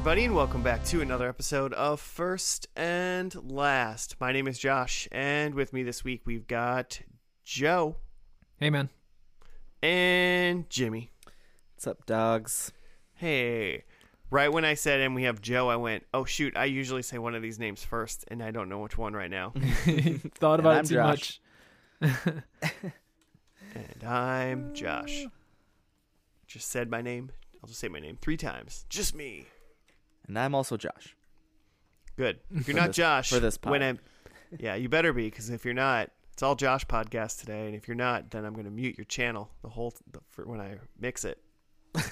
everybody, 0.00 0.24
and 0.24 0.34
welcome 0.34 0.62
back 0.62 0.82
to 0.82 1.02
another 1.02 1.28
episode 1.28 1.74
of 1.74 2.00
First 2.00 2.66
and 2.74 3.34
Last. 3.52 4.16
My 4.18 4.32
name 4.32 4.48
is 4.48 4.58
Josh, 4.58 5.06
and 5.12 5.54
with 5.54 5.74
me 5.74 5.82
this 5.82 6.02
week 6.02 6.22
we've 6.24 6.46
got 6.46 7.02
Joe 7.44 7.96
Hey, 8.56 8.70
man. 8.70 8.88
and 9.82 10.70
Jimmy. 10.70 11.10
What's 11.74 11.86
up, 11.86 12.06
dogs? 12.06 12.72
Hey, 13.12 13.84
right 14.30 14.50
when 14.50 14.64
I 14.64 14.72
said 14.72 15.00
and 15.00 15.14
we 15.14 15.24
have 15.24 15.42
Joe, 15.42 15.68
I 15.68 15.76
went, 15.76 16.06
oh 16.14 16.24
shoot, 16.24 16.56
I 16.56 16.64
usually 16.64 17.02
say 17.02 17.18
one 17.18 17.34
of 17.34 17.42
these 17.42 17.58
names 17.58 17.84
first, 17.84 18.24
and 18.28 18.42
I 18.42 18.52
don't 18.52 18.70
know 18.70 18.78
which 18.78 18.96
one 18.96 19.12
right 19.12 19.30
now. 19.30 19.52
Thought 20.36 20.60
about 20.60 20.86
it 20.86 20.88
too 20.88 20.94
Josh. 20.94 21.40
much. 22.00 22.10
and 23.74 24.02
I'm 24.02 24.72
Josh. 24.72 25.26
Just 26.46 26.70
said 26.70 26.90
my 26.90 27.02
name. 27.02 27.32
I'll 27.62 27.68
just 27.68 27.80
say 27.80 27.88
my 27.88 28.00
name 28.00 28.16
three 28.22 28.38
times. 28.38 28.86
Just 28.88 29.14
me. 29.14 29.44
And 30.30 30.38
I'm 30.38 30.54
also 30.54 30.76
Josh. 30.76 31.16
Good. 32.16 32.38
If 32.54 32.68
you're 32.68 32.76
not 32.76 32.88
this- 32.88 32.96
Josh, 32.96 33.30
for 33.30 33.40
this 33.40 33.58
when. 33.64 33.82
I'm, 33.82 33.98
yeah, 34.60 34.76
you 34.76 34.88
better 34.88 35.12
be 35.12 35.24
because 35.24 35.50
if 35.50 35.64
you're 35.64 35.74
not, 35.74 36.10
it's 36.32 36.42
all 36.42 36.54
Josh 36.54 36.86
podcast 36.86 37.40
today, 37.40 37.66
and 37.66 37.74
if 37.74 37.88
you're 37.88 37.96
not, 37.96 38.30
then 38.30 38.44
I'm 38.44 38.52
going 38.52 38.64
to 38.64 38.70
mute 38.70 38.96
your 38.96 39.06
channel 39.06 39.50
the 39.62 39.68
whole 39.68 39.92
the, 40.12 40.20
for 40.28 40.46
when 40.46 40.60
I 40.60 40.76
mix 40.98 41.24
it. 41.24 41.42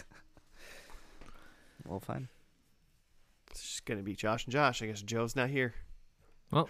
Well, 1.87 2.01
fine. 2.01 2.29
It's 3.51 3.63
just 3.63 3.87
going 3.87 3.97
to 3.97 4.05
be 4.05 4.15
Josh 4.15 4.45
and 4.45 4.53
Josh. 4.53 4.83
I 4.83 4.87
guess 4.87 5.01
Joe's 5.01 5.35
not 5.35 5.49
here. 5.49 5.73
Well, 6.51 6.69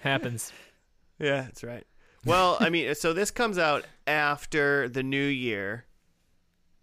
happens. 0.00 0.52
Yeah, 1.20 1.42
that's 1.42 1.62
right. 1.62 1.86
Well, 2.26 2.56
I 2.58 2.70
mean, 2.70 2.92
so 2.96 3.12
this 3.12 3.30
comes 3.30 3.56
out 3.56 3.84
after 4.04 4.88
the 4.88 5.04
new 5.04 5.24
year, 5.24 5.84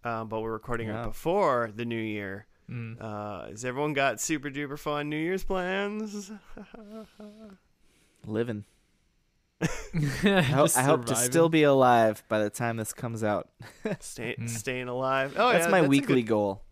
um, 0.04 0.28
but 0.28 0.40
we're 0.40 0.52
recording 0.52 0.88
it 0.88 1.04
before 1.04 1.70
the 1.74 1.84
new 1.84 2.00
year. 2.00 2.46
Mm. 2.70 2.96
Uh, 3.00 3.48
has 3.48 3.64
everyone 3.64 3.92
got 3.92 4.20
super 4.20 4.48
duper 4.50 4.78
fun 4.78 5.08
New 5.08 5.16
Year's 5.16 5.44
plans? 5.44 6.30
Living. 8.26 8.64
I 9.62 10.42
hope, 10.42 10.70
I 10.76 10.82
hope 10.82 11.04
to 11.06 11.14
still 11.16 11.48
be 11.48 11.62
alive 11.62 12.24
by 12.28 12.40
the 12.42 12.50
time 12.50 12.76
this 12.76 12.92
comes 12.92 13.22
out. 13.22 13.48
Stay, 14.00 14.34
Mm. 14.38 14.48
Staying 14.48 14.88
alive. 14.88 15.34
Oh, 15.36 15.52
that's 15.52 15.66
yeah, 15.66 15.70
my 15.70 15.78
a 15.80 15.88
weekly 15.88 16.22
good- 16.22 16.28
goal. 16.28 16.62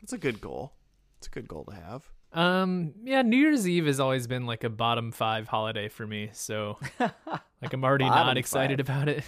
That's 0.00 0.12
a 0.12 0.18
good 0.18 0.40
goal. 0.40 0.72
It's 1.18 1.26
a 1.26 1.30
good 1.30 1.48
goal 1.48 1.64
to 1.64 1.74
have. 1.74 2.08
Um, 2.32 2.92
yeah, 3.04 3.22
New 3.22 3.36
Year's 3.36 3.66
Eve 3.68 3.86
has 3.86 3.98
always 4.00 4.26
been 4.26 4.46
like 4.46 4.62
a 4.62 4.68
bottom 4.70 5.10
five 5.12 5.48
holiday 5.48 5.88
for 5.88 6.06
me. 6.06 6.30
So, 6.32 6.78
like, 7.00 7.72
I'm 7.72 7.82
already 7.84 8.04
not 8.04 8.36
excited 8.36 8.86
five. 8.86 8.96
about 8.96 9.08
it. 9.08 9.24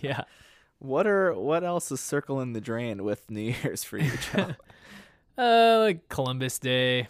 yeah. 0.00 0.22
What 0.82 1.06
are 1.06 1.32
what 1.32 1.62
else 1.62 1.92
is 1.92 2.00
circling 2.00 2.54
the 2.54 2.60
drain 2.60 3.04
with 3.04 3.30
New 3.30 3.54
Year's 3.62 3.84
for 3.84 3.98
you, 3.98 4.12
Joe? 4.32 4.54
Uh, 5.38 5.78
like 5.80 6.10
Columbus 6.10 6.58
Day, 6.58 7.08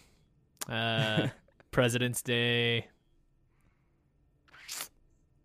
uh, 0.69 1.27
President's 1.73 2.23
Day. 2.23 2.87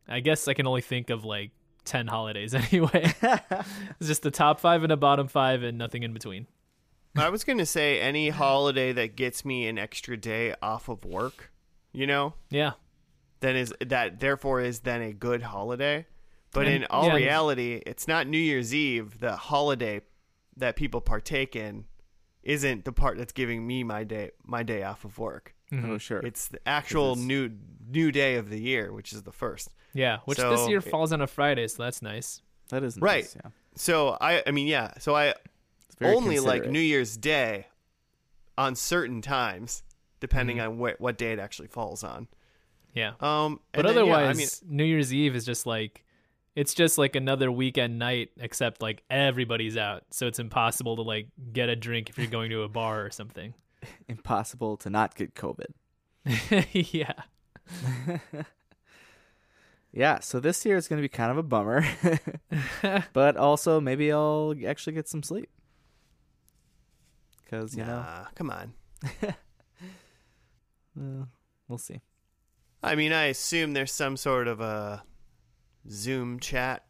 I 0.08 0.20
guess 0.20 0.48
I 0.48 0.54
can 0.54 0.68
only 0.68 0.82
think 0.82 1.10
of 1.10 1.26
like 1.26 1.50
10 1.86 2.06
holidays 2.06 2.54
anyway. 2.72 3.12
it's 3.22 4.08
just 4.08 4.22
the 4.22 4.30
top 4.30 4.60
five 4.60 4.84
and 4.84 4.92
a 4.92 4.96
bottom 4.98 5.28
five 5.28 5.64
and 5.64 5.76
nothing 5.80 6.04
in 6.04 6.14
between. 6.14 6.46
I 7.16 7.30
was 7.30 7.44
going 7.44 7.58
to 7.58 7.66
say 7.66 8.00
any 8.00 8.30
holiday 8.30 8.94
that 8.94 9.16
gets 9.16 9.44
me 9.44 9.68
an 9.68 9.80
extra 9.80 10.16
day 10.16 10.54
off 10.62 10.88
of 10.88 11.04
work, 11.04 11.52
you 11.94 12.06
know, 12.06 12.36
Yeah. 12.52 12.74
then 13.40 13.56
is 13.56 13.74
that 13.84 14.20
therefore 14.20 14.62
is 14.62 14.82
then 14.82 15.02
a 15.02 15.14
good 15.14 15.42
holiday. 15.42 16.06
But 16.54 16.66
And- 16.68 16.84
in 16.84 16.86
all 16.90 17.08
yeah. 17.08 17.16
reality, 17.16 17.82
it's 17.86 18.08
not 18.08 18.28
New 18.28 18.38
Year's 18.38 18.74
Eve. 18.74 19.20
The 19.20 19.36
holiday 19.36 20.02
that 20.56 20.76
people 20.76 21.02
partake 21.02 21.56
in 21.56 21.86
isn't 22.44 22.86
the 22.86 22.94
part 22.94 23.18
that's 23.18 23.34
giving 23.34 23.68
me 23.68 23.84
my 23.84 24.04
day 24.04 24.32
my 24.46 24.64
day 24.64 24.84
off 24.84 25.04
of 25.06 25.18
work. 25.20 25.54
Mhm. 25.72 25.90
oh, 25.90 25.98
sure. 25.98 26.20
It's 26.20 26.48
the 26.48 26.60
actual 26.68 27.12
it's- 27.12 27.26
new 27.26 27.52
new 27.90 28.12
day 28.12 28.36
of 28.36 28.50
the 28.50 28.60
year, 28.60 28.92
which 28.94 29.12
is 29.14 29.24
the 29.24 29.32
first. 29.32 29.70
Yeah. 29.94 30.20
Which 30.26 30.38
this 30.38 30.68
year 30.70 30.82
falls 30.82 31.12
on 31.12 31.22
a 31.22 31.28
Friday, 31.28 31.68
so 31.68 31.84
that's 31.84 32.02
nice. 32.02 32.42
that 32.70 32.84
is 32.84 32.98
nice, 32.98 33.02
Right. 33.04 33.36
Yeah. 33.44 33.52
So 33.76 34.18
I 34.22 34.44
I 34.48 34.52
mean 34.52 34.68
yeah, 34.68 34.94
so 35.00 35.16
I 35.16 35.34
only 36.02 36.40
like. 36.40 36.66
New 36.70 36.80
Year's 36.80 37.18
Day 37.18 37.68
on 38.58 38.76
certain 38.76 39.22
times, 39.22 39.84
depending 40.20 40.58
Mhm. 40.58 40.66
on 40.68 40.78
what 40.80 41.00
what 41.02 41.18
day 41.18 41.32
it 41.34 41.40
actually 41.40 41.68
falls 41.68 42.04
on. 42.04 42.28
Yeah. 42.94 43.14
Um, 43.20 43.60
But 43.74 43.86
and 43.86 43.98
then, 43.98 44.06
yeah, 44.08 44.14
otherwise, 44.14 44.36
I 44.64 44.68
mean, 44.70 44.76
New 44.78 44.84
Year's 44.86 45.14
Eve 45.14 45.36
is 45.36 45.46
just 45.46 45.66
like 45.66 46.04
it's 46.58 46.74
just 46.74 46.98
like 46.98 47.16
another 47.16 47.52
weekend 47.52 48.00
night, 48.00 48.32
except 48.40 48.82
like 48.82 49.04
everybody's 49.12 49.78
out, 49.78 50.06
so 50.10 50.26
it's 50.26 50.40
impossible 50.40 50.96
to 50.96 51.04
like 51.04 51.28
get 51.54 51.70
a 51.70 51.76
drink 51.76 52.10
if 52.10 52.18
you're 52.18 52.26
going 52.26 52.50
to 52.50 52.64
a 52.64 52.68
bar 52.68 53.06
or 53.06 53.12
something. 53.12 53.54
impossible 54.08 54.76
to 54.78 54.90
not 54.90 55.14
get 55.14 55.36
COVID. 55.36 55.68
yeah, 56.74 57.14
Yeah, 59.94 60.20
so 60.20 60.40
this 60.40 60.66
year 60.66 60.78
is 60.78 60.88
going 60.88 60.98
to 60.98 61.02
be 61.02 61.10
kind 61.10 61.30
of 61.30 61.38
a 61.38 61.44
bummer, 61.44 61.86
but 63.14 63.38
also 63.38 63.80
maybe 63.80 64.12
I'll 64.12 64.56
actually 64.68 64.94
get 64.94 65.08
some 65.08 65.22
sleep. 65.22 65.50
Because 67.44 67.76
you 67.76 67.86
nah, 67.86 68.26
come 68.36 68.50
on. 68.50 68.74
know, 70.96 71.22
uh, 71.22 71.26
we'll 71.68 71.78
see. 71.78 72.02
I 72.84 72.96
mean, 72.96 73.14
I 73.14 73.26
assume 73.26 73.74
there's 73.74 73.92
some 73.92 74.18
sort 74.18 74.48
of 74.48 74.60
a 74.60 75.04
Zoom 75.90 76.40
chat 76.40 76.84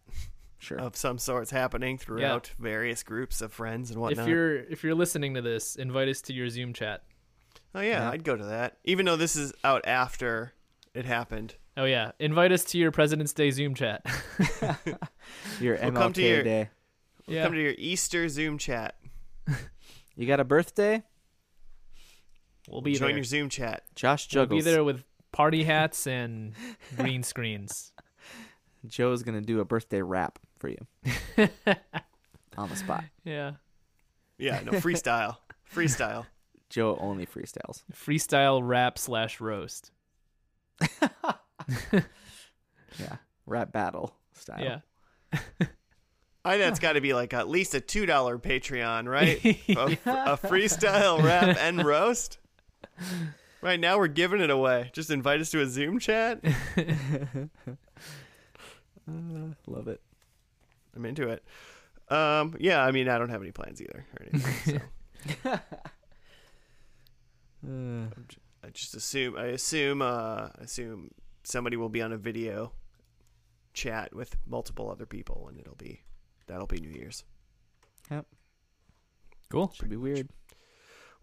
Sure. 0.59 0.79
of 0.79 0.95
some 0.95 1.19
sorts 1.19 1.51
happening 1.51 1.97
throughout 1.99 2.51
various 2.59 3.03
groups 3.03 3.41
of 3.41 3.53
friends 3.53 3.91
and 3.91 4.01
whatnot. 4.01 4.23
if 4.27 4.29
you're 4.29 4.55
if 4.57 4.83
you're 4.83 4.95
listening 4.95 5.35
to 5.35 5.41
this, 5.41 5.75
invite 5.75 6.07
us 6.09 6.21
to 6.21 6.33
your 6.33 6.49
Zoom 6.49 6.73
chat. 6.73 7.03
oh 7.75 7.81
yeah, 7.81 8.01
Yeah. 8.01 8.09
I'd 8.09 8.23
go 8.23 8.35
to 8.35 8.45
that, 8.45 8.77
even 8.83 9.05
though 9.05 9.15
this 9.17 9.35
is 9.35 9.53
out 9.63 9.83
after 9.87 10.53
it 10.95 11.05
happened. 11.05 11.55
Oh 11.77 11.85
yeah, 11.85 12.11
invite 12.19 12.51
us 12.51 12.63
to 12.65 12.77
your 12.79 12.91
President's 12.91 13.33
Day 13.33 13.51
Zoom 13.51 13.75
chat. 13.75 14.03
Your 15.61 15.75
We'll 15.75 15.91
MLK 15.91 15.95
come 15.95 16.13
to 16.13 16.21
your- 16.23 16.43
day. 16.43 16.69
yeah, 17.27 17.43
Come 17.43 17.53
to 17.53 17.61
your 17.61 17.75
Easter 17.77 18.27
Zoom 18.29 18.57
chat. 18.57 18.95
You 20.15 20.25
got 20.25 20.39
a 20.39 20.43
birthday? 20.43 21.03
we'll 22.67 22.81
be 22.81 22.95
Join 22.95 23.09
there. 23.09 23.17
your 23.17 23.23
Zoom 23.23 23.49
chat. 23.49 23.83
Josh 23.95 24.25
Juggles. 24.27 24.49
We'll 24.49 24.65
be 24.65 24.71
there 24.71 24.83
with 24.83 25.03
party 25.31 25.63
hats 25.65 26.07
and 26.07 26.53
green 26.97 27.21
screens. 27.23 27.91
Joe's 28.87 29.23
gonna 29.23 29.41
do 29.41 29.59
a 29.59 29.65
birthday 29.65 30.01
rap 30.01 30.39
for 30.57 30.69
you 30.69 30.77
on 32.57 32.69
the 32.69 32.75
spot. 32.75 33.03
Yeah, 33.23 33.53
Yeah, 34.37 34.61
no 34.65 34.73
freestyle, 34.73 35.37
freestyle. 35.73 36.25
Joe 36.69 36.97
only 36.99 37.25
freestyles. 37.25 37.83
freestyle 37.93 38.59
rap 38.63 38.97
slash 38.97 39.39
roast. 39.39 39.91
Yeah, 42.99 43.17
rap 43.45 43.71
battle 43.71 44.15
style. 44.33 44.61
Yeah. 45.31 45.37
I 46.45 46.57
that's 46.57 46.79
got 46.79 46.93
to 46.93 47.01
be 47.01 47.13
like 47.13 47.33
at 47.33 47.49
least 47.49 47.75
a 47.75 47.81
two 47.81 48.05
dollar 48.05 48.37
Patreon, 48.39 49.07
right? 49.09 49.43
a, 49.45 49.97
a 50.33 50.37
freestyle 50.37 51.21
rap 51.21 51.57
and 51.59 51.83
roast. 51.85 52.37
Right 53.61 53.79
now 53.79 53.97
we're 53.97 54.07
giving 54.07 54.39
it 54.39 54.49
away. 54.49 54.89
Just 54.93 55.11
invite 55.11 55.41
us 55.41 55.51
to 55.51 55.61
a 55.61 55.67
Zoom 55.67 55.99
chat. 55.99 56.39
Uh, 59.07 59.53
love 59.67 59.87
it. 59.87 60.01
I'm 60.95 61.05
into 61.05 61.29
it. 61.29 61.43
Um, 62.09 62.55
yeah, 62.59 62.83
I 62.83 62.91
mean 62.91 63.07
I 63.09 63.17
don't 63.17 63.29
have 63.29 63.41
any 63.41 63.51
plans 63.51 63.81
either 63.81 64.05
or 64.19 64.25
anything. 64.31 64.81
So 65.43 65.59
Uh, 67.67 68.05
I 68.63 68.69
just 68.71 68.95
assume 68.95 69.35
I 69.35 69.45
assume 69.45 70.01
uh 70.01 70.49
assume 70.59 71.11
somebody 71.43 71.75
will 71.75 71.89
be 71.89 72.01
on 72.01 72.13
a 72.13 72.17
video 72.17 72.71
chat 73.73 74.13
with 74.13 74.37
multiple 74.45 74.89
other 74.91 75.05
people 75.05 75.47
and 75.49 75.59
it'll 75.59 75.75
be 75.75 76.01
that'll 76.45 76.67
be 76.67 76.79
New 76.79 76.91
Year's. 76.91 77.23
Yep. 78.11 78.25
Cool. 79.49 79.73
should 79.75 79.89
be 79.89 79.95
weird. 79.97 80.29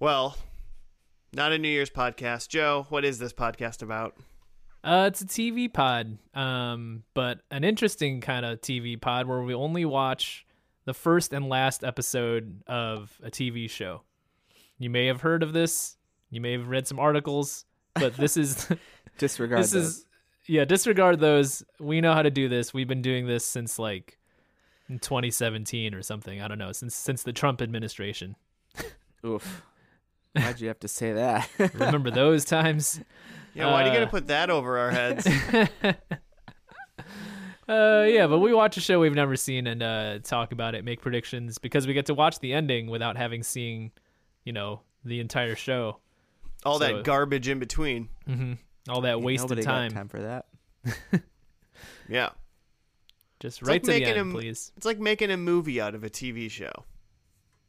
Well, 0.00 0.36
not 1.32 1.52
a 1.52 1.58
New 1.58 1.68
Year's 1.68 1.90
podcast. 1.90 2.48
Joe, 2.48 2.86
what 2.88 3.04
is 3.04 3.18
this 3.18 3.32
podcast 3.32 3.80
about? 3.82 4.16
Uh, 4.84 5.06
it's 5.08 5.22
a 5.22 5.26
TV 5.26 5.72
pod, 5.72 6.18
um, 6.34 7.04
but 7.14 7.40
an 7.50 7.64
interesting 7.64 8.20
kind 8.20 8.44
of 8.44 8.60
TV 8.60 9.00
pod 9.00 9.26
where 9.26 9.40
we 9.40 9.54
only 9.54 9.86
watch 9.86 10.44
the 10.84 10.92
first 10.92 11.32
and 11.32 11.48
last 11.48 11.82
episode 11.82 12.62
of 12.66 13.18
a 13.22 13.30
TV 13.30 13.68
show. 13.70 14.02
You 14.78 14.90
may 14.90 15.06
have 15.06 15.22
heard 15.22 15.42
of 15.42 15.54
this. 15.54 15.96
You 16.30 16.42
may 16.42 16.52
have 16.52 16.68
read 16.68 16.86
some 16.86 16.98
articles, 16.98 17.64
but 17.94 18.14
this 18.18 18.36
is 18.36 18.68
Disregard 19.18 19.62
this 19.62 19.70
those. 19.70 19.84
is 19.84 20.06
yeah. 20.46 20.66
Disregard 20.66 21.18
those. 21.18 21.64
We 21.80 22.02
know 22.02 22.12
how 22.12 22.22
to 22.22 22.30
do 22.30 22.50
this. 22.50 22.74
We've 22.74 22.88
been 22.88 23.00
doing 23.00 23.26
this 23.26 23.46
since 23.46 23.78
like 23.78 24.18
2017 24.90 25.94
or 25.94 26.02
something. 26.02 26.42
I 26.42 26.48
don't 26.48 26.58
know 26.58 26.72
since 26.72 26.94
since 26.94 27.22
the 27.22 27.32
Trump 27.32 27.62
administration. 27.62 28.36
Oof. 29.24 29.62
Why'd 30.34 30.60
you 30.60 30.68
have 30.68 30.80
to 30.80 30.88
say 30.88 31.12
that? 31.12 31.48
Remember 31.74 32.10
those 32.10 32.44
times? 32.44 33.00
Yeah, 33.54 33.66
why 33.70 33.82
are 33.82 33.86
you 33.86 33.90
Uh, 33.90 33.94
gonna 33.94 34.06
put 34.08 34.26
that 34.28 34.50
over 34.50 34.78
our 34.78 34.90
heads? 34.90 35.28
Uh, 37.66 38.04
yeah, 38.06 38.26
but 38.26 38.40
we 38.40 38.52
watch 38.52 38.76
a 38.76 38.80
show 38.80 39.00
we've 39.00 39.14
never 39.14 39.36
seen 39.36 39.66
and 39.66 39.82
uh, 39.82 40.18
talk 40.18 40.52
about 40.52 40.74
it, 40.74 40.84
make 40.84 41.00
predictions 41.00 41.56
because 41.56 41.86
we 41.86 41.94
get 41.94 42.04
to 42.04 42.12
watch 42.12 42.38
the 42.40 42.52
ending 42.52 42.88
without 42.90 43.16
having 43.16 43.42
seen, 43.42 43.90
you 44.44 44.52
know, 44.52 44.82
the 45.02 45.18
entire 45.18 45.56
show. 45.56 45.98
All 46.66 46.78
So- 46.78 46.84
that 46.96 47.04
garbage 47.04 47.48
in 47.48 47.58
between. 47.58 48.10
hmm 48.26 48.52
All 48.86 49.00
that 49.00 49.22
wasted 49.22 49.48
Nobody 49.48 49.62
time. 49.64 49.88
got 49.92 49.96
time 49.96 50.08
for 50.08 50.20
that. 50.20 50.46
Yeah. 52.06 52.30
Just 53.40 53.60
It's 53.62 53.68
right 53.68 53.74
like 53.76 53.82
to 53.84 53.86
the 53.92 53.92
making 54.00 54.16
end, 54.18 54.30
a- 54.30 54.34
please. 54.34 54.70
It's 54.76 54.84
like 54.84 54.98
making 54.98 55.30
a 55.30 55.38
movie 55.38 55.80
out 55.80 55.94
of 55.94 56.04
a 56.04 56.10
TV 56.10 56.50
show. 56.50 56.84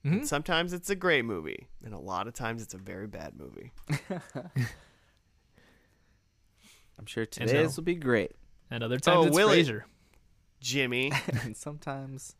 Mhm. 0.05 0.25
Sometimes 0.25 0.73
it's 0.73 0.89
a 0.89 0.95
great 0.95 1.23
movie, 1.23 1.69
and 1.85 1.93
a 1.93 1.97
lot 1.99 2.27
of 2.27 2.33
times 2.33 2.61
it's 2.61 2.73
a 2.73 2.77
very 2.77 3.07
bad 3.07 3.33
movie. 3.37 3.71
I'm 6.99 7.05
sure 7.05 7.23
And 7.23 7.31
today's 7.49 7.73
so- 7.73 7.77
will 7.81 7.85
be 7.85 7.95
great. 7.95 8.31
And 8.71 8.83
other 8.83 8.97
times 8.99 9.17
Oh, 9.17 9.27
it's 9.27 9.35
will 9.35 9.49
it? 9.51 9.65
Frasier. 9.67 9.83
Jimmy, 10.59 11.11
and 11.43 11.55
sometimes 11.55 12.35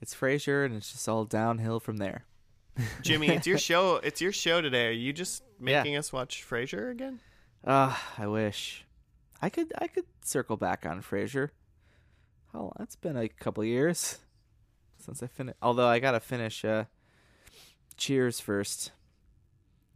it's 0.00 0.14
Frasier, 0.14 0.64
and 0.64 0.76
it's 0.76 0.92
just 0.92 1.08
all 1.08 1.24
downhill 1.24 1.80
from 1.80 1.96
there. 1.96 2.24
Jimmy, 3.02 3.28
it's 3.28 3.46
your 3.46 3.58
show. 3.58 3.96
It's 3.96 4.20
your 4.20 4.32
show 4.32 4.60
today. 4.60 4.86
Are 4.88 4.92
you 4.92 5.12
just 5.12 5.42
Yeah. 5.60 5.82
making 5.82 5.96
us 5.96 6.12
watch 6.12 6.46
Frasier 6.48 6.90
again? 6.90 7.20
Ah, 7.66 8.12
I 8.16 8.26
wish 8.28 8.84
I 9.40 9.48
could. 9.50 9.72
I 9.78 9.88
could 9.88 10.04
circle 10.22 10.56
back 10.56 10.86
on 10.86 11.02
Frasier. 11.02 11.50
How? 12.52 12.72
It's 12.80 12.96
been 12.96 13.16
a 13.16 13.28
couple 13.28 13.64
years 13.64 14.18
since 14.98 15.22
I 15.22 15.26
finished. 15.26 15.58
Although 15.62 15.86
I 15.88 15.98
gotta 15.98 16.20
finish 16.20 16.64
uh, 16.64 16.84
Cheers 17.96 18.40
first. 18.40 18.92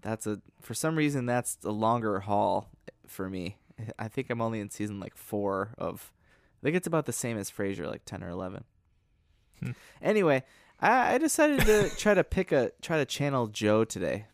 That's 0.03 0.27
a 0.27 0.41
for 0.61 0.75
some 0.75 0.97
reason 0.97 1.27
that's 1.27 1.59
a 1.65 1.71
longer 1.71 2.21
haul 2.21 2.69
for 3.07 3.29
me. 3.31 3.57
I 3.99 4.09
think 4.09 4.31
I'm 4.31 4.41
only 4.41 4.61
in 4.61 4.71
season 4.71 5.01
like 5.01 5.17
four 5.17 5.75
of. 5.79 6.13
I 6.63 6.67
think 6.67 6.77
it's 6.77 6.87
about 6.87 7.07
the 7.07 7.13
same 7.13 7.39
as 7.39 7.51
Frasier, 7.51 7.87
like 7.87 8.05
ten 8.05 8.23
or 8.23 8.29
eleven. 8.29 8.65
Hmm. 9.61 9.73
Anyway, 10.03 10.43
I, 10.81 11.15
I 11.15 11.19
decided 11.19 11.61
to 11.61 11.91
try 11.99 12.15
to 12.15 12.25
pick 12.25 12.53
a 12.53 12.73
try 12.83 12.99
to 12.99 13.05
channel 13.05 13.47
Joe 13.47 13.85
today. 13.85 14.27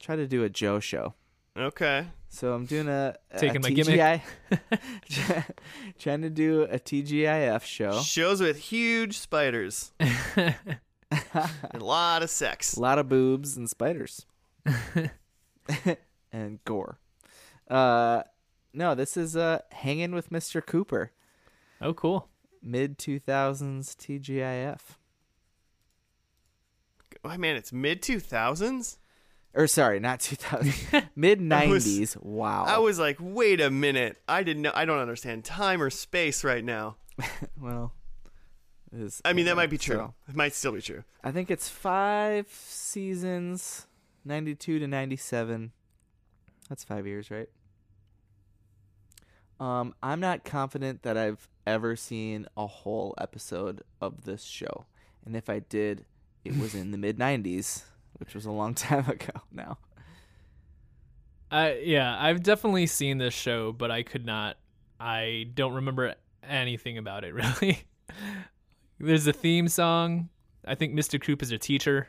Try 0.00 0.16
to 0.16 0.26
do 0.26 0.44
a 0.44 0.48
Joe 0.48 0.80
show. 0.80 1.14
Okay. 1.56 2.06
So 2.28 2.54
I'm 2.54 2.64
doing 2.64 2.88
a, 2.88 3.14
a 3.30 3.38
Taking 3.38 3.60
my 3.60 3.70
gimmick. 3.70 4.22
Trying 5.98 6.22
to 6.22 6.30
do 6.30 6.62
a 6.62 6.78
TGIF 6.78 7.62
show. 7.62 8.00
Shows 8.00 8.40
with 8.40 8.56
huge 8.56 9.18
spiders 9.18 9.92
a 11.34 11.78
lot 11.78 12.22
of 12.22 12.30
sex. 12.30 12.74
A 12.76 12.80
lot 12.80 12.98
of 12.98 13.08
boobs 13.08 13.56
and 13.56 13.68
spiders 13.68 14.26
and 16.32 16.62
gore. 16.64 16.98
Uh, 17.68 18.22
no, 18.72 18.94
this 18.94 19.16
is 19.16 19.36
uh 19.36 19.60
hanging 19.72 20.12
with 20.14 20.30
Mr. 20.30 20.64
Cooper, 20.64 21.10
oh, 21.80 21.92
cool. 21.94 22.28
mid 22.62 22.98
2000s 22.98 23.94
TGIF. 23.96 24.80
Oh 27.24 27.36
man, 27.36 27.56
it's 27.56 27.72
mid 27.72 28.02
two 28.02 28.20
thousands. 28.20 28.98
Or 29.54 29.66
sorry, 29.66 30.00
not 30.00 30.20
2000, 30.20 31.08
mid 31.14 31.38
90s. 31.38 32.16
Wow. 32.22 32.64
I 32.66 32.78
was 32.78 32.98
like, 32.98 33.18
wait 33.20 33.60
a 33.60 33.70
minute. 33.70 34.16
I 34.26 34.42
didn't 34.44 34.62
know. 34.62 34.72
I 34.74 34.86
don't 34.86 34.98
understand 34.98 35.44
time 35.44 35.82
or 35.82 35.90
space 35.90 36.42
right 36.42 36.64
now. 36.64 36.96
well, 37.60 37.92
it 38.90 39.00
is- 39.00 39.20
I 39.26 39.34
mean, 39.34 39.44
that 39.44 39.56
might 39.56 39.68
be 39.68 39.76
true. 39.76 39.96
so- 39.96 40.14
It 40.26 40.34
might 40.36 40.54
still 40.54 40.72
be 40.72 40.80
true. 40.80 41.04
I 41.22 41.32
think 41.32 41.50
it's 41.50 41.68
five 41.68 42.46
seasons, 42.50 43.86
92 44.24 44.78
to 44.78 44.86
97. 44.86 45.72
That's 46.70 46.82
five 46.84 47.06
years, 47.06 47.30
right? 47.30 47.50
Um, 49.62 49.94
I'm 50.02 50.18
not 50.18 50.44
confident 50.44 51.04
that 51.04 51.16
I've 51.16 51.48
ever 51.68 51.94
seen 51.94 52.46
a 52.56 52.66
whole 52.66 53.14
episode 53.16 53.82
of 54.00 54.24
this 54.24 54.42
show. 54.42 54.86
And 55.24 55.36
if 55.36 55.48
I 55.48 55.60
did, 55.60 56.04
it 56.44 56.58
was 56.58 56.74
in 56.74 56.90
the 56.90 56.98
mid 56.98 57.16
90s, 57.16 57.84
which 58.14 58.34
was 58.34 58.44
a 58.44 58.50
long 58.50 58.74
time 58.74 59.08
ago 59.08 59.40
now. 59.52 59.78
I 61.48 61.74
yeah, 61.84 62.16
I've 62.18 62.42
definitely 62.42 62.88
seen 62.88 63.18
this 63.18 63.34
show, 63.34 63.70
but 63.70 63.92
I 63.92 64.02
could 64.02 64.26
not. 64.26 64.56
I 64.98 65.46
don't 65.54 65.74
remember 65.74 66.16
anything 66.42 66.98
about 66.98 67.22
it 67.22 67.32
really. 67.34 67.84
There's 68.98 69.28
a 69.28 69.32
theme 69.32 69.68
song. 69.68 70.28
I 70.64 70.74
think 70.74 70.92
Mr. 70.92 71.20
Coop 71.20 71.40
is 71.40 71.52
a 71.52 71.58
teacher. 71.58 72.08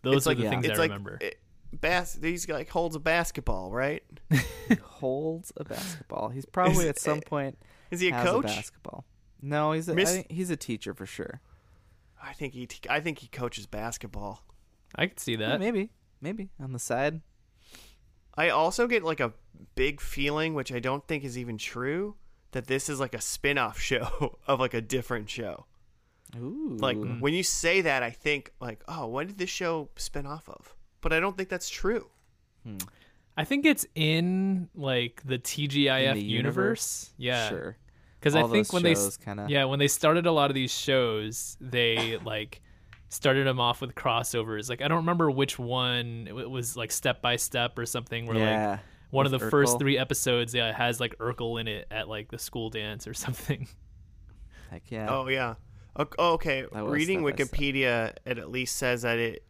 Those 0.00 0.16
it's 0.16 0.26
are 0.26 0.30
like 0.30 0.38
the 0.38 0.44
yeah. 0.44 0.50
things 0.50 0.64
it's 0.64 0.78
I 0.78 0.82
like 0.82 0.90
remember. 0.90 1.18
It, 1.20 1.38
bas- 1.72 2.18
He's 2.20 2.48
like 2.48 2.68
holds 2.70 2.96
a 2.96 3.00
basketball, 3.00 3.70
right? 3.72 4.02
Holds 4.82 5.52
a 5.56 5.64
basketball. 5.64 6.28
He's 6.28 6.46
probably 6.46 6.88
at 6.88 6.98
some 6.98 7.20
point 7.20 7.58
Is 7.90 8.00
he 8.00 8.10
a 8.10 8.14
has 8.14 8.24
coach? 8.28 8.44
a 8.44 8.48
basketball. 8.48 9.04
No, 9.42 9.72
he's 9.72 9.88
a, 9.88 9.92
I 9.92 9.94
Miss- 9.94 10.12
think 10.12 10.30
he's 10.30 10.50
a 10.50 10.56
teacher 10.56 10.94
for 10.94 11.06
sure. 11.06 11.40
I 12.22 12.32
think 12.34 12.52
he. 12.52 12.66
T- 12.66 12.88
I 12.90 13.00
think 13.00 13.18
he 13.20 13.28
coaches 13.28 13.66
basketball. 13.66 14.44
I 14.94 15.06
could 15.06 15.18
see 15.18 15.32
Yeah, 15.32 15.48
that. 15.50 15.60
maybe, 15.60 15.90
maybe 16.20 16.50
on 16.60 16.72
the 16.72 16.78
side. 16.78 17.22
I 18.34 18.50
also 18.50 18.86
get 18.86 19.02
like 19.02 19.20
a 19.20 19.32
big 19.74 20.00
feeling, 20.00 20.54
which 20.54 20.72
I 20.72 20.78
don't 20.80 21.06
think 21.08 21.24
is 21.24 21.36
even 21.38 21.56
true, 21.58 22.16
that 22.52 22.66
this 22.66 22.88
is 22.88 23.00
like 23.00 23.14
a 23.14 23.20
spin-off 23.20 23.78
show 23.90 24.38
of 24.46 24.60
like 24.60 24.74
a 24.74 24.80
different 24.80 25.30
show. 25.30 25.66
Ooh, 26.36 26.76
Like 26.78 26.96
when 27.20 27.34
you 27.34 27.42
say 27.42 27.80
that, 27.80 28.02
I 28.04 28.10
think 28.10 28.52
like, 28.60 28.82
oh, 28.86 29.06
what 29.06 29.26
did 29.26 29.38
this 29.38 29.50
show 29.50 29.88
spin 29.96 30.26
off 30.26 30.48
of? 30.48 30.74
But 31.00 31.12
I 31.12 31.20
don't 31.20 31.36
think 31.36 31.48
that's 31.48 31.68
true. 31.68 32.08
Hmm. 32.64 32.78
I 33.36 33.44
think 33.44 33.64
it's 33.64 33.86
in 33.94 34.68
like 34.74 35.22
the 35.24 35.38
TGIF 35.38 36.14
the 36.14 36.20
universe. 36.20 37.12
Yeah. 37.16 37.48
sure. 37.48 37.76
Because 38.18 38.34
I 38.34 38.46
think 38.48 38.70
when 38.72 38.82
they 38.82 38.94
kinda- 39.24 39.46
yeah 39.48 39.64
when 39.64 39.78
they 39.78 39.88
started 39.88 40.26
a 40.26 40.32
lot 40.32 40.50
of 40.50 40.54
these 40.54 40.72
shows, 40.72 41.56
they 41.60 42.18
like 42.24 42.60
started 43.08 43.46
them 43.46 43.58
off 43.60 43.80
with 43.80 43.94
crossovers. 43.94 44.68
Like 44.68 44.82
I 44.82 44.88
don't 44.88 44.98
remember 44.98 45.30
which 45.30 45.58
one 45.58 46.26
it 46.28 46.50
was 46.50 46.76
like 46.76 46.92
step 46.92 47.22
by 47.22 47.36
step 47.36 47.78
or 47.78 47.86
something. 47.86 48.26
Where 48.26 48.36
yeah, 48.36 48.70
like 48.72 48.80
one 49.10 49.24
of 49.26 49.32
the 49.32 49.38
with 49.38 49.50
first 49.50 49.78
three 49.78 49.96
episodes, 49.96 50.54
yeah, 50.54 50.72
has 50.76 51.00
like 51.00 51.16
Urkel 51.18 51.58
in 51.60 51.66
it 51.66 51.86
at 51.90 52.08
like 52.08 52.30
the 52.30 52.38
school 52.38 52.68
dance 52.68 53.06
or 53.06 53.14
something. 53.24 53.66
Heck 54.70 54.90
yeah. 54.90 55.06
Oh 55.08 55.28
yeah. 55.28 55.54
Oh, 55.96 56.34
okay. 56.34 56.64
Reading 56.72 57.20
step 57.26 57.36
by 57.36 57.44
step. 57.44 57.48
Wikipedia, 57.58 58.14
it 58.24 58.38
at 58.38 58.50
least 58.50 58.76
says 58.76 59.02
that 59.02 59.18
it 59.18 59.44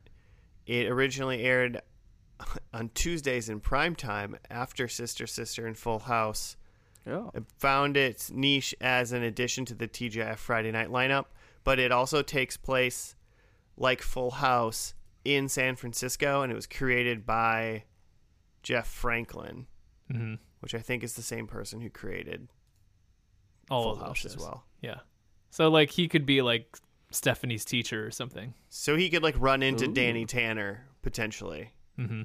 it 0.71 0.87
originally 0.89 1.43
aired 1.43 1.83
on 2.73 2.91
Tuesdays 2.95 3.49
in 3.49 3.59
prime 3.59 3.97
time 3.97 4.37
after 4.49 4.87
Sister 4.87 5.27
Sister 5.27 5.67
and 5.67 5.77
Full 5.77 5.99
House. 5.99 6.57
Oh. 7.07 7.31
It 7.35 7.45
found 7.59 7.97
its 7.97 8.31
niche 8.31 8.75
as 8.81 9.11
an 9.12 9.25
addition 9.25 9.65
to 9.65 9.75
the 9.75 9.89
TGIF 9.89 10.37
Friday 10.37 10.71
night 10.71 10.89
lineup, 10.89 11.27
but 11.65 11.81
it 11.81 11.91
also 11.91 12.23
takes 12.23 12.57
place 12.57 13.17
like 13.77 14.00
Full 14.00 14.31
House 14.31 14.95
in 15.25 15.49
San 15.49 15.75
Francisco, 15.75 16.43
and 16.43 16.53
it 16.53 16.55
was 16.55 16.67
created 16.67 17.27
by 17.27 17.85
Jeff 18.62 18.87
Franklin, 18.87 19.67
hmm 20.11 20.35
which 20.61 20.75
I 20.75 20.81
think 20.81 21.03
is 21.03 21.15
the 21.15 21.23
same 21.23 21.47
person 21.47 21.81
who 21.81 21.89
created 21.89 22.47
All 23.71 23.95
Full 23.95 24.05
House 24.05 24.27
as 24.27 24.37
well. 24.37 24.67
Yeah. 24.83 24.99
So 25.49 25.69
like 25.71 25.91
he 25.91 26.07
could 26.07 26.27
be 26.27 26.43
like 26.43 26.77
Stephanie's 27.11 27.64
teacher 27.64 28.07
or 28.07 28.11
something. 28.11 28.55
So 28.69 28.97
he 28.97 29.11
could 29.11 29.23
like 29.23 29.35
run 29.38 29.62
into 29.62 29.87
Ooh. 29.88 29.93
Danny 29.93 30.25
Tanner 30.26 30.87
potentially. 31.02 31.71
Mm-hmm. 31.99 32.23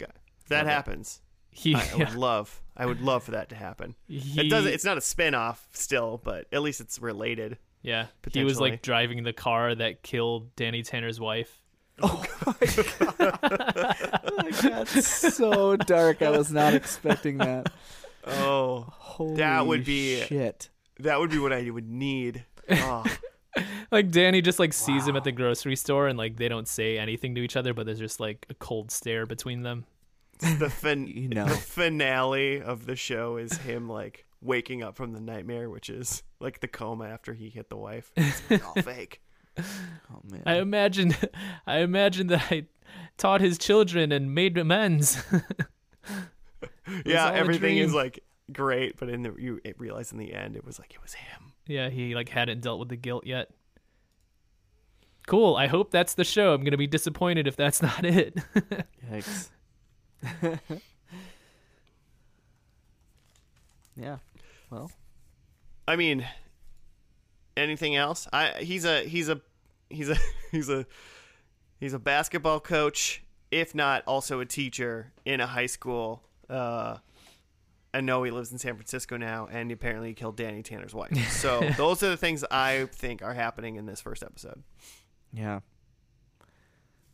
Okay. 0.00 0.12
If 0.40 0.48
that 0.48 0.66
Love 0.66 0.74
happens, 0.74 1.20
He, 1.50 1.74
I, 1.74 1.78
I 1.80 1.84
yeah, 1.96 1.96
would 2.10 2.14
love. 2.14 2.60
I 2.76 2.86
would 2.86 3.00
love 3.00 3.22
for 3.24 3.32
that 3.32 3.48
to 3.50 3.54
happen. 3.54 3.94
he 4.08 4.40
It 4.40 4.48
doesn't. 4.50 4.72
It's 4.72 4.84
not 4.84 4.96
a 4.98 5.02
spin-off 5.02 5.66
still, 5.72 6.20
but 6.24 6.46
at 6.52 6.62
least 6.62 6.80
it's 6.80 6.98
related. 6.98 7.58
yeah 7.82 8.06
he 8.32 8.44
was 8.44 8.58
like 8.60 8.80
driving 8.82 9.22
the 9.24 9.32
car 9.32 9.74
that 9.74 10.02
killed 10.02 10.54
Danny 10.56 10.82
Tanner's 10.82 11.20
wife. 11.20 11.58
Oh 12.02 12.24
my 14.38 14.50
god, 14.62 14.88
so 14.88 15.76
dark. 15.76 16.22
I 16.22 16.30
was 16.30 16.50
not 16.50 16.74
expecting 16.74 17.38
that. 17.38 17.70
Oh, 18.26 18.86
Holy 18.88 19.36
That 19.36 19.66
would 19.66 19.84
be- 19.84 20.20
shit. 20.22 20.70
that 21.00 21.18
would 21.20 21.30
be 21.30 21.38
what 21.38 21.52
I 21.52 21.68
would 21.70 21.88
need. 21.88 22.44
Oh, 22.70 23.04
Like 23.92 24.10
Danny 24.10 24.40
just 24.40 24.58
like 24.58 24.72
sees 24.72 25.06
him 25.06 25.16
at 25.16 25.22
the 25.24 25.32
grocery 25.32 25.76
store 25.76 26.08
and 26.08 26.16
like 26.18 26.36
they 26.38 26.48
don't 26.48 26.66
say 26.66 26.98
anything 26.98 27.34
to 27.34 27.42
each 27.42 27.56
other, 27.56 27.74
but 27.74 27.84
there's 27.86 27.98
just 27.98 28.18
like 28.20 28.46
a 28.48 28.54
cold 28.54 28.90
stare 28.90 29.26
between 29.26 29.62
them. 29.62 29.84
the 30.58 30.70
fin- 30.70 31.06
You 31.14 31.28
know. 31.28 31.44
the 31.44 31.54
finale 31.54 32.60
of 32.62 32.86
the 32.86 32.96
show 32.96 33.36
is 33.36 33.56
him 33.58 33.88
like 33.90 34.24
waking 34.40 34.82
up 34.82 34.96
from 34.96 35.12
the 35.12 35.20
nightmare, 35.20 35.68
which 35.70 35.90
is 35.90 36.22
like 36.40 36.60
the 36.60 36.68
coma 36.68 37.04
after 37.04 37.34
he 37.34 37.50
hit 37.50 37.68
the 37.68 37.76
wife. 37.76 38.10
It's 38.16 38.42
all 38.64 38.82
fake. 38.82 39.20
Oh 39.58 40.20
man. 40.24 40.42
I 40.46 40.56
imagine, 40.56 41.14
I 41.66 41.80
imagine 41.80 42.28
that 42.28 42.46
I 42.50 42.64
taught 43.18 43.42
his 43.42 43.58
children 43.58 44.10
and 44.10 44.34
made 44.34 44.56
amends. 44.56 45.22
Yeah, 47.04 47.30
everything 47.30 47.76
is 47.78 47.94
like 47.94 48.24
great, 48.52 48.98
but 48.98 49.08
in 49.08 49.22
the 49.22 49.34
you 49.38 49.60
realize 49.78 50.12
in 50.12 50.18
the 50.18 50.32
end 50.34 50.56
it 50.56 50.64
was 50.64 50.78
like 50.78 50.92
it 50.94 51.02
was 51.02 51.14
him. 51.14 51.52
yeah, 51.66 51.90
he 51.90 52.14
like 52.14 52.28
hadn't 52.30 52.60
dealt 52.62 52.80
with 52.80 52.88
the 52.88 52.96
guilt 52.96 53.26
yet. 53.26 53.50
Cool. 55.26 55.56
I 55.56 55.66
hope 55.66 55.90
that's 55.90 56.14
the 56.14 56.24
show. 56.24 56.52
I'm 56.54 56.64
gonna 56.64 56.76
be 56.76 56.86
disappointed 56.86 57.46
if 57.46 57.56
that's 57.56 57.82
not 57.82 58.04
it. 58.04 58.36
Yikes. 59.10 59.50
yeah. 63.96 64.18
Well, 64.70 64.90
I 65.86 65.96
mean, 65.96 66.26
anything 67.56 67.96
else? 67.96 68.26
I 68.32 68.52
he's 68.60 68.84
a 68.84 69.02
he's 69.02 69.28
a 69.28 69.40
he's 69.90 70.08
a 70.08 70.16
he's 70.50 70.68
a 70.68 70.86
he's 71.78 71.92
a 71.92 71.98
basketball 71.98 72.60
coach, 72.60 73.22
if 73.50 73.74
not 73.74 74.02
also 74.06 74.40
a 74.40 74.46
teacher 74.46 75.12
in 75.24 75.40
a 75.40 75.46
high 75.46 75.66
school. 75.66 76.22
Uh, 76.48 76.98
I 77.94 78.00
know 78.00 78.22
he 78.22 78.30
lives 78.30 78.52
in 78.52 78.58
San 78.58 78.74
Francisco 78.74 79.18
now, 79.18 79.48
and 79.50 79.70
apparently 79.70 80.08
he 80.08 80.14
killed 80.14 80.36
Danny 80.36 80.62
Tanner's 80.62 80.94
wife. 80.94 81.14
So 81.30 81.60
those 81.76 82.02
are 82.02 82.08
the 82.08 82.16
things 82.16 82.42
I 82.50 82.88
think 82.90 83.22
are 83.22 83.34
happening 83.34 83.76
in 83.76 83.84
this 83.84 84.00
first 84.00 84.22
episode. 84.22 84.62
Yeah. 85.32 85.60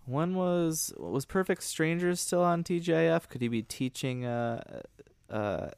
One 0.06 0.34
was 0.34 0.92
was 0.96 1.24
Perfect 1.24 1.62
Strangers 1.62 2.20
still 2.20 2.42
on 2.42 2.64
TGIF? 2.64 3.28
Could 3.28 3.42
he 3.42 3.48
be 3.48 3.62
teaching 3.62 4.24
uh 4.24 4.80
uh 5.30 5.68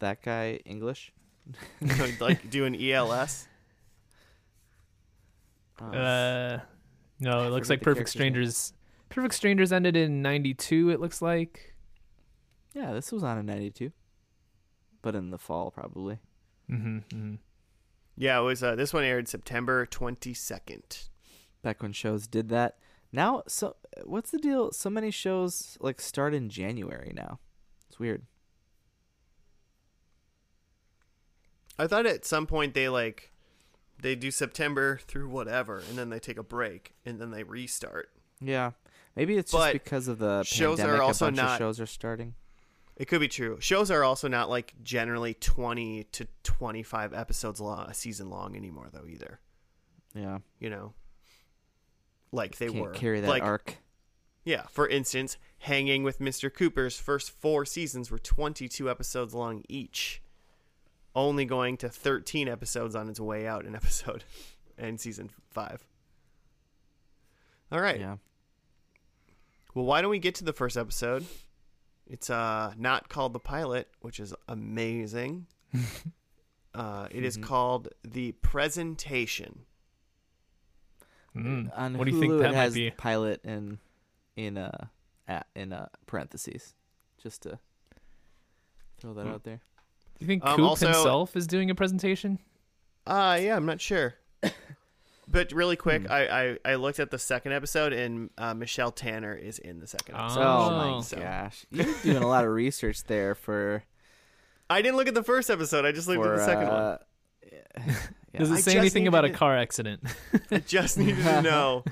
that 0.00 0.20
guy 0.22 0.60
English? 0.64 1.12
like 2.20 2.50
doing 2.50 2.74
ELS. 2.80 3.46
Oh, 5.80 5.86
Uh, 5.86 6.60
no, 7.20 7.46
it 7.46 7.50
looks 7.50 7.68
like 7.70 7.80
Perfect 7.82 8.12
character's 8.12 8.14
name. 8.14 8.32
Strangers. 8.32 8.72
Perfect 9.08 9.34
Strangers 9.34 9.72
ended 9.72 9.96
in 9.96 10.22
'92. 10.22 10.90
It 10.90 11.00
looks 11.00 11.22
like. 11.22 11.74
yeah, 12.74 12.92
this 12.92 13.12
was 13.12 13.22
on 13.22 13.38
in 13.38 13.46
'92, 13.46 13.92
but 15.02 15.14
in 15.14 15.30
the 15.30 15.38
fall 15.38 15.70
probably. 15.70 16.18
Mm-hmm, 16.70 16.98
mm-hmm. 16.98 17.34
Yeah, 18.16 18.38
it 18.40 18.42
was. 18.42 18.62
Uh, 18.62 18.74
this 18.74 18.92
one 18.92 19.04
aired 19.04 19.28
September 19.28 19.86
twenty 19.86 20.34
second. 20.34 21.08
Back 21.64 21.82
when 21.82 21.92
shows 21.94 22.26
did 22.26 22.50
that. 22.50 22.76
Now, 23.10 23.42
so 23.48 23.74
what's 24.04 24.30
the 24.30 24.38
deal? 24.38 24.70
So 24.72 24.90
many 24.90 25.10
shows 25.10 25.78
like 25.80 26.00
start 26.00 26.34
in 26.34 26.50
January 26.50 27.10
now. 27.16 27.40
It's 27.88 27.98
weird. 27.98 28.22
I 31.78 31.86
thought 31.86 32.06
at 32.06 32.24
some 32.24 32.46
point 32.46 32.74
they 32.74 32.88
like 32.88 33.32
they 34.00 34.14
do 34.14 34.30
September 34.30 35.00
through 35.06 35.28
whatever, 35.28 35.78
and 35.88 35.96
then 35.98 36.10
they 36.10 36.18
take 36.18 36.36
a 36.38 36.42
break, 36.42 36.94
and 37.04 37.20
then 37.20 37.30
they 37.30 37.42
restart. 37.42 38.10
Yeah, 38.40 38.72
maybe 39.16 39.36
it's 39.36 39.50
But 39.52 39.72
just 39.72 39.84
because 39.84 40.08
of 40.08 40.18
the 40.18 40.42
shows 40.44 40.78
are 40.80 40.82
pandemic. 40.82 41.02
also 41.02 41.24
a 41.24 41.28
bunch 41.28 41.36
not- 41.38 41.58
shows 41.58 41.80
are 41.80 41.86
starting. 41.86 42.34
It 42.96 43.06
could 43.08 43.20
be 43.20 43.26
true. 43.28 43.56
Shows 43.60 43.90
are 43.90 44.04
also 44.04 44.28
not 44.28 44.48
like 44.50 44.74
generally 44.84 45.34
twenty 45.34 46.04
to 46.12 46.28
twenty 46.42 46.82
five 46.82 47.12
episodes 47.12 47.60
long, 47.60 47.88
a 47.88 47.94
season 47.94 48.30
long 48.30 48.54
anymore, 48.54 48.88
though. 48.92 49.06
Either 49.08 49.40
Yeah, 50.14 50.38
you 50.60 50.70
know, 50.70 50.92
like 52.34 52.58
they 52.58 52.68
can't 52.68 52.80
were 52.82 52.90
carry 52.90 53.20
that 53.20 53.28
like 53.28 53.42
arc. 53.42 53.76
yeah. 54.44 54.62
For 54.70 54.86
instance, 54.88 55.36
Hanging 55.58 56.02
with 56.02 56.18
Mr. 56.18 56.52
Cooper's 56.52 56.98
first 56.98 57.30
four 57.30 57.64
seasons 57.64 58.10
were 58.10 58.18
twenty 58.18 58.68
two 58.68 58.90
episodes 58.90 59.32
long 59.34 59.62
each, 59.68 60.20
only 61.14 61.46
going 61.46 61.78
to 61.78 61.88
thirteen 61.88 62.48
episodes 62.48 62.94
on 62.94 63.08
its 63.08 63.18
way 63.18 63.46
out 63.46 63.64
in 63.64 63.74
episode 63.82 64.24
and 64.76 65.00
season 65.00 65.30
five. 65.50 65.86
All 67.72 67.80
right. 67.80 67.98
Yeah, 67.98 68.16
Well, 69.74 69.86
why 69.86 70.02
don't 70.02 70.10
we 70.10 70.18
get 70.18 70.34
to 70.36 70.44
the 70.44 70.52
first 70.52 70.76
episode? 70.76 71.24
It's 72.06 72.28
uh 72.28 72.74
not 72.76 73.08
called 73.08 73.32
the 73.32 73.40
pilot, 73.40 73.88
which 74.00 74.20
is 74.20 74.34
amazing. 74.46 75.46
uh, 76.74 77.08
it 77.10 77.24
is 77.24 77.38
Mhm. 77.38 77.42
called 77.42 77.88
the 78.04 78.32
presentation. 78.32 79.60
Mm. 81.36 81.70
on 81.76 81.98
What 81.98 82.06
Hulu 82.06 82.10
do 82.10 82.14
you 82.16 82.20
think 82.20 82.32
that 82.38 82.44
it 82.50 82.52
might 82.52 82.54
has 82.54 82.74
be? 82.74 82.90
pilot 82.90 83.40
in 83.44 83.78
in 84.36 84.56
uh 84.58 84.86
at, 85.26 85.46
in 85.54 85.72
uh 85.72 85.88
parentheses, 86.06 86.74
just 87.22 87.42
to 87.42 87.58
throw 88.98 89.14
that 89.14 89.22
Hmm. 89.26 89.32
out 89.32 89.44
there. 89.44 89.60
Do 90.18 90.24
you 90.24 90.26
think 90.26 90.44
Um, 90.44 90.56
Coop 90.56 90.64
also- 90.66 90.86
himself 90.86 91.36
is 91.36 91.46
doing 91.46 91.70
a 91.70 91.74
presentation? 91.74 92.38
Uh 93.06 93.38
yeah, 93.40 93.56
I'm 93.56 93.66
not 93.66 93.80
sure. 93.80 94.14
but 95.28 95.50
really 95.52 95.76
quick, 95.76 96.02
Hmm. 96.02 96.12
I, 96.12 96.28
I 96.28 96.58
I 96.64 96.74
looked 96.76 97.00
at 97.00 97.10
the 97.10 97.18
second 97.18 97.52
episode, 97.52 97.92
and 97.92 98.30
uh, 98.38 98.54
Michelle 98.54 98.92
Tanner 98.92 99.34
is 99.34 99.58
in 99.58 99.80
the 99.80 99.86
second 99.86 100.14
episode. 100.14 100.40
Oh, 100.40 100.68
Oh. 100.70 100.94
my 100.96 101.00
So- 101.02 101.18
gosh, 101.18 101.66
you're 101.70 101.86
doing 102.02 102.22
a 102.22 102.28
lot 102.28 102.44
of 102.44 102.50
research 102.52 103.04
there 103.04 103.34
for 103.34 103.82
I 104.70 104.82
didn't 104.82 104.96
look 104.96 105.08
at 105.08 105.14
the 105.14 105.22
first 105.24 105.50
episode. 105.50 105.84
I 105.84 105.92
just 105.92 106.06
looked 106.08 106.22
for 106.22 106.34
at 106.34 106.38
the 106.38 106.44
second 106.44 106.68
one. 106.68 107.96
Yeah. 108.34 108.40
Does 108.40 108.50
it 108.50 108.54
I 108.54 108.60
say 108.60 108.76
anything 108.78 109.06
about 109.06 109.24
a 109.24 109.30
car 109.30 109.56
accident? 109.56 110.02
I 110.50 110.58
just 110.58 110.98
needed 110.98 111.22
to 111.24 111.42
know. 111.50 111.84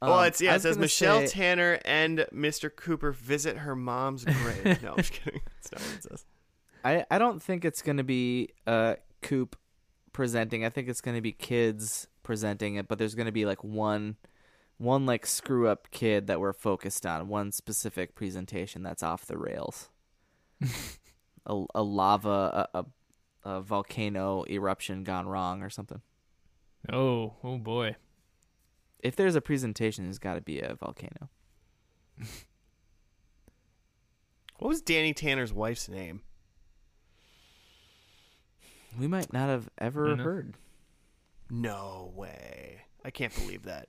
well, 0.00 0.20
Um, 0.20 0.26
it's 0.26 0.40
yeah. 0.40 0.54
It 0.54 0.62
says 0.62 0.78
Michelle 0.78 1.20
say- 1.20 1.26
Tanner 1.28 1.80
and 1.84 2.26
Mr. 2.32 2.74
Cooper 2.74 3.10
visit 3.12 3.58
her 3.58 3.74
mom's 3.74 4.24
grave. 4.24 4.82
no, 4.82 4.90
I'm 4.92 4.96
just 4.98 5.12
kidding. 5.12 5.40
That's 5.56 5.72
not 5.72 5.80
what 5.82 5.96
it 5.96 6.02
says. 6.04 6.24
I, 6.84 7.04
I 7.10 7.18
don't 7.18 7.42
think 7.42 7.64
it's 7.64 7.82
going 7.82 7.98
to 7.98 8.04
be 8.04 8.50
uh, 8.66 8.94
Coop 9.22 9.56
presenting. 10.12 10.64
I 10.64 10.70
think 10.70 10.88
it's 10.88 11.00
going 11.02 11.14
to 11.16 11.20
be 11.20 11.32
kids 11.32 12.06
presenting 12.22 12.76
it, 12.76 12.88
but 12.88 12.98
there's 12.98 13.14
going 13.14 13.26
to 13.26 13.32
be 13.32 13.44
like 13.44 13.62
one 13.64 14.16
one 14.78 15.04
like 15.04 15.26
screw 15.26 15.68
up 15.68 15.90
kid 15.90 16.26
that 16.28 16.40
we're 16.40 16.54
focused 16.54 17.04
on, 17.04 17.28
one 17.28 17.52
specific 17.52 18.14
presentation 18.14 18.82
that's 18.82 19.02
off 19.02 19.26
the 19.26 19.36
rails. 19.36 19.90
a, 21.46 21.64
a 21.74 21.82
lava 21.82 22.68
a, 22.74 22.78
a, 22.78 22.84
a 23.44 23.60
volcano 23.60 24.44
eruption 24.48 25.04
gone 25.04 25.26
wrong 25.26 25.62
or 25.62 25.70
something. 25.70 26.00
oh, 26.92 27.34
oh 27.42 27.58
boy. 27.58 27.96
If 29.02 29.16
there's 29.16 29.34
a 29.34 29.40
presentation, 29.40 30.04
there's 30.04 30.18
got 30.18 30.34
to 30.34 30.40
be 30.42 30.60
a 30.60 30.74
volcano. 30.74 31.30
What 34.58 34.68
was 34.68 34.82
Danny 34.82 35.14
Tanner's 35.14 35.52
wife's 35.54 35.88
name? 35.88 36.20
We 38.98 39.06
might 39.06 39.32
not 39.32 39.48
have 39.48 39.70
ever 39.78 40.08
Dunno. 40.08 40.22
heard. 40.22 40.54
No 41.48 42.12
way. 42.14 42.82
I 43.04 43.10
can't 43.10 43.34
believe 43.34 43.62
that. 43.62 43.88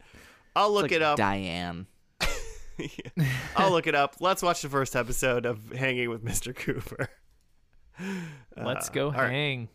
I'll 0.55 0.71
look 0.71 0.83
Like 0.83 0.91
it 0.93 1.01
up. 1.01 1.17
Diane. 1.17 1.87
I'll 3.55 3.71
look 3.71 3.87
it 3.87 3.95
up. 3.95 4.15
Let's 4.21 4.41
watch 4.41 4.61
the 4.61 4.69
first 4.69 4.95
episode 4.95 5.45
of 5.45 5.71
Hanging 5.71 6.09
with 6.09 6.23
Mr. 6.23 6.55
Cooper. 6.55 7.09
Let's 8.57 8.89
Uh, 8.89 8.93
go 8.93 9.05
all 9.07 9.11
right, 9.13 9.29
hang. 9.31 9.69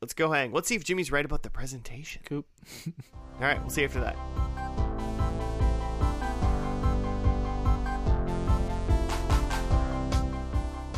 let's 0.00 0.14
go 0.14 0.30
hang. 0.32 0.52
Let's 0.52 0.68
see 0.68 0.74
if 0.76 0.84
Jimmy's 0.84 1.10
right 1.12 1.24
about 1.24 1.42
the 1.42 1.50
presentation. 1.50 2.22
Coop. 2.24 2.46
All 2.86 3.46
right, 3.46 3.58
we'll 3.60 3.70
see 3.70 3.80
you 3.80 3.86
after 3.86 4.00
that. 4.00 4.16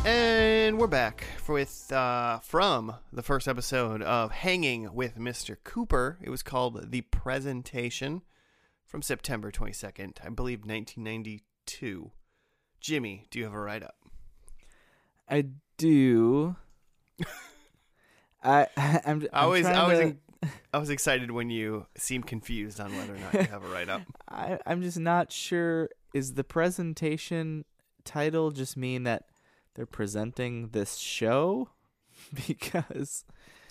And 0.05 0.77
we're 0.79 0.87
back 0.87 1.25
with 1.47 1.91
uh, 1.91 2.39
from 2.39 2.95
the 3.13 3.23
first 3.23 3.47
episode 3.47 4.01
of 4.01 4.31
Hanging 4.31 4.93
with 4.93 5.17
Mr. 5.17 5.55
Cooper. 5.63 6.17
It 6.21 6.29
was 6.29 6.43
called 6.43 6.91
The 6.91 7.01
Presentation 7.01 8.21
from 8.85 9.01
September 9.01 9.49
22nd, 9.49 10.17
I 10.25 10.29
believe 10.29 10.59
1992. 10.65 12.11
Jimmy, 12.81 13.25
do 13.31 13.39
you 13.39 13.45
have 13.45 13.53
a 13.53 13.59
write 13.59 13.83
up? 13.83 13.95
I 15.29 15.45
do. 15.77 16.57
I 18.43 18.67
I'm, 19.05 19.27
I 19.33 19.43
I'm 19.43 19.49
was 19.49 19.65
I 19.65 19.87
was 19.87 19.99
to- 19.99 20.05
in, 20.07 20.19
I 20.73 20.77
was 20.77 20.89
excited 20.89 21.31
when 21.31 21.49
you 21.49 21.85
seemed 21.95 22.27
confused 22.27 22.79
on 22.79 22.95
whether 22.97 23.15
or 23.15 23.17
not 23.17 23.33
you 23.33 23.43
have 23.43 23.63
a 23.63 23.67
write 23.69 23.89
up. 23.89 24.01
I, 24.29 24.59
I'm 24.65 24.81
just 24.81 24.99
not 24.99 25.31
sure. 25.31 25.89
Is 26.13 26.33
the 26.33 26.43
presentation 26.43 27.65
title 28.03 28.51
just 28.51 28.75
mean 28.75 29.03
that 29.03 29.23
they're 29.75 29.85
presenting 29.85 30.69
this 30.69 30.97
show? 30.97 31.69
because 32.47 33.25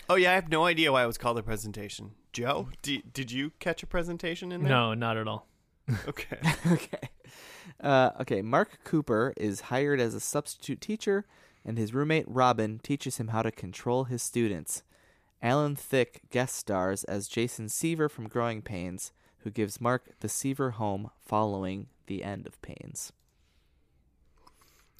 Oh 0.08 0.14
yeah, 0.16 0.32
I 0.32 0.34
have 0.34 0.48
no 0.48 0.64
idea 0.64 0.90
why 0.92 1.04
it 1.04 1.06
was 1.06 1.18
called 1.18 1.38
a 1.38 1.42
presentation. 1.42 2.12
Joe, 2.32 2.68
did 2.82 3.12
did 3.12 3.30
you 3.30 3.52
catch 3.60 3.82
a 3.82 3.86
presentation 3.86 4.50
in 4.52 4.62
there? 4.62 4.70
No, 4.70 4.94
not 4.94 5.16
at 5.16 5.28
all. 5.28 5.46
Okay. 6.08 6.38
okay, 6.70 7.08
uh, 7.80 8.10
okay. 8.20 8.40
Mark 8.40 8.78
Cooper 8.84 9.34
is 9.36 9.62
hired 9.62 10.00
as 10.00 10.14
a 10.14 10.20
substitute 10.20 10.80
teacher, 10.80 11.26
and 11.64 11.78
his 11.78 11.94
roommate 11.94 12.24
Robin 12.26 12.80
teaches 12.82 13.18
him 13.18 13.28
how 13.28 13.42
to 13.42 13.50
control 13.50 14.04
his 14.04 14.22
students. 14.22 14.82
Alan 15.42 15.74
Thicke 15.74 16.20
guest 16.30 16.54
stars 16.56 17.04
as 17.04 17.28
Jason 17.28 17.68
Seaver 17.68 18.08
from 18.08 18.28
Growing 18.28 18.62
Pains, 18.62 19.12
who 19.38 19.50
gives 19.50 19.80
Mark 19.80 20.18
the 20.20 20.28
Seaver 20.28 20.72
home 20.72 21.10
following 21.20 21.88
the 22.06 22.22
end 22.22 22.46
of 22.46 22.60
Pains. 22.62 23.12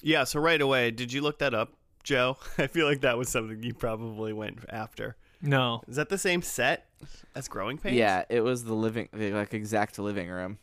Yeah. 0.01 0.25
So 0.25 0.39
right 0.39 0.61
away, 0.61 0.91
did 0.91 1.13
you 1.13 1.21
look 1.21 1.39
that 1.39 1.53
up, 1.53 1.73
Joe? 2.03 2.37
I 2.57 2.67
feel 2.67 2.85
like 2.85 3.01
that 3.01 3.17
was 3.17 3.29
something 3.29 3.63
you 3.63 3.73
probably 3.73 4.33
went 4.33 4.59
after. 4.69 5.15
No. 5.41 5.81
Is 5.87 5.95
that 5.95 6.09
the 6.09 6.17
same 6.17 6.41
set 6.41 6.87
as 7.35 7.47
Growing 7.47 7.77
Pains? 7.77 7.95
Yeah, 7.95 8.23
it 8.29 8.41
was 8.41 8.65
the 8.65 8.73
living, 8.73 9.09
the, 9.13 9.31
like 9.31 9.53
exact 9.53 9.97
living 9.99 10.29
room. 10.29 10.57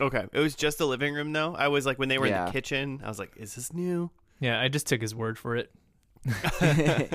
Okay. 0.00 0.26
It 0.32 0.40
was 0.40 0.54
just 0.54 0.78
the 0.78 0.86
living 0.86 1.14
room 1.14 1.32
though. 1.32 1.54
I 1.54 1.68
was 1.68 1.84
like 1.84 1.98
when 1.98 2.08
they 2.08 2.18
were 2.18 2.26
in 2.26 2.44
the 2.44 2.50
kitchen. 2.50 3.00
I 3.04 3.08
was 3.08 3.18
like, 3.18 3.32
is 3.36 3.54
this 3.54 3.72
new? 3.72 4.10
Yeah, 4.40 4.60
I 4.60 4.68
just 4.68 4.86
took 4.86 5.00
his 5.00 5.14
word 5.14 5.38
for 5.38 5.56
it. 5.56 5.70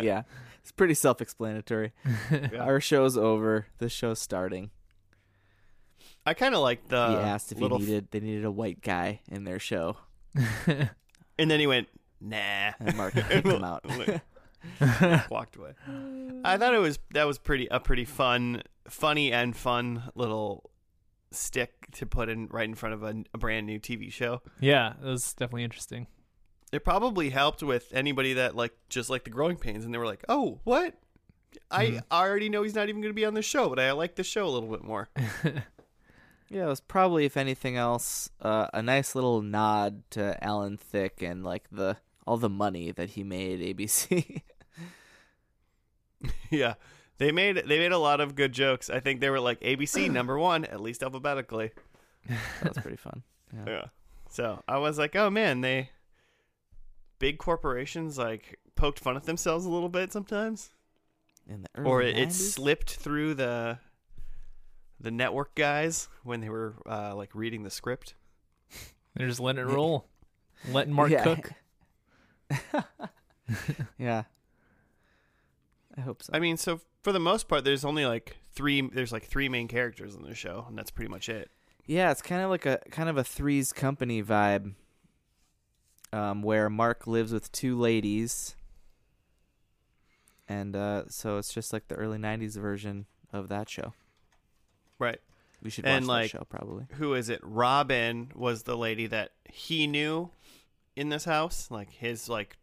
yeah, 0.01 0.23
it's 0.61 0.71
pretty 0.71 0.93
self-explanatory. 0.93 1.91
Yeah. 2.31 2.59
Our 2.59 2.79
show's 2.79 3.17
over. 3.17 3.67
The 3.79 3.89
show's 3.89 4.19
starting. 4.19 4.71
I 6.25 6.33
kind 6.33 6.55
of 6.55 6.61
like 6.61 6.87
the 6.87 7.07
he 7.09 7.15
asked 7.15 7.51
if 7.51 7.59
he 7.59 7.67
needed 7.67 8.07
they 8.11 8.19
needed 8.19 8.45
a 8.45 8.51
white 8.51 8.81
guy 8.81 9.21
in 9.29 9.43
their 9.43 9.59
show, 9.59 9.97
and 10.65 11.51
then 11.51 11.59
he 11.59 11.67
went, 11.67 11.87
nah. 12.19 12.71
and 12.79 12.95
Mark 12.97 13.13
kicked 13.29 13.45
him 13.45 13.63
out. 13.63 13.85
walked 15.29 15.55
away. 15.55 15.73
I 16.43 16.57
thought 16.57 16.73
it 16.73 16.79
was 16.79 16.97
that 17.13 17.25
was 17.25 17.37
pretty 17.37 17.67
a 17.69 17.79
pretty 17.79 18.05
fun, 18.05 18.63
funny 18.87 19.31
and 19.31 19.55
fun 19.55 20.03
little 20.15 20.71
stick 21.31 21.87
to 21.91 22.07
put 22.07 22.29
in 22.29 22.47
right 22.47 22.67
in 22.67 22.73
front 22.73 22.95
of 22.95 23.03
a, 23.03 23.23
a 23.33 23.37
brand 23.37 23.67
new 23.67 23.79
TV 23.79 24.11
show. 24.11 24.41
yeah, 24.59 24.93
it 24.99 25.05
was 25.05 25.33
definitely 25.33 25.63
interesting. 25.63 26.07
It 26.71 26.83
probably 26.83 27.29
helped 27.29 27.63
with 27.63 27.91
anybody 27.93 28.33
that 28.33 28.55
like 28.55 28.73
just 28.89 29.09
like 29.09 29.23
the 29.23 29.29
growing 29.29 29.55
pains, 29.57 29.85
and 29.85 29.93
they 29.93 29.97
were 29.97 30.05
like, 30.05 30.23
"Oh, 30.27 30.59
what? 30.63 30.95
I 31.71 31.85
Mhm. 31.85 32.03
already 32.11 32.49
know 32.49 32.63
he's 32.63 32.75
not 32.75 32.89
even 32.89 33.01
going 33.01 33.11
to 33.13 33.15
be 33.15 33.23
on 33.25 33.33
the 33.33 33.41
show, 33.41 33.69
but 33.69 33.79
I 33.79 33.91
like 33.93 34.15
the 34.15 34.23
show 34.23 34.45
a 34.45 34.49
little 34.51 34.69
bit 34.69 34.83
more." 34.83 35.09
Yeah, 36.47 36.65
it 36.65 36.67
was 36.67 36.79
probably, 36.79 37.25
if 37.25 37.37
anything 37.37 37.75
else, 37.75 38.29
uh, 38.39 38.67
a 38.71 38.83
nice 38.83 39.15
little 39.15 39.41
nod 39.41 40.03
to 40.11 40.41
Alan 40.43 40.77
Thicke 40.77 41.23
and 41.23 41.43
like 41.43 41.63
the 41.71 41.97
all 42.27 42.37
the 42.37 42.49
money 42.49 42.91
that 42.91 43.09
he 43.09 43.23
made 43.23 43.59
ABC. 43.61 44.43
yeah, 46.51 46.75
they 47.17 47.31
made 47.31 47.57
they 47.65 47.79
made 47.79 47.91
a 47.91 47.97
lot 47.97 48.21
of 48.21 48.35
good 48.35 48.51
jokes. 48.53 48.89
I 48.91 48.99
think 48.99 49.21
they 49.21 49.29
were 49.31 49.39
like 49.39 49.59
ABC 49.61 50.09
number 50.11 50.37
one, 50.37 50.65
at 50.65 50.79
least 50.81 51.01
alphabetically. 51.03 51.71
That's 52.61 52.77
pretty 52.79 52.97
fun. 52.97 53.23
Yeah. 53.53 53.63
Yeah. 53.67 53.85
So 54.29 54.63
I 54.67 54.77
was 54.79 54.97
like, 54.97 55.15
oh 55.15 55.29
man, 55.29 55.61
they 55.61 55.89
big 57.19 57.37
corporations 57.37 58.17
like 58.17 58.59
poked 58.75 58.99
fun 58.99 59.15
at 59.15 59.23
themselves 59.23 59.65
a 59.65 59.69
little 59.69 59.89
bit 59.89 60.11
sometimes, 60.11 60.69
In 61.49 61.61
the 61.63 61.67
early 61.75 61.89
or 61.89 62.01
it, 62.01 62.17
it 62.17 62.31
slipped 62.33 62.95
through 62.95 63.33
the 63.35 63.79
the 64.99 65.11
network 65.11 65.55
guys 65.55 66.07
when 66.23 66.41
they 66.41 66.49
were 66.49 66.75
uh, 66.85 67.15
like 67.15 67.33
reading 67.35 67.63
the 67.63 67.69
script. 67.69 68.15
They're 69.15 69.27
just 69.27 69.39
letting 69.39 69.61
it 69.61 69.65
roll, 69.67 70.07
letting 70.69 70.93
Mark 70.93 71.11
Yeah. 71.11 71.23
cook. 71.23 71.51
yeah. 73.97 74.23
I 75.97 76.01
hope 76.01 76.23
so. 76.23 76.31
I 76.33 76.39
mean, 76.39 76.57
so 76.57 76.81
for 77.03 77.11
the 77.11 77.19
most 77.19 77.47
part, 77.47 77.63
there's 77.63 77.85
only 77.85 78.05
like 78.05 78.35
three. 78.53 78.81
There's 78.81 79.11
like 79.13 79.23
three 79.25 79.47
main 79.47 79.67
characters 79.67 80.15
in 80.15 80.23
the 80.23 80.33
show, 80.35 80.65
and 80.67 80.77
that's 80.77 80.91
pretty 80.91 81.09
much 81.09 81.29
it. 81.29 81.49
Yeah, 81.85 82.11
it's 82.11 82.21
kind 82.21 82.41
of 82.41 82.49
like 82.49 82.65
a 82.65 82.79
kind 82.91 83.07
of 83.09 83.17
a 83.17 83.23
Three's 83.23 83.71
Company 83.71 84.21
vibe, 84.23 84.73
um, 86.15 86.41
where 86.41 86.69
Mark 86.69 87.07
lives 87.07 87.31
with 87.33 87.51
two 87.51 87.77
ladies, 87.77 88.55
and 90.47 90.75
uh, 90.75 91.03
so 91.09 91.37
it's 91.37 91.53
just 91.53 91.73
like 91.73 91.87
the 91.87 91.95
early 91.95 92.17
'90s 92.17 92.55
version 92.57 93.05
of 93.33 93.49
that 93.49 93.69
show. 93.69 93.93
Right. 94.99 95.19
We 95.61 95.69
should 95.69 95.85
And, 95.85 96.05
watch 96.05 96.09
like- 96.09 96.31
that 96.31 96.37
show 96.39 96.43
probably. 96.49 96.85
Who 96.93 97.13
is 97.15 97.29
it? 97.29 97.39
Robin 97.43 98.31
was 98.35 98.63
the 98.63 98.77
lady 98.77 99.07
that 99.07 99.31
he 99.45 99.87
knew 99.87 100.29
in 100.95 101.09
this 101.09 101.25
house. 101.25 101.69
Like 101.71 101.89
his 101.91 102.29
like 102.29 102.57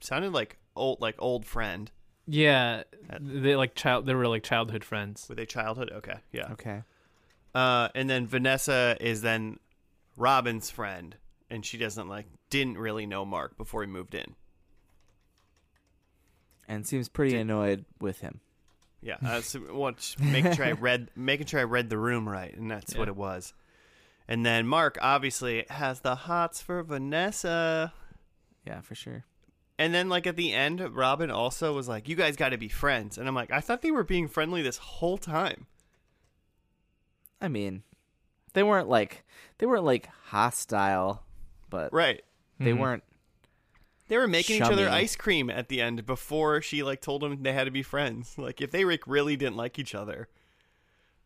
sounded 0.00 0.32
like 0.32 0.58
old 0.74 1.00
like 1.00 1.14
old 1.18 1.44
friend 1.46 1.90
Yeah, 2.26 2.82
they 3.20 3.54
like 3.56 3.74
child. 3.74 4.06
They 4.06 4.14
were 4.14 4.26
like 4.28 4.42
childhood 4.42 4.84
friends. 4.84 5.26
Were 5.28 5.34
they 5.36 5.46
childhood. 5.46 5.90
Okay, 5.92 6.16
yeah. 6.32 6.52
Okay. 6.52 6.82
Uh, 7.54 7.88
and 7.94 8.08
then 8.10 8.26
Vanessa 8.26 8.96
is 9.00 9.22
then 9.22 9.58
Robin's 10.16 10.70
friend, 10.70 11.16
and 11.50 11.64
she 11.64 11.78
doesn't 11.78 12.08
like 12.08 12.26
didn't 12.50 12.78
really 12.78 13.06
know 13.06 13.24
Mark 13.24 13.56
before 13.56 13.82
he 13.82 13.86
moved 13.86 14.14
in. 14.14 14.34
And 16.68 16.86
seems 16.86 17.08
pretty 17.08 17.32
Did- 17.32 17.40
annoyed 17.42 17.84
with 18.00 18.20
him. 18.20 18.40
Yeah, 19.02 19.16
uh, 19.24 19.40
so, 19.40 19.60
well, 19.72 19.94
making 20.18 20.52
sure 20.54 20.64
I 20.66 20.72
read 20.78 21.10
making 21.16 21.46
sure 21.46 21.58
I 21.58 21.64
read 21.64 21.88
the 21.88 21.96
room 21.96 22.28
right, 22.28 22.54
and 22.54 22.70
that's 22.70 22.94
what 22.94 23.08
it 23.08 23.16
was. 23.16 23.54
And 24.28 24.44
then 24.44 24.66
Mark 24.66 24.98
obviously 25.00 25.64
has 25.70 26.00
the 26.00 26.14
hots 26.14 26.60
for 26.60 26.82
Vanessa. 26.82 27.94
Yeah, 28.66 28.82
for 28.82 28.94
sure. 28.94 29.24
And 29.78 29.94
then 29.94 30.10
like 30.10 30.26
at 30.26 30.36
the 30.36 30.52
end, 30.52 30.80
Robin 30.94 31.30
also 31.30 31.72
was 31.74 31.88
like, 31.88 32.10
"You 32.10 32.14
guys 32.14 32.36
got 32.36 32.50
to 32.50 32.58
be 32.58 32.68
friends," 32.68 33.16
and 33.16 33.26
I'm 33.26 33.34
like, 33.34 33.50
"I 33.50 33.60
thought 33.60 33.80
they 33.80 33.90
were 33.90 34.04
being 34.04 34.28
friendly 34.28 34.60
this 34.60 34.76
whole 34.76 35.16
time." 35.16 35.66
I 37.40 37.48
mean, 37.48 37.82
they 38.52 38.62
weren't 38.62 38.88
like 38.90 39.24
they 39.56 39.64
weren't 39.66 39.84
like 39.84 40.10
hostile, 40.26 41.24
but 41.70 41.90
Right? 41.90 42.22
They 42.60 42.72
Mhm. 42.72 42.78
weren't. 42.78 43.04
They 44.08 44.16
were 44.18 44.28
making 44.28 44.56
each 44.56 44.62
other 44.62 44.88
ice 44.88 45.16
cream 45.16 45.50
at 45.50 45.68
the 45.68 45.80
end 45.80 46.04
before 46.06 46.60
she 46.62 46.82
like 46.82 47.00
told 47.00 47.22
them 47.22 47.42
they 47.42 47.52
had 47.52 47.64
to 47.64 47.70
be 47.70 47.82
friends. 47.82 48.36
Like 48.38 48.60
if 48.60 48.70
they 48.70 48.84
like 48.84 49.06
really 49.06 49.36
didn't 49.36 49.56
like 49.56 49.78
each 49.78 49.94
other 49.94 50.28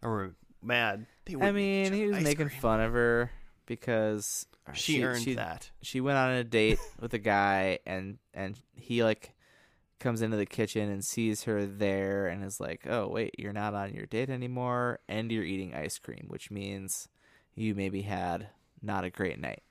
or 0.02 0.10
were 0.10 0.34
mad, 0.62 1.06
they 1.24 1.32
I 1.34 1.36
wouldn't 1.36 1.54
mean, 1.56 1.92
he 1.92 2.06
was 2.06 2.22
making 2.22 2.48
cream. 2.48 2.60
fun 2.60 2.80
of 2.80 2.92
her 2.92 3.30
because 3.66 4.46
She, 4.74 5.02
earned 5.02 5.22
she, 5.22 5.34
that. 5.34 5.70
She 5.82 6.00
went 6.00 6.18
on 6.18 6.30
a 6.32 6.44
date 6.44 6.78
with 7.00 7.12
a 7.14 7.18
guy, 7.18 7.78
and 7.86 8.18
and 8.34 8.60
he 8.74 9.02
like 9.02 9.32
comes 9.98 10.20
into 10.20 10.36
the 10.36 10.44
kitchen 10.46 10.90
and 10.90 11.02
sees 11.02 11.44
her 11.44 11.64
there, 11.64 12.26
and 12.26 12.44
is 12.44 12.60
like, 12.60 12.86
"Oh 12.86 13.08
wait, 13.08 13.34
you're 13.38 13.52
not 13.54 13.72
on 13.74 13.94
your 13.94 14.04
date 14.06 14.28
anymore, 14.28 15.00
and 15.08 15.32
you're 15.32 15.44
eating 15.44 15.74
ice 15.74 15.98
cream, 15.98 16.26
which 16.28 16.50
means 16.50 17.08
you 17.54 17.74
maybe 17.74 18.02
had 18.02 18.48
not 18.82 19.04
a 19.04 19.10
great 19.10 19.38
night." 19.40 19.62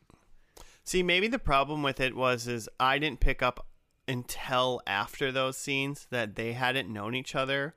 See, 0.84 1.02
maybe 1.04 1.28
the 1.28 1.40
problem 1.40 1.82
with 1.84 2.00
it 2.00 2.16
was 2.16 2.48
is 2.48 2.68
I 2.80 3.00
didn't 3.00 3.20
pick 3.22 3.42
up 3.42 3.66
until 4.08 4.82
after 4.86 5.32
those 5.32 5.58
scenes 5.58 6.08
that 6.10 6.36
they 6.36 6.54
hadn't 6.54 6.92
known 6.92 7.16
each 7.16 7.36
other, 7.36 7.76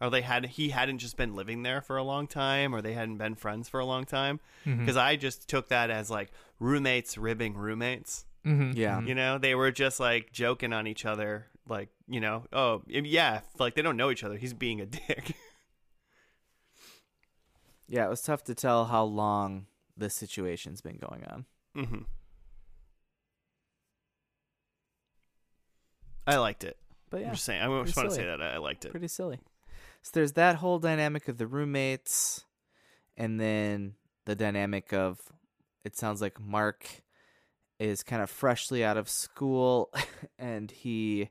or 0.00 0.10
they 0.10 0.20
had 0.22 0.46
he 0.46 0.68
hadn't 0.68 0.98
just 0.98 1.16
been 1.16 1.34
living 1.34 1.62
there 1.64 1.80
for 1.80 1.96
a 1.96 2.04
long 2.04 2.26
time, 2.28 2.72
or 2.74 2.80
they 2.80 2.92
hadn't 2.92 3.16
been 3.18 3.34
friends 3.34 3.68
for 3.68 3.80
a 3.80 3.84
long 3.84 4.04
time. 4.04 4.38
Mhm. 4.64 4.78
Because 4.80 4.96
I 4.96 5.16
just 5.16 5.48
took 5.48 5.68
that 5.70 5.90
as 5.90 6.08
like 6.10 6.30
roommates 6.60 7.18
ribbing 7.18 7.54
roommates. 7.56 8.26
Mhm. 8.44 8.76
Yeah. 8.76 9.00
Mhm. 9.00 9.08
You 9.08 9.14
know, 9.16 9.38
they 9.38 9.54
were 9.56 9.72
just 9.72 9.98
like 9.98 10.30
joking 10.32 10.72
on 10.72 10.86
each 10.86 11.04
other, 11.04 11.46
like 11.68 11.88
you 12.06 12.20
know, 12.20 12.44
oh 12.52 12.82
yeah, 12.86 13.40
like 13.58 13.74
they 13.74 13.82
don't 13.82 13.96
know 13.96 14.10
each 14.12 14.22
other. 14.22 14.36
He's 14.36 14.54
being 14.54 14.80
a 14.80 14.86
dick. 15.08 15.34
Yeah, 17.88 18.06
it 18.06 18.10
was 18.10 18.22
tough 18.22 18.44
to 18.44 18.54
tell 18.54 18.86
how 18.86 19.04
long 19.04 19.66
this 19.96 20.14
situation's 20.14 20.80
been 20.80 20.98
going 20.98 21.24
on. 21.24 21.44
hmm 21.74 21.98
I 26.26 26.36
liked 26.36 26.64
it. 26.64 26.76
But 27.10 27.20
yeah, 27.20 27.28
I'm 27.28 27.32
just 27.34 27.44
saying. 27.44 27.62
I 27.62 27.82
just 27.84 27.96
want 27.96 28.08
to 28.10 28.14
say 28.14 28.24
that 28.26 28.42
I 28.42 28.58
liked 28.58 28.84
it. 28.84 28.90
pretty 28.90 29.08
silly. 29.08 29.38
So 30.02 30.10
there's 30.14 30.32
that 30.32 30.56
whole 30.56 30.78
dynamic 30.78 31.28
of 31.28 31.38
the 31.38 31.46
roommates, 31.46 32.44
and 33.16 33.40
then 33.40 33.94
the 34.24 34.34
dynamic 34.34 34.92
of 34.92 35.20
it 35.84 35.96
sounds 35.96 36.20
like 36.20 36.40
Mark 36.40 36.86
is 37.78 38.02
kind 38.02 38.22
of 38.22 38.30
freshly 38.30 38.84
out 38.84 38.96
of 38.96 39.08
school, 39.08 39.92
and 40.38 40.70
he 40.70 41.30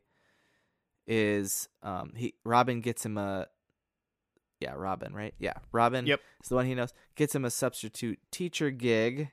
is 1.07 1.69
um 1.83 2.13
he 2.15 2.33
Robin 2.43 2.81
gets 2.81 3.05
him 3.05 3.17
a 3.17 3.47
yeah 4.59 4.73
Robin 4.75 5.13
right 5.13 5.35
yeah 5.37 5.53
Robin 5.71 6.03
Yep. 6.07 6.19
is 6.41 6.49
the 6.49 6.55
one 6.55 6.65
he 6.65 6.73
knows 6.73 6.93
gets 7.15 7.35
him 7.35 7.45
a 7.45 7.51
substitute 7.51 8.19
teacher 8.31 8.71
gig, 8.71 9.29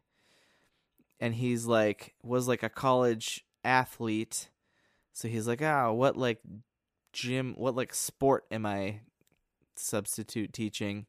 and 1.21 1.35
he's 1.35 1.67
like 1.67 2.15
was 2.23 2.47
like 2.49 2.63
a 2.63 2.69
college 2.69 3.45
athlete, 3.65 4.49
so 5.13 5.29
he's 5.29 5.47
like 5.47 5.63
ah 5.63 5.91
what 5.93 6.17
like 6.17 6.41
gym 7.13 7.55
what 7.57 7.75
like 7.75 7.95
sport 7.95 8.45
am 8.51 8.65
i 8.67 9.01
substitute 9.75 10.53
teaching? 10.53 11.07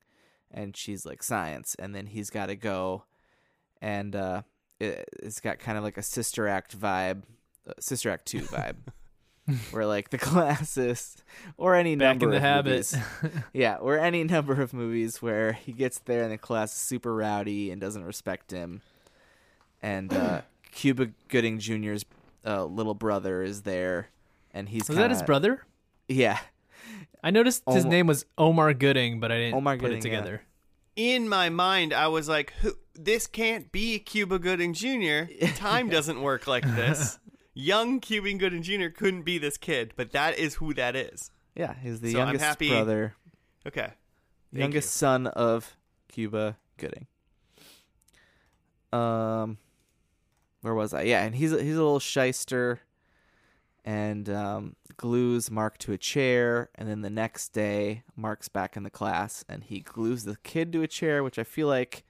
And 0.51 0.75
she's 0.77 1.05
like 1.05 1.23
science. 1.23 1.75
And 1.79 1.95
then 1.95 2.07
he's 2.07 2.29
got 2.29 2.47
to 2.47 2.55
go. 2.55 3.05
And 3.81 4.15
uh 4.15 4.43
it, 4.79 5.07
it's 5.21 5.39
got 5.39 5.59
kind 5.59 5.77
of 5.77 5.83
like 5.83 5.97
a 5.97 6.03
sister 6.03 6.47
act 6.47 6.77
vibe 6.77 7.23
uh, 7.67 7.73
sister 7.79 8.09
act 8.09 8.25
2 8.27 8.39
vibe. 8.41 8.75
Where 9.71 9.85
like 9.85 10.09
the 10.09 10.17
classes 10.31 11.17
or 11.57 11.75
any 11.75 11.95
Back 11.95 12.19
number 12.19 12.25
in 12.25 12.31
the 12.31 12.37
of 12.37 12.43
habit. 12.43 12.71
movies. 12.71 12.97
Yeah 13.53 13.75
or 13.75 13.97
any 13.97 14.23
number 14.23 14.61
of 14.61 14.73
movies 14.73 15.21
where 15.21 15.53
he 15.53 15.71
gets 15.73 15.99
there 15.99 16.23
and 16.23 16.31
the 16.31 16.37
class 16.37 16.73
is 16.73 16.79
super 16.79 17.13
rowdy 17.15 17.71
and 17.71 17.81
doesn't 17.81 18.03
respect 18.05 18.51
him. 18.51 18.81
And 19.81 20.13
uh 20.13 20.41
cuba 20.71 21.09
gooding 21.29 21.59
jr's 21.59 22.05
uh, 22.45 22.65
little 22.65 22.93
brother 22.93 23.41
is 23.43 23.61
there 23.63 24.09
and 24.51 24.69
he's 24.69 24.87
Was 24.87 24.97
that 24.97 25.09
his 25.11 25.21
brother? 25.23 25.65
yeah 26.07 26.39
I 27.23 27.31
noticed 27.31 27.63
his 27.67 27.85
Omar- 27.85 27.91
name 27.91 28.07
was 28.07 28.25
Omar 28.37 28.73
Gooding, 28.73 29.19
but 29.21 29.31
I 29.31 29.37
didn't 29.37 29.53
Omar 29.55 29.75
put 29.77 29.81
Gooding, 29.91 29.97
it 29.99 30.05
yeah. 30.05 30.17
together. 30.17 30.41
In 30.97 31.29
my 31.29 31.49
mind, 31.49 31.93
I 31.93 32.09
was 32.09 32.27
like, 32.27 32.51
Who, 32.61 32.73
"This 32.93 33.27
can't 33.27 33.71
be 33.71 33.97
Cuba 33.99 34.37
Gooding 34.39 34.73
Jr. 34.73 35.31
Time 35.55 35.87
doesn't 35.89 36.21
work 36.21 36.45
like 36.47 36.63
this. 36.65 37.19
Young 37.53 37.99
Cuba 38.01 38.33
Gooding 38.33 38.61
Jr. 38.61 38.89
couldn't 38.89 39.23
be 39.23 39.37
this 39.37 39.55
kid, 39.57 39.93
but 39.95 40.11
that 40.11 40.37
is 40.37 40.55
who 40.55 40.73
that 40.73 40.95
is." 40.97 41.31
Yeah, 41.55 41.73
he's 41.81 42.01
the 42.01 42.11
So 42.11 42.19
I'm 42.19 42.25
youngest 42.27 42.45
happy- 42.45 42.69
brother, 42.69 43.15
Okay. 43.65 43.87
Thank 44.51 44.59
youngest 44.59 44.93
son 44.93 45.27
of 45.27 45.77
Cuba 46.09 46.57
Gooding. 46.77 47.07
Um, 48.91 49.57
where 50.63 50.73
was 50.73 50.93
I? 50.93 51.03
Yeah, 51.03 51.23
and 51.23 51.35
he's 51.35 51.53
a, 51.53 51.61
he's 51.61 51.75
a 51.75 51.83
little 51.83 51.99
shyster, 51.99 52.79
and 53.85 54.29
um, 54.29 54.75
glues 54.97 55.51
Mark 55.51 55.77
to 55.79 55.91
a 55.93 55.97
chair, 55.97 56.69
and 56.75 56.89
then 56.89 57.01
the 57.01 57.09
next 57.09 57.49
day, 57.49 58.03
Mark's 58.15 58.47
back 58.47 58.75
in 58.75 58.83
the 58.83 58.89
class, 58.89 59.43
and 59.47 59.63
he 59.63 59.81
glues 59.81 60.23
the 60.23 60.37
kid 60.43 60.71
to 60.73 60.81
a 60.81 60.87
chair, 60.87 61.23
which 61.23 61.37
I 61.37 61.43
feel 61.43 61.67
like 61.67 62.03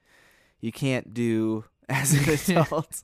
you 0.62 0.72
can't 0.72 1.14
do 1.14 1.66
as 1.90 2.14
an 2.48 2.58
adult. 2.62 3.04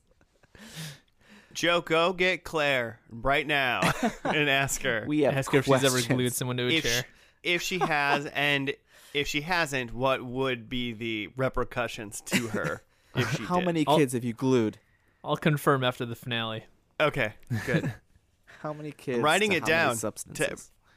Joe, 1.52 1.80
go 1.80 2.12
get 2.12 2.44
Claire 2.44 3.00
right 3.10 3.46
now 3.46 3.80
and 4.24 4.48
ask 4.48 4.82
her 4.82 5.04
We 5.06 5.22
have 5.22 5.36
Ask 5.36 5.50
her 5.52 5.58
if 5.58 5.64
she's 5.64 5.82
ever 5.84 6.00
glued 6.00 6.32
someone 6.32 6.56
to 6.58 6.64
a 6.64 6.68
if 6.68 6.84
chair. 6.84 7.02
she, 7.42 7.52
if 7.54 7.62
she 7.62 7.78
has, 7.80 8.26
and 8.26 8.72
if 9.12 9.26
she 9.26 9.40
hasn't, 9.40 9.92
what 9.92 10.24
would 10.24 10.68
be 10.68 10.92
the 10.92 11.30
repercussions 11.36 12.20
to 12.26 12.46
her 12.48 12.82
if 13.16 13.28
she 13.36 13.42
How 13.42 13.56
did? 13.56 13.66
many 13.66 13.84
I'll- 13.88 13.98
kids 13.98 14.12
have 14.12 14.22
you 14.24 14.32
glued? 14.32 14.78
I'll 15.22 15.36
confirm 15.36 15.84
after 15.84 16.06
the 16.06 16.16
finale. 16.16 16.64
Okay, 16.98 17.32
good. 17.66 17.92
How 18.60 18.72
many 18.72 18.92
kids? 18.92 19.18
I'm 19.18 19.24
writing 19.24 19.50
to 19.50 19.56
it 19.56 19.60
how 19.62 19.66
down. 19.66 19.96
To. 19.96 20.56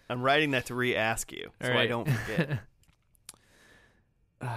I'm 0.10 0.22
writing 0.22 0.52
that 0.52 0.66
to 0.66 0.76
re-ask 0.76 1.32
you, 1.32 1.50
so 1.62 1.72
All 1.72 1.78
I 1.78 1.88
don't 1.88 2.10
forget. 2.10 2.60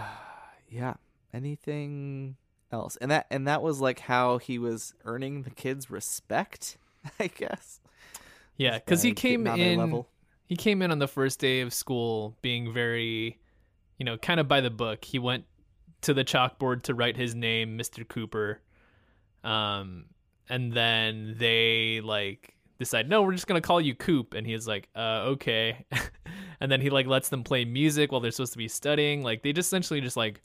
yeah. 0.68 0.94
Anything 1.32 2.36
else? 2.72 2.96
And 2.96 3.10
that 3.10 3.26
and 3.30 3.46
that 3.46 3.62
was 3.62 3.80
like 3.80 4.00
how 4.00 4.38
he 4.38 4.58
was 4.58 4.94
earning 5.04 5.42
the 5.42 5.50
kids' 5.50 5.90
respect, 5.90 6.78
I 7.20 7.28
guess. 7.28 7.80
Yeah, 8.56 8.78
because 8.78 9.02
he 9.02 9.12
came 9.12 9.44
getting 9.44 9.52
on 9.52 9.58
their 9.58 9.72
in. 9.72 9.78
level. 9.78 10.08
He 10.46 10.56
came 10.56 10.82
in 10.82 10.90
on 10.90 10.98
the 10.98 11.08
first 11.08 11.38
day 11.38 11.60
of 11.60 11.74
school 11.74 12.36
being 12.40 12.72
very, 12.72 13.38
you 13.98 14.04
know, 14.04 14.16
kind 14.16 14.40
of 14.40 14.48
by 14.48 14.60
the 14.60 14.70
book. 14.70 15.04
He 15.04 15.18
went 15.18 15.44
to 16.02 16.14
the 16.14 16.24
chalkboard 16.24 16.82
to 16.82 16.94
write 16.94 17.16
his 17.16 17.34
name, 17.34 17.76
Mr. 17.76 18.06
Cooper. 18.06 18.60
Um, 19.46 20.06
and 20.48 20.72
then 20.72 21.36
they 21.38 22.00
like 22.02 22.54
decide, 22.78 23.08
no, 23.08 23.22
we're 23.22 23.32
just 23.32 23.46
gonna 23.46 23.60
call 23.60 23.80
you 23.80 23.94
Coop, 23.94 24.34
and 24.34 24.46
he's 24.46 24.66
like, 24.68 24.88
uh, 24.96 25.22
okay. 25.34 25.84
and 26.60 26.70
then 26.70 26.80
he 26.80 26.90
like 26.90 27.06
lets 27.06 27.28
them 27.28 27.44
play 27.44 27.64
music 27.64 28.12
while 28.12 28.20
they're 28.20 28.30
supposed 28.30 28.52
to 28.52 28.58
be 28.58 28.68
studying. 28.68 29.22
Like 29.22 29.42
they 29.42 29.52
just 29.52 29.68
essentially 29.68 30.00
just 30.00 30.16
like 30.16 30.42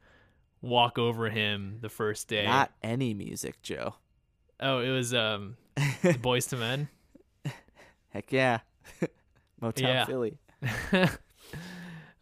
walk 0.61 0.97
over 0.99 1.29
him 1.29 1.77
the 1.81 1.89
first 1.89 2.27
day. 2.27 2.45
Not 2.45 2.71
any 2.83 3.13
music, 3.13 3.61
Joe. 3.63 3.95
oh, 4.59 4.79
it 4.79 4.89
was 4.89 5.13
um, 5.13 5.57
Boyz 5.77 6.51
II 6.53 6.59
Men. 6.59 6.87
Heck 8.09 8.31
yeah. 8.31 8.59
Motown 9.61 9.81
Yeah. 9.81 10.05
Philly. 10.05 10.37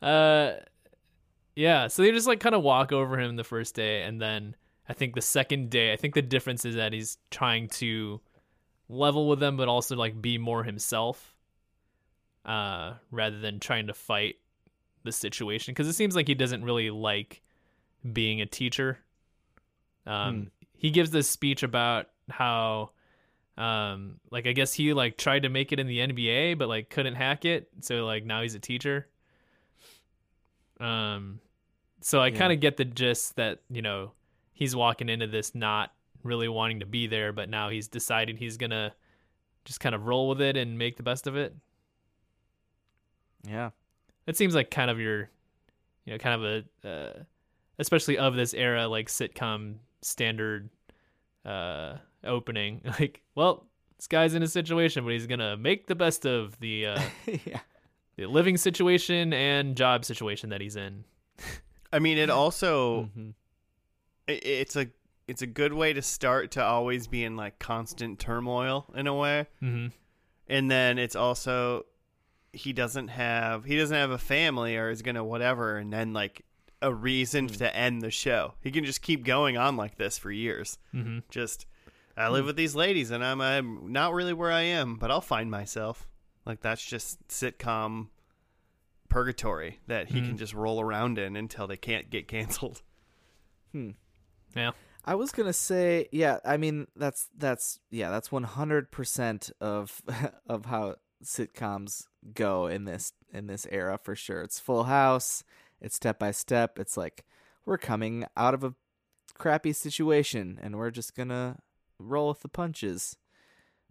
uh 0.01 0.51
yeah 1.55 1.87
so 1.87 2.01
they 2.01 2.11
just 2.11 2.27
like 2.27 2.39
kind 2.39 2.55
of 2.55 2.63
walk 2.63 2.91
over 2.93 3.19
him 3.19 3.35
the 3.35 3.43
first 3.43 3.75
day 3.75 4.03
and 4.03 4.21
then 4.21 4.55
i 4.89 4.93
think 4.93 5.15
the 5.15 5.21
second 5.21 5.69
day 5.69 5.93
i 5.93 5.95
think 5.95 6.13
the 6.15 6.21
difference 6.21 6.65
is 6.65 6.75
that 6.75 6.91
he's 6.91 7.17
trying 7.31 7.67
to 7.69 8.19
level 8.89 9.29
with 9.29 9.39
them 9.39 9.55
but 9.55 9.67
also 9.69 9.95
like 9.95 10.21
be 10.21 10.37
more 10.37 10.63
himself 10.63 11.35
uh 12.45 12.93
rather 13.11 13.39
than 13.39 13.59
trying 13.59 13.87
to 13.87 13.93
fight 13.93 14.35
the 15.03 15.11
situation. 15.13 15.73
Because 15.73 15.87
it 15.87 15.93
seems 15.93 16.15
like 16.15 16.27
he 16.27 16.33
doesn't 16.35 16.63
really 16.63 16.89
like 16.89 17.41
being 18.11 18.41
a 18.41 18.45
teacher. 18.45 18.99
Um 20.05 20.51
he 20.73 20.89
gives 20.89 21.11
this 21.11 21.29
speech 21.29 21.63
about 21.63 22.07
how 22.29 22.91
um 23.57 24.19
like 24.31 24.47
i 24.47 24.53
guess 24.53 24.73
he 24.73 24.93
like 24.93 25.17
tried 25.17 25.43
to 25.43 25.49
make 25.49 25.71
it 25.73 25.79
in 25.79 25.87
the 25.87 25.99
nba 25.99 26.57
but 26.57 26.67
like 26.67 26.89
couldn't 26.89 27.15
hack 27.15 27.45
it. 27.45 27.69
So 27.81 28.05
like 28.05 28.25
now 28.25 28.41
he's 28.41 28.55
a 28.55 28.59
teacher. 28.59 29.07
Um 30.79 31.39
so 32.01 32.21
i 32.21 32.27
Yeah. 32.27 32.37
kind 32.37 32.53
of 32.53 32.59
get 32.59 32.77
the 32.77 32.85
gist 32.85 33.35
that 33.35 33.59
you 33.69 33.81
know 33.81 34.11
he's 34.59 34.75
walking 34.75 35.09
into 35.09 35.25
this 35.25 35.55
not 35.55 35.91
really 36.23 36.47
wanting 36.47 36.81
to 36.81 36.85
be 36.85 37.07
there 37.07 37.31
but 37.33 37.49
now 37.49 37.69
he's 37.69 37.87
decided 37.87 38.37
he's 38.37 38.57
gonna 38.57 38.93
just 39.65 39.79
kind 39.79 39.95
of 39.95 40.05
roll 40.05 40.27
with 40.29 40.41
it 40.41 40.55
and 40.57 40.77
make 40.77 40.97
the 40.97 41.03
best 41.03 41.25
of 41.27 41.35
it 41.35 41.55
Yeah. 43.47 43.69
it 44.27 44.37
seems 44.37 44.53
like 44.55 44.69
kind 44.69 44.91
of 44.91 44.99
your 44.99 45.29
you 46.05 46.13
know 46.13 46.17
kind 46.17 46.43
of 46.43 46.63
a 46.83 46.87
uh, 46.89 47.23
especially 47.77 48.17
of 48.17 48.35
this 48.35 48.53
era 48.53 48.87
like 48.87 49.07
sitcom 49.07 49.75
standard 50.01 50.69
uh 51.45 51.95
opening 52.23 52.81
like 52.99 53.21
well 53.35 53.65
this 53.97 54.07
guy's 54.07 54.33
in 54.33 54.43
a 54.43 54.47
situation 54.47 55.03
but 55.03 55.13
he's 55.13 55.27
gonna 55.27 55.55
make 55.57 55.87
the 55.87 55.95
best 55.95 56.25
of 56.25 56.59
the 56.59 56.85
uh 56.87 57.01
yeah. 57.45 57.59
the 58.17 58.25
living 58.25 58.57
situation 58.57 59.31
and 59.33 59.75
job 59.77 60.03
situation 60.03 60.49
that 60.49 60.61
he's 60.61 60.75
in 60.75 61.03
I 61.91 61.97
mean, 61.97 62.19
it 62.19 62.29
also 62.29 63.09
Mhm. 63.17 63.33
It's 64.29 64.75
a 64.75 64.87
it's 65.27 65.41
a 65.41 65.47
good 65.47 65.73
way 65.73 65.93
to 65.93 66.01
start 66.01 66.51
to 66.51 66.63
always 66.63 67.07
be 67.07 67.23
in 67.23 67.35
like 67.35 67.59
constant 67.59 68.19
turmoil 68.19 68.85
in 68.95 69.07
a 69.07 69.13
way, 69.13 69.47
mm-hmm. 69.61 69.87
and 70.47 70.71
then 70.71 70.97
it's 70.97 71.15
also 71.15 71.85
he 72.51 72.73
doesn't 72.73 73.09
have 73.09 73.65
he 73.65 73.77
doesn't 73.77 73.95
have 73.95 74.11
a 74.11 74.17
family 74.17 74.75
or 74.75 74.89
is 74.89 75.01
gonna 75.01 75.23
whatever, 75.23 75.77
and 75.77 75.93
then 75.93 76.13
like 76.13 76.43
a 76.81 76.93
reason 76.93 77.47
to 77.47 77.75
end 77.75 78.01
the 78.01 78.11
show. 78.11 78.53
He 78.61 78.71
can 78.71 78.85
just 78.85 79.01
keep 79.01 79.25
going 79.25 79.57
on 79.57 79.75
like 79.75 79.97
this 79.97 80.17
for 80.17 80.31
years. 80.31 80.77
Mm-hmm. 80.93 81.19
Just 81.29 81.65
I 82.17 82.29
live 82.29 82.45
with 82.45 82.55
these 82.55 82.75
ladies, 82.75 83.11
and 83.11 83.23
I'm 83.23 83.41
I'm 83.41 83.91
not 83.91 84.13
really 84.13 84.33
where 84.33 84.51
I 84.51 84.61
am, 84.61 84.95
but 84.95 85.11
I'll 85.11 85.21
find 85.21 85.51
myself. 85.51 86.07
Like 86.45 86.61
that's 86.61 86.83
just 86.83 87.27
sitcom 87.27 88.07
purgatory 89.09 89.79
that 89.87 90.09
he 90.09 90.21
can 90.21 90.37
just 90.37 90.53
roll 90.53 90.79
around 90.79 91.17
in 91.17 91.35
until 91.35 91.67
they 91.67 91.77
can't 91.77 92.09
get 92.09 92.27
canceled. 92.27 92.81
Yeah 94.55 94.71
I 95.05 95.15
was 95.15 95.31
gonna 95.31 95.53
say, 95.53 96.07
yeah. 96.11 96.37
I 96.45 96.57
mean, 96.57 96.87
that's 96.95 97.29
that's 97.35 97.79
yeah, 97.89 98.11
that's 98.11 98.31
one 98.31 98.43
hundred 98.43 98.91
percent 98.91 99.49
of 99.59 100.01
of 100.47 100.65
how 100.65 100.97
sitcoms 101.23 102.05
go 102.33 102.67
in 102.67 102.85
this 102.85 103.13
in 103.33 103.47
this 103.47 103.65
era 103.71 103.97
for 103.97 104.15
sure. 104.15 104.41
It's 104.41 104.59
Full 104.59 104.83
House. 104.83 105.43
It's 105.81 105.95
step 105.95 106.19
by 106.19 106.31
step. 106.31 106.77
It's 106.77 106.97
like 106.97 107.25
we're 107.65 107.77
coming 107.77 108.25
out 108.35 108.53
of 108.53 108.63
a 108.63 108.75
crappy 109.37 109.73
situation 109.73 110.59
and 110.61 110.77
we're 110.77 110.91
just 110.91 111.15
gonna 111.15 111.59
roll 111.97 112.29
with 112.29 112.41
the 112.41 112.49
punches. 112.49 113.15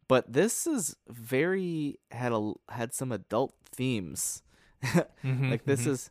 But 0.07 0.33
this 0.33 0.67
is 0.67 0.97
very 1.09 1.99
had 2.11 2.33
a 2.33 2.53
had 2.69 2.95
some 2.95 3.13
adult 3.13 3.55
themes. 3.73 4.43
Mhm, 5.25 5.51
like 5.51 5.65
this 5.65 5.83
mhm. 5.83 5.89
is 5.89 6.11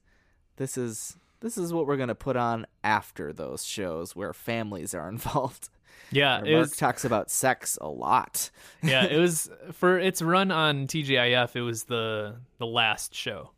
this 0.57 0.77
is 0.77 1.15
this 1.39 1.57
is 1.57 1.71
what 1.73 1.87
we're 1.87 1.97
gonna 1.97 2.15
put 2.15 2.35
on 2.35 2.65
after 2.83 3.31
those 3.33 3.63
shows 3.65 4.15
where 4.15 4.33
families 4.33 4.93
are 4.93 5.07
involved. 5.15 5.69
yeah 6.11 6.37
it 6.39 6.51
Mark 6.51 6.61
was 6.69 6.77
talks 6.77 7.03
about 7.05 7.29
sex 7.31 7.77
a 7.81 7.87
lot. 7.87 8.49
yeah 8.83 9.03
it 9.05 9.17
was 9.19 9.49
for 9.71 9.97
its 9.99 10.21
run 10.21 10.51
on 10.51 10.87
tgif 10.87 11.55
it 11.55 11.61
was 11.61 11.83
the 11.85 12.35
the 12.59 12.65
last 12.67 13.13
show 13.15 13.51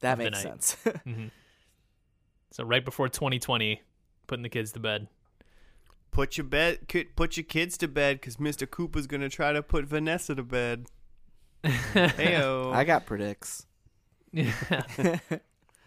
That 0.00 0.18
makes 0.18 0.32
night. 0.44 0.62
sense. 0.62 0.76
hmm 1.04 1.26
so 2.52 2.64
right 2.64 2.84
before 2.84 3.08
2020 3.08 3.80
putting 4.26 4.42
the 4.42 4.48
kids 4.48 4.72
to 4.72 4.80
bed 4.80 5.06
Put 6.12 6.36
your 6.36 6.44
bed, 6.44 6.80
put 7.14 7.36
your 7.36 7.44
kids 7.44 7.78
to 7.78 7.86
bed, 7.86 8.16
because 8.20 8.38
Mr. 8.38 8.68
Cooper's 8.68 9.06
gonna 9.06 9.28
try 9.28 9.52
to 9.52 9.62
put 9.62 9.84
Vanessa 9.84 10.34
to 10.34 10.42
bed. 10.42 10.86
Heyo. 11.62 12.72
I 12.74 12.82
got 12.82 13.06
predicts. 13.06 13.64
Yeah. 14.32 15.20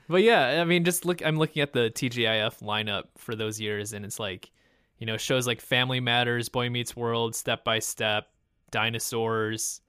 But 0.09 0.23
yeah, 0.23 0.61
I 0.61 0.65
mean, 0.65 0.83
just 0.83 1.05
look. 1.05 1.25
I'm 1.25 1.37
looking 1.37 1.61
at 1.61 1.73
the 1.73 1.91
TGIF 1.93 2.61
lineup 2.61 3.05
for 3.17 3.35
those 3.35 3.59
years, 3.59 3.93
and 3.93 4.05
it's 4.05 4.19
like, 4.19 4.51
you 4.97 5.05
know, 5.05 5.17
shows 5.17 5.47
like 5.47 5.61
Family 5.61 5.99
Matters, 5.99 6.49
Boy 6.49 6.69
Meets 6.69 6.95
World, 6.95 7.35
Step 7.35 7.63
by 7.63 7.79
Step, 7.79 8.27
Dinosaurs, 8.71 9.81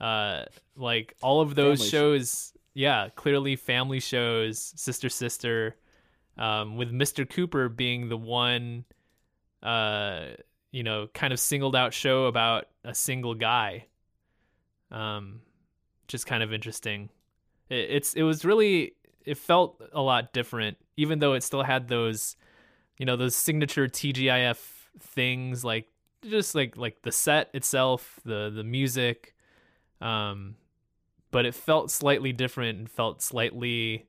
uh, 0.00 0.44
like 0.76 1.14
all 1.22 1.40
of 1.40 1.54
those 1.54 1.78
Family 1.78 1.90
shows. 1.90 2.52
Yeah, 2.74 3.08
clearly 3.14 3.56
family 3.56 4.00
shows, 4.00 4.74
Sister 4.76 5.08
Sister, 5.08 5.76
um, 6.36 6.76
with 6.76 6.92
Mr. 6.92 7.28
Cooper 7.28 7.70
being 7.70 8.10
the 8.10 8.18
one, 8.18 8.84
uh, 9.62 10.26
you 10.72 10.82
know, 10.82 11.08
kind 11.14 11.32
of 11.32 11.40
singled 11.40 11.74
out 11.74 11.94
show 11.94 12.26
about 12.26 12.66
a 12.84 12.94
single 12.94 13.34
guy. 13.34 13.86
Um, 14.90 15.40
just 16.06 16.26
kind 16.26 16.42
of 16.42 16.52
interesting 16.52 17.08
it, 17.68 17.90
it's 17.90 18.14
it 18.14 18.22
was 18.22 18.44
really 18.44 18.94
it 19.26 19.36
felt 19.36 19.82
a 19.92 20.00
lot 20.00 20.32
different 20.32 20.76
even 20.96 21.18
though 21.18 21.34
it 21.34 21.42
still 21.42 21.62
had 21.62 21.88
those 21.88 22.36
you 22.98 23.04
know 23.04 23.16
those 23.16 23.34
signature 23.36 23.86
TGIF 23.88 24.58
things 25.00 25.64
like 25.64 25.88
just 26.28 26.54
like 26.54 26.76
like 26.76 27.02
the 27.02 27.12
set 27.12 27.50
itself 27.52 28.18
the 28.24 28.50
the 28.50 28.64
music 28.64 29.34
um 30.00 30.54
but 31.30 31.44
it 31.44 31.54
felt 31.54 31.90
slightly 31.90 32.32
different 32.32 32.78
and 32.78 32.90
felt 32.90 33.20
slightly 33.20 34.06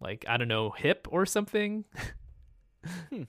like 0.00 0.24
I 0.28 0.36
don't 0.36 0.48
know 0.48 0.70
hip 0.70 1.06
or 1.10 1.26
something 1.26 1.84
Hmm. 3.10 3.24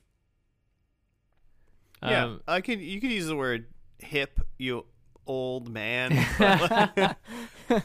yeah, 2.01 2.23
Um, 2.25 2.41
I 2.47 2.61
could. 2.61 2.79
You 2.79 3.01
could 3.01 3.11
use 3.11 3.25
the 3.27 3.35
word 3.35 3.65
hip, 3.97 4.39
you 4.57 4.85
old 5.25 5.69
man. 5.69 6.13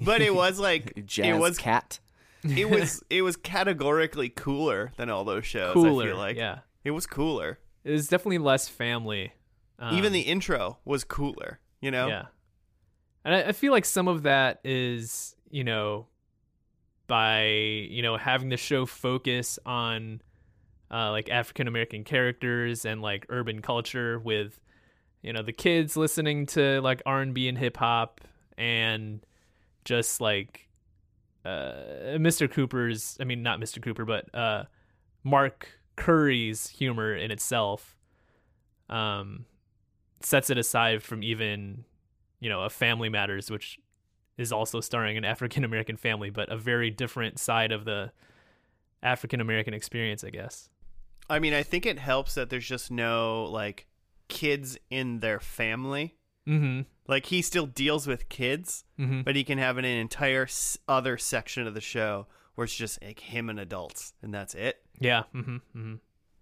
but 0.00 0.20
it 0.22 0.34
was 0.34 0.58
like 0.58 1.04
Jazz 1.06 1.26
it 1.26 1.38
was 1.38 1.58
cat. 1.58 1.98
it 2.44 2.68
was 2.70 3.02
it 3.10 3.22
was 3.22 3.36
categorically 3.36 4.28
cooler 4.28 4.92
than 4.96 5.10
all 5.10 5.24
those 5.24 5.46
shows. 5.46 5.70
I 5.70 5.74
cooler 5.74 6.06
feel 6.06 6.16
like 6.16 6.36
yeah 6.36 6.60
it 6.84 6.90
was 6.92 7.06
cooler. 7.06 7.58
it 7.84 7.92
was 7.92 8.08
definitely 8.08 8.38
less 8.38 8.68
family 8.68 9.32
Even 9.92 10.06
Um, 10.06 10.12
the 10.12 10.20
intro 10.20 10.78
was 10.84 11.04
cooler. 11.04 11.60
You 11.80 11.90
know. 11.90 12.08
Yeah. 12.08 12.24
And 13.24 13.34
I, 13.34 13.48
I 13.48 13.52
feel 13.52 13.72
like 13.72 13.84
some 13.84 14.08
of 14.08 14.22
that 14.22 14.60
is, 14.64 15.36
you 15.50 15.64
know, 15.64 16.06
by, 17.06 17.44
you 17.44 18.02
know, 18.02 18.16
having 18.16 18.48
the 18.48 18.56
show 18.56 18.86
focus 18.86 19.58
on 19.66 20.22
uh, 20.90 21.10
like 21.10 21.28
African 21.28 21.68
American 21.68 22.04
characters 22.04 22.84
and 22.84 23.02
like 23.02 23.26
urban 23.28 23.60
culture 23.60 24.18
with 24.18 24.58
you 25.22 25.32
know 25.32 25.42
the 25.42 25.52
kids 25.52 25.96
listening 25.96 26.46
to 26.46 26.80
like 26.80 27.02
R&B 27.04 27.48
and 27.48 27.58
hip 27.58 27.76
hop 27.76 28.20
and 28.56 29.20
just 29.84 30.20
like 30.20 30.68
uh, 31.44 32.16
Mr. 32.16 32.50
Cooper's 32.50 33.16
I 33.20 33.24
mean 33.24 33.42
not 33.42 33.60
Mr. 33.60 33.82
Cooper 33.82 34.04
but 34.04 34.34
uh, 34.34 34.64
Mark 35.24 35.68
Curry's 35.96 36.68
humor 36.68 37.14
in 37.14 37.30
itself 37.30 37.96
um, 38.88 39.46
sets 40.20 40.50
it 40.50 40.58
aside 40.58 41.02
from 41.02 41.22
even 41.22 41.84
you 42.40 42.48
know 42.48 42.62
a 42.62 42.70
Family 42.70 43.08
Matters 43.08 43.50
which 43.50 43.78
is 44.36 44.52
also 44.52 44.80
starring 44.80 45.16
an 45.16 45.24
African 45.24 45.64
American 45.64 45.96
family 45.96 46.30
but 46.30 46.50
a 46.50 46.56
very 46.56 46.90
different 46.90 47.38
side 47.38 47.72
of 47.72 47.84
the 47.84 48.12
African 49.02 49.40
American 49.40 49.74
experience 49.74 50.24
I 50.24 50.30
guess. 50.30 50.68
I 51.30 51.40
mean, 51.40 51.52
I 51.52 51.62
think 51.62 51.84
it 51.84 51.98
helps 51.98 52.34
that 52.36 52.48
there's 52.48 52.66
just 52.66 52.90
no 52.90 53.44
like 53.44 53.86
kids 54.28 54.78
in 54.90 55.20
their 55.20 55.40
family. 55.40 56.14
Mhm. 56.48 56.86
Like 57.08 57.26
he 57.26 57.40
still 57.42 57.66
deals 57.66 58.06
with 58.06 58.28
kids, 58.28 58.84
Mhm. 58.98 59.24
but 59.24 59.34
he 59.34 59.42
can 59.42 59.58
have 59.58 59.78
an 59.78 59.84
entire 59.86 60.42
s- 60.44 60.76
other 60.86 61.16
section 61.18 61.66
of 61.66 61.72
the 61.74 61.80
show 61.80 62.26
where 62.54 62.64
it's 62.66 62.76
just 62.76 63.02
like 63.02 63.20
him 63.20 63.48
and 63.48 63.58
adults, 63.58 64.12
and 64.22 64.32
that's 64.34 64.54
it. 64.54 64.84
Yeah. 65.00 65.22
mm-hmm. 65.34 65.56
Mm-hmm. 65.56 65.94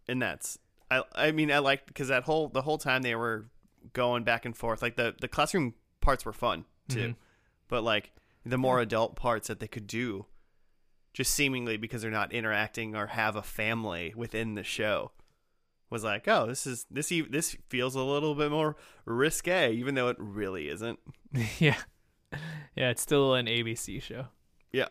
And 0.08 0.20
that's 0.22 0.58
I. 0.90 1.02
I 1.14 1.30
mean, 1.32 1.50
I 1.52 1.58
like 1.58 1.86
because 1.86 2.08
that 2.08 2.24
whole 2.24 2.48
the 2.48 2.62
whole 2.62 2.78
time 2.78 3.02
they 3.02 3.14
were 3.14 3.46
going 3.92 4.24
back 4.24 4.44
and 4.44 4.56
forth. 4.56 4.82
Like 4.82 4.96
the 4.96 5.14
the 5.20 5.28
classroom 5.28 5.74
parts 6.00 6.24
were 6.24 6.32
fun 6.32 6.64
too, 6.88 7.10
Mhm. 7.10 7.16
but 7.68 7.82
like 7.84 8.12
the 8.44 8.58
more 8.58 8.80
adult 8.80 9.16
parts 9.16 9.48
that 9.48 9.58
they 9.60 9.66
could 9.68 9.86
do, 9.88 10.26
just 11.12 11.32
seemingly 11.34 11.76
because 11.76 12.02
they're 12.02 12.10
not 12.10 12.32
interacting 12.32 12.94
or 12.94 13.08
have 13.08 13.34
a 13.36 13.42
family 13.42 14.12
within 14.16 14.54
the 14.54 14.62
show, 14.64 15.10
was 15.90 16.04
like, 16.04 16.26
oh, 16.28 16.46
this 16.46 16.66
is 16.66 16.86
this 16.90 17.10
e- 17.12 17.26
this 17.28 17.56
feels 17.68 17.94
a 17.94 18.02
little 18.02 18.34
bit 18.34 18.50
more 18.50 18.76
risque, 19.04 19.72
even 19.72 19.94
though 19.94 20.08
it 20.08 20.16
really 20.18 20.68
isn't. 20.68 20.98
yeah. 21.58 21.76
Yeah, 22.74 22.90
it's 22.90 23.02
still 23.02 23.34
an 23.34 23.46
ABC 23.46 24.02
show. 24.02 24.26
Yeah. 24.72 24.88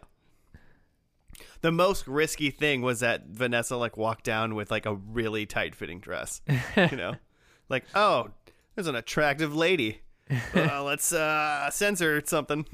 The 1.62 1.72
most 1.72 2.08
risky 2.08 2.50
thing 2.50 2.82
was 2.82 3.02
that 3.02 3.28
Vanessa 3.28 3.76
like 3.76 3.98
walked 3.98 4.24
down 4.24 4.56
with 4.56 4.72
like 4.72 4.86
a 4.86 4.96
really 4.96 5.46
tight 5.46 5.76
fitting 5.76 6.00
dress. 6.00 6.42
You 6.78 6.96
know, 6.96 7.16
like 7.70 7.86
oh, 7.94 8.30
there's 8.76 8.88
an 8.88 8.96
attractive 8.96 9.56
lady. 9.56 10.02
Uh, 10.56 10.84
let's 10.84 11.14
uh, 11.14 11.70
censor 11.70 12.20
something. 12.26 12.66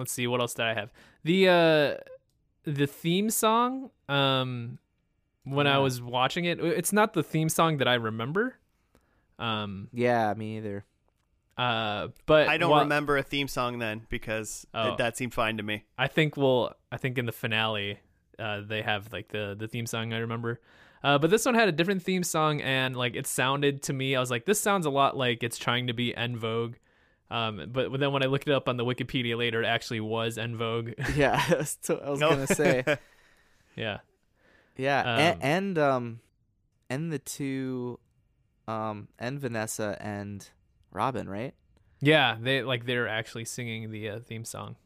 Let's 0.00 0.12
see 0.12 0.26
what 0.26 0.40
else 0.40 0.54
did 0.54 0.64
I 0.64 0.72
have. 0.72 0.90
The 1.24 1.48
uh 1.48 1.94
the 2.64 2.86
theme 2.86 3.28
song 3.28 3.90
um 4.08 4.78
when 5.50 5.66
I 5.66 5.78
was 5.78 6.00
watching 6.00 6.44
it 6.44 6.60
it's 6.60 6.92
not 6.92 7.12
the 7.12 7.22
theme 7.22 7.48
song 7.48 7.76
that 7.78 7.88
I 7.88 7.94
remember. 7.94 8.56
Um 9.38 9.88
Yeah, 9.92 10.32
me 10.34 10.58
either. 10.58 10.84
uh 11.58 12.08
but 12.26 12.48
I 12.48 12.56
don't 12.58 12.70
wha- 12.70 12.80
remember 12.80 13.16
a 13.16 13.22
theme 13.22 13.48
song 13.48 13.78
then 13.78 14.06
because 14.08 14.66
Oh. 14.72 14.84
th- 14.88 14.98
that 14.98 15.16
seemed 15.16 15.34
fine 15.34 15.56
to 15.56 15.62
me. 15.62 15.84
I 15.98 16.06
think 16.08 16.36
we'll 16.36 16.72
I 16.92 16.96
think 16.96 17.18
in 17.18 17.26
the 17.26 17.32
finale 17.32 18.00
uh 18.38 18.60
they 18.66 18.82
have 18.82 19.12
like 19.12 19.28
the 19.28 19.54
the 19.58 19.68
theme 19.68 19.86
song 19.86 20.12
I 20.12 20.18
remember. 20.18 20.60
Uh 21.02 21.18
but 21.18 21.30
this 21.30 21.44
one 21.46 21.54
had 21.54 21.68
a 21.68 21.72
different 21.72 22.02
theme 22.02 22.22
song 22.22 22.60
and 22.60 22.96
like 22.96 23.16
it 23.16 23.26
sounded 23.26 23.82
to 23.84 23.92
me 23.92 24.14
I 24.16 24.20
was 24.20 24.30
like 24.30 24.44
this 24.44 24.60
sounds 24.60 24.86
a 24.86 24.90
lot 24.90 25.16
like 25.16 25.42
it's 25.42 25.58
trying 25.58 25.86
to 25.88 25.94
be 25.94 26.14
En 26.14 26.36
Vogue. 26.36 26.74
Um 27.30 27.66
but 27.72 27.98
then 27.98 28.12
when 28.12 28.22
I 28.22 28.26
looked 28.26 28.48
it 28.48 28.52
up 28.54 28.68
on 28.68 28.76
the 28.76 28.84
Wikipedia 28.84 29.36
later 29.36 29.62
it 29.62 29.66
actually 29.66 30.00
was 30.00 30.36
En 30.38 30.56
Vogue. 30.56 30.90
Yeah, 31.16 31.42
I 31.48 31.54
was, 31.56 31.76
t- 31.76 31.94
I 32.04 32.10
was 32.10 32.20
No. 32.20 32.30
gonna 32.30 32.46
say. 32.46 32.84
yeah. 33.76 33.98
Yeah, 34.80 35.00
Um, 35.00 35.18
and, 35.20 35.42
and 35.42 35.78
um, 35.78 36.20
and 36.88 37.12
the 37.12 37.18
two, 37.18 37.98
um, 38.66 39.08
and 39.18 39.38
Vanessa 39.38 39.96
and 40.00 40.48
Robin, 40.90 41.28
right? 41.28 41.54
Yeah, 42.00 42.36
they 42.40 42.62
like 42.62 42.86
they're 42.86 43.08
actually 43.08 43.44
singing 43.44 43.90
the 43.90 44.08
uh, 44.08 44.18
theme 44.20 44.44
song. 44.44 44.76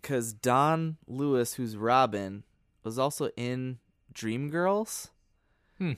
Because 0.00 0.32
Dawnn 0.34 0.96
Lewis, 1.06 1.54
who's 1.54 1.76
Robin, 1.76 2.44
was 2.82 2.98
also 2.98 3.28
in 3.36 3.78
Dreamgirls. 4.14 5.10
Hmm. 5.78 5.92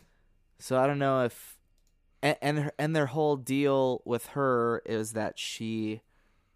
So 0.59 0.79
I 0.81 0.87
don't 0.87 0.99
know 0.99 1.23
if, 1.25 1.57
and 2.23 2.37
and, 2.43 2.59
her, 2.59 2.73
and 2.79 2.97
their 2.97 3.07
whole 3.07 3.37
deal 3.37 4.03
with 4.05 4.27
her 4.29 4.83
is 4.87 5.13
that 5.13 5.39
she 5.39 6.03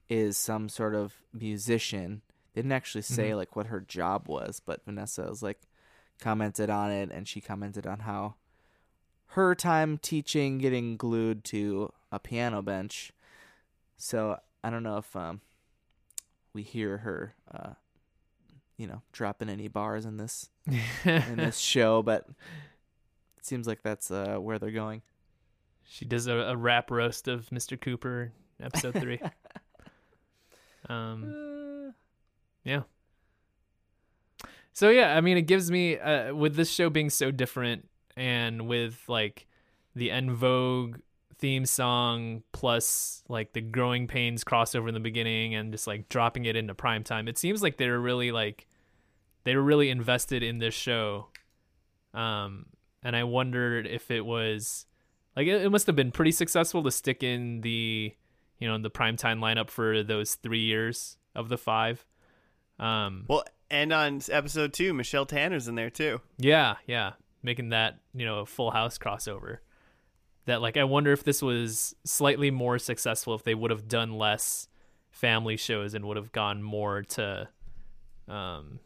is 0.09 0.37
some 0.37 0.69
sort 0.69 0.95
of 0.95 1.15
musician. 1.33 2.23
They 2.55 2.63
didn't 2.63 2.73
actually 2.73 3.03
say 3.03 3.31
Mhm. 3.31 3.37
like 3.37 3.55
what 3.57 3.67
her 3.67 3.81
job 3.81 4.27
was, 4.29 4.61
but 4.65 4.85
Vanessa 4.85 5.23
was 5.29 5.43
like 5.43 5.61
commented 6.21 6.71
on 6.71 6.91
it, 6.91 7.11
and 7.11 7.27
she 7.27 7.41
commented 7.41 7.87
on 7.87 8.01
how 8.01 8.35
her 9.29 9.55
time 9.55 9.99
teaching 9.99 10.59
getting 10.59 10.97
glued 10.97 11.45
to 11.45 11.93
a 12.13 12.19
piano 12.19 12.63
bench. 12.63 13.13
So 13.97 14.39
I 14.65 14.71
don't 14.71 14.83
know 14.83 14.97
if 14.99 15.15
um 15.17 15.41
we 16.53 16.63
hear 16.63 16.99
her 16.99 17.35
uh 17.53 17.75
you 18.77 18.87
know 18.87 19.03
dropping 19.13 19.49
any 19.49 19.69
bars 19.69 20.05
in 20.05 20.17
this 20.17 20.51
in 21.05 21.37
this 21.37 21.59
show, 21.59 22.03
but 22.03 22.27
it 23.39 23.45
seems 23.47 23.67
like 23.67 23.83
that's 23.83 24.11
uh 24.11 24.37
where 24.39 24.59
they're 24.59 24.71
going. 24.71 25.03
she 25.89 26.05
does 26.05 26.27
a, 26.27 26.35
a 26.35 26.57
rap 26.57 26.91
roast 26.91 27.29
of 27.29 27.49
Mr. 27.51 27.81
Cooper, 27.81 28.33
episode 28.61 28.95
three. 28.95 29.21
um, 30.89 31.25
Uh, 31.89 31.93
yeah. 32.65 32.83
So 34.73 34.91
yeah, 34.91 35.17
I 35.17 35.21
mean, 35.21 35.37
it 35.37 35.43
gives 35.43 35.71
me 35.71 35.99
uh, 35.99 36.35
with 36.35 36.55
this 36.55 36.71
show 36.71 36.91
being 36.91 37.11
so 37.11 37.31
different, 37.31 37.89
and 38.17 38.67
with 38.69 39.03
like 39.09 39.47
the 39.95 40.11
En 40.11 40.33
Vogue 40.33 40.99
theme 41.39 41.65
song 41.65 42.43
plus 42.53 43.25
like 43.29 43.53
the 43.55 43.61
Growing 43.61 44.07
Pains 44.07 44.45
crossover 44.45 44.89
in 44.89 44.95
the 44.95 45.01
beginning, 45.01 45.55
and 45.55 45.73
just 45.73 45.87
like 45.87 46.09
dropping 46.09 46.45
it 46.45 46.57
into 46.57 46.75
prime 46.75 47.03
time. 47.03 47.29
It 47.29 47.39
seems 47.39 47.63
like 47.63 47.77
they're 47.77 48.01
really 48.01 48.31
like 48.33 48.67
they 49.45 49.57
were 49.57 49.63
really 49.63 49.91
invested 49.91 50.43
in 50.43 50.59
this 50.59 50.75
show. 50.75 51.29
Um, 52.13 52.67
and 53.03 53.17
I 53.17 53.25
wondered 53.25 53.87
if 53.87 54.11
it 54.11 54.25
was 54.25 54.87
like 55.37 55.47
it, 55.47 55.63
it 55.63 55.71
must 55.71 55.87
have 55.87 55.97
been 55.97 56.13
pretty 56.13 56.33
successful 56.33 56.83
to 56.83 56.91
stick 56.91 57.23
in 57.23 57.63
the 57.63 58.15
you 58.59 58.69
know 58.69 58.79
the 58.79 58.91
prime 58.91 59.17
time 59.17 59.41
lineup 59.41 59.71
for 59.71 60.03
those 60.03 60.35
three 60.37 60.61
years 60.61 61.17
of 61.35 61.49
the 61.49 61.59
five. 61.59 62.05
Um, 62.79 63.25
Well, 63.29 63.45
and 63.71 63.93
on 63.93 64.21
episode 64.31 64.73
two, 64.73 64.93
Michelle 64.95 65.27
Tanner's 65.27 65.69
in 65.69 65.75
there 65.75 65.91
too. 65.91 66.21
yeah, 66.39 66.77
yeah, 66.87 67.13
making 67.43 67.71
that 67.71 67.99
you 68.15 68.25
know 68.27 68.41
a 68.41 68.47
Full 68.47 68.71
House 68.71 68.99
crossover. 68.99 69.59
That 70.47 70.61
like 70.63 70.77
I 70.77 70.85
wonder 70.85 71.13
if 71.13 71.23
this 71.25 71.43
was 71.43 71.95
slightly 72.05 72.51
more 72.51 72.79
successful 72.79 73.35
if 73.35 73.45
they 73.45 73.55
would 73.55 73.71
have 73.71 73.87
done 73.89 74.13
less 74.19 74.69
family 75.11 75.57
shows 75.57 75.95
and 75.95 76.05
would 76.07 76.17
have 76.17 76.33
gone 76.33 76.63
more 76.63 77.03
to, 77.03 77.49
um, 78.29 78.81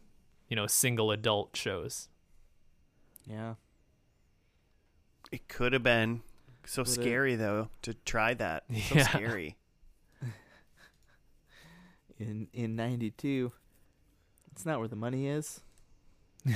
you 0.49 0.57
know, 0.57 0.67
single 0.67 1.11
adult 1.11 1.57
shows. 1.57 2.09
yeah. 3.27 3.55
It 5.33 5.49
could 5.49 5.73
have 5.73 5.83
been 5.83 6.23
so 6.67 6.83
Would've- 6.83 6.93
scary 6.95 7.35
though 7.37 7.69
to 7.83 7.95
try 7.95 8.35
that. 8.35 8.65
So 8.89 8.95
Yeah. 8.97 9.09
scary. 9.09 9.57
In 12.19 12.49
in 12.53 12.77
92. 12.77 13.53
It's 14.55 14.65
not 14.65 14.79
where 14.79 14.89
the 14.89 14.97
money 14.97 15.27
is. 15.27 15.61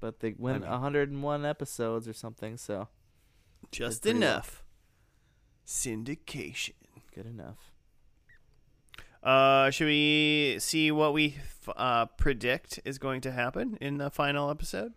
But 0.00 0.18
they 0.20 0.34
went 0.36 0.62
mean- 0.62 0.70
101 0.70 1.44
episodes 1.46 2.08
or 2.08 2.12
something, 2.12 2.56
so 2.56 2.88
Just 3.70 4.02
pretty 4.02 4.18
well. 4.18 4.28
enough. 4.30 4.64
Syndication. 5.66 6.72
good 7.14 7.26
enough. 7.26 7.70
Uh, 9.22 9.70
should 9.70 9.86
we 9.86 10.56
see 10.58 10.90
what 10.90 11.12
we 11.12 11.36
f- 11.38 11.68
uh, 11.76 12.06
predict 12.06 12.80
is 12.84 12.98
going 12.98 13.20
to 13.20 13.30
happen 13.30 13.78
in 13.80 13.98
the 13.98 14.10
final 14.10 14.50
episode? 14.50 14.94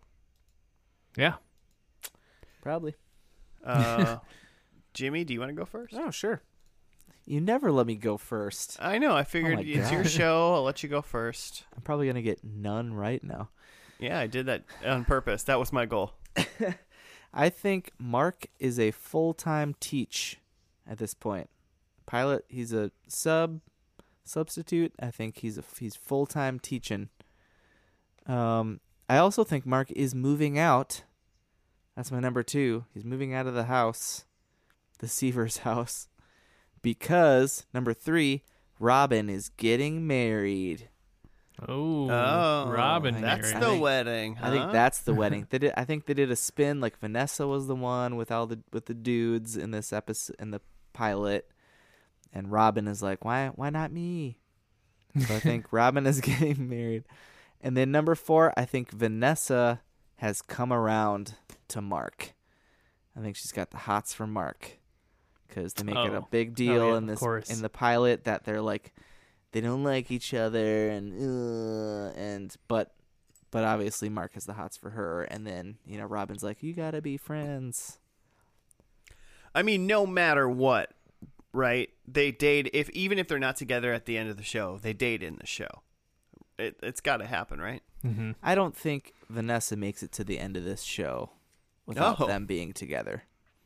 yeah, 1.15 1.35
Probably. 2.63 2.95
Uh, 3.63 4.17
Jimmy, 4.95 5.23
do 5.23 5.33
you 5.35 5.39
want 5.39 5.49
to 5.49 5.55
go 5.55 5.65
first? 5.65 5.93
Oh, 5.95 6.09
sure. 6.09 6.41
You 7.25 7.41
never 7.41 7.71
let 7.71 7.87
me 7.87 7.95
go 7.95 8.17
first. 8.17 8.77
I 8.79 8.97
know. 8.99 9.15
I 9.15 9.23
figured 9.23 9.55
my 9.55 9.63
it's 9.63 9.91
your 9.91 10.03
God. 10.03 10.11
show. 10.11 10.53
I'll 10.53 10.63
let 10.63 10.83
you 10.83 10.89
go 10.89 11.01
first. 11.01 11.63
I'm 11.75 11.81
probably 11.81 12.05
going 12.05 12.15
to 12.15 12.21
get 12.21 12.43
none 12.43 12.93
right 12.93 13.23
now. 13.23 13.49
Yeah, 13.99 14.19
I 14.19 14.27
did 14.27 14.45
that 14.45 14.63
on 14.85 15.05
purpose. 15.05 15.43
That 15.43 15.59
was 15.59 15.73
my 15.73 15.85
goal. 15.85 16.13
I 17.33 17.49
think 17.49 17.91
Mark 17.97 18.47
is 18.59 18.79
a 18.79 18.91
full 18.91 19.33
time 19.33 19.75
teach 19.79 20.39
at 20.87 20.97
this 20.97 21.13
point. 21.13 21.49
Pilot, 22.05 22.45
he's 22.47 22.73
a 22.73 22.91
sub 23.07 23.61
substitute. 24.23 24.93
I 24.99 25.11
think 25.11 25.37
he's 25.37 25.57
a 25.57 25.63
he's 25.79 25.95
full 25.95 26.25
time 26.25 26.59
teaching. 26.59 27.09
Um, 28.27 28.79
I 29.07 29.17
also 29.17 29.43
think 29.43 29.65
Mark 29.65 29.91
is 29.91 30.13
moving 30.15 30.57
out. 30.57 31.03
That's 31.95 32.11
my 32.11 32.19
number 32.19 32.43
two. 32.43 32.85
He's 32.93 33.05
moving 33.05 33.33
out 33.33 33.47
of 33.47 33.53
the 33.53 33.65
house, 33.65 34.25
the 34.99 35.07
Seavers 35.07 35.59
house, 35.59 36.07
because 36.85 37.65
number 37.73 37.93
three, 37.93 38.43
Robin 38.79 39.29
is 39.29 39.49
getting 39.49 40.05
married. 40.05 40.87
Oh, 41.67 42.09
Oh, 42.09 42.69
Robin 42.69 43.21
That's 43.21 43.51
married. 43.51 43.63
the 43.63 43.67
I 43.67 43.69
think- 43.71 43.81
wedding. 43.81 44.37
I 44.41 44.51
think 44.51 44.71
that's 44.71 44.99
the 44.99 45.13
wedding. 45.21 45.47
They 45.49 45.57
did. 45.57 45.73
I 45.75 45.83
think 45.85 46.05
they 46.05 46.13
did 46.13 46.29
a 46.29 46.35
spin. 46.35 46.79
Like 46.81 46.99
Vanessa 46.99 47.47
was 47.47 47.67
the 47.67 47.75
one 47.75 48.15
with 48.17 48.31
all 48.31 48.45
the 48.45 48.59
with 48.71 48.85
the 48.85 48.93
dudes 48.93 49.57
in 49.57 49.71
this 49.71 49.91
episode 49.91 50.35
in 50.39 50.51
the 50.51 50.61
pilot, 50.93 51.49
and 52.33 52.51
Robin 52.51 52.87
is 52.87 53.01
like, 53.01 53.25
why 53.25 53.47
why 53.55 53.69
not 53.69 53.91
me? 53.91 54.37
So 55.17 55.33
I 55.35 55.39
think 55.39 55.67
Robin 55.71 56.05
is 56.05 56.19
getting 56.29 56.67
married, 56.69 57.05
and 57.61 57.75
then 57.75 57.89
number 57.91 58.15
four, 58.15 58.53
I 58.57 58.65
think 58.65 58.91
Vanessa 58.91 59.81
has 60.17 60.41
come 60.41 60.71
around 60.73 61.35
to 61.69 61.81
Mark. 61.81 62.33
I 63.17 63.21
think 63.21 63.37
she's 63.37 63.53
got 63.53 63.71
the 63.71 63.77
hots 63.77 64.13
for 64.13 64.27
Mark 64.27 64.77
because 65.55 65.73
they 65.73 65.83
make 65.83 65.95
it 65.95 66.13
a 66.13 66.17
Oh. 66.17 66.27
big 66.29 66.53
deal 66.55 66.89
yeah, 66.91 66.97
in 66.97 67.05
this 67.07 67.19
course. 67.19 67.49
in 67.49 67.61
the 67.61 67.69
pilot 67.69 68.25
that 68.25 68.43
they're 68.43 68.61
like 68.61 68.93
they 69.53 69.61
don't 69.61 69.83
like 69.83 70.11
each 70.11 70.33
other 70.33 70.89
and 70.89 71.13
uh, 71.13 72.11
and 72.19 72.55
but 72.67 72.93
but 73.51 73.63
obviously 73.63 74.09
Mark 74.09 74.33
has 74.33 74.43
the 74.45 74.53
hots 74.53 74.75
for 74.75 74.89
her 74.89 75.23
and 75.23 75.47
then 75.47 75.77
you 75.85 75.97
know 75.97 76.05
Robin's 76.05 76.43
like 76.43 76.61
you 76.61 76.73
gotta 76.73 77.01
be 77.01 77.15
friends 77.17 77.99
I 79.57 79.61
mean, 79.63 79.87
no 79.87 80.05
matter 80.05 80.49
what, 80.49 80.91
right? 81.53 81.89
They 82.05 82.31
date 82.31 82.69
if 82.73 82.89
even 82.89 83.17
if 83.17 83.29
they're 83.29 83.39
not 83.39 83.55
together 83.55 83.93
at 83.93 84.05
the 84.05 84.17
end 84.17 84.29
of 84.29 84.35
the 84.35 84.43
show, 84.43 84.79
they 84.81 84.91
date 84.91 85.23
in 85.23 85.37
the 85.37 85.45
show. 85.45 85.69
It, 86.59 86.75
it's 86.83 86.99
got 86.99 87.17
to 87.17 87.25
happen, 87.25 87.61
right? 87.61 87.81
hmm 88.01 88.31
I 88.43 88.53
don't 88.55 88.75
think 88.75 89.13
Vanessa 89.29 89.77
makes 89.77 90.03
it 90.03 90.11
to 90.13 90.25
the 90.25 90.39
end 90.39 90.57
of 90.57 90.65
this 90.65 90.83
show 90.83 91.31
without 91.85 92.19
Oh. 92.19 92.27
them 92.27 92.45
being 92.45 92.73
together 92.73 93.23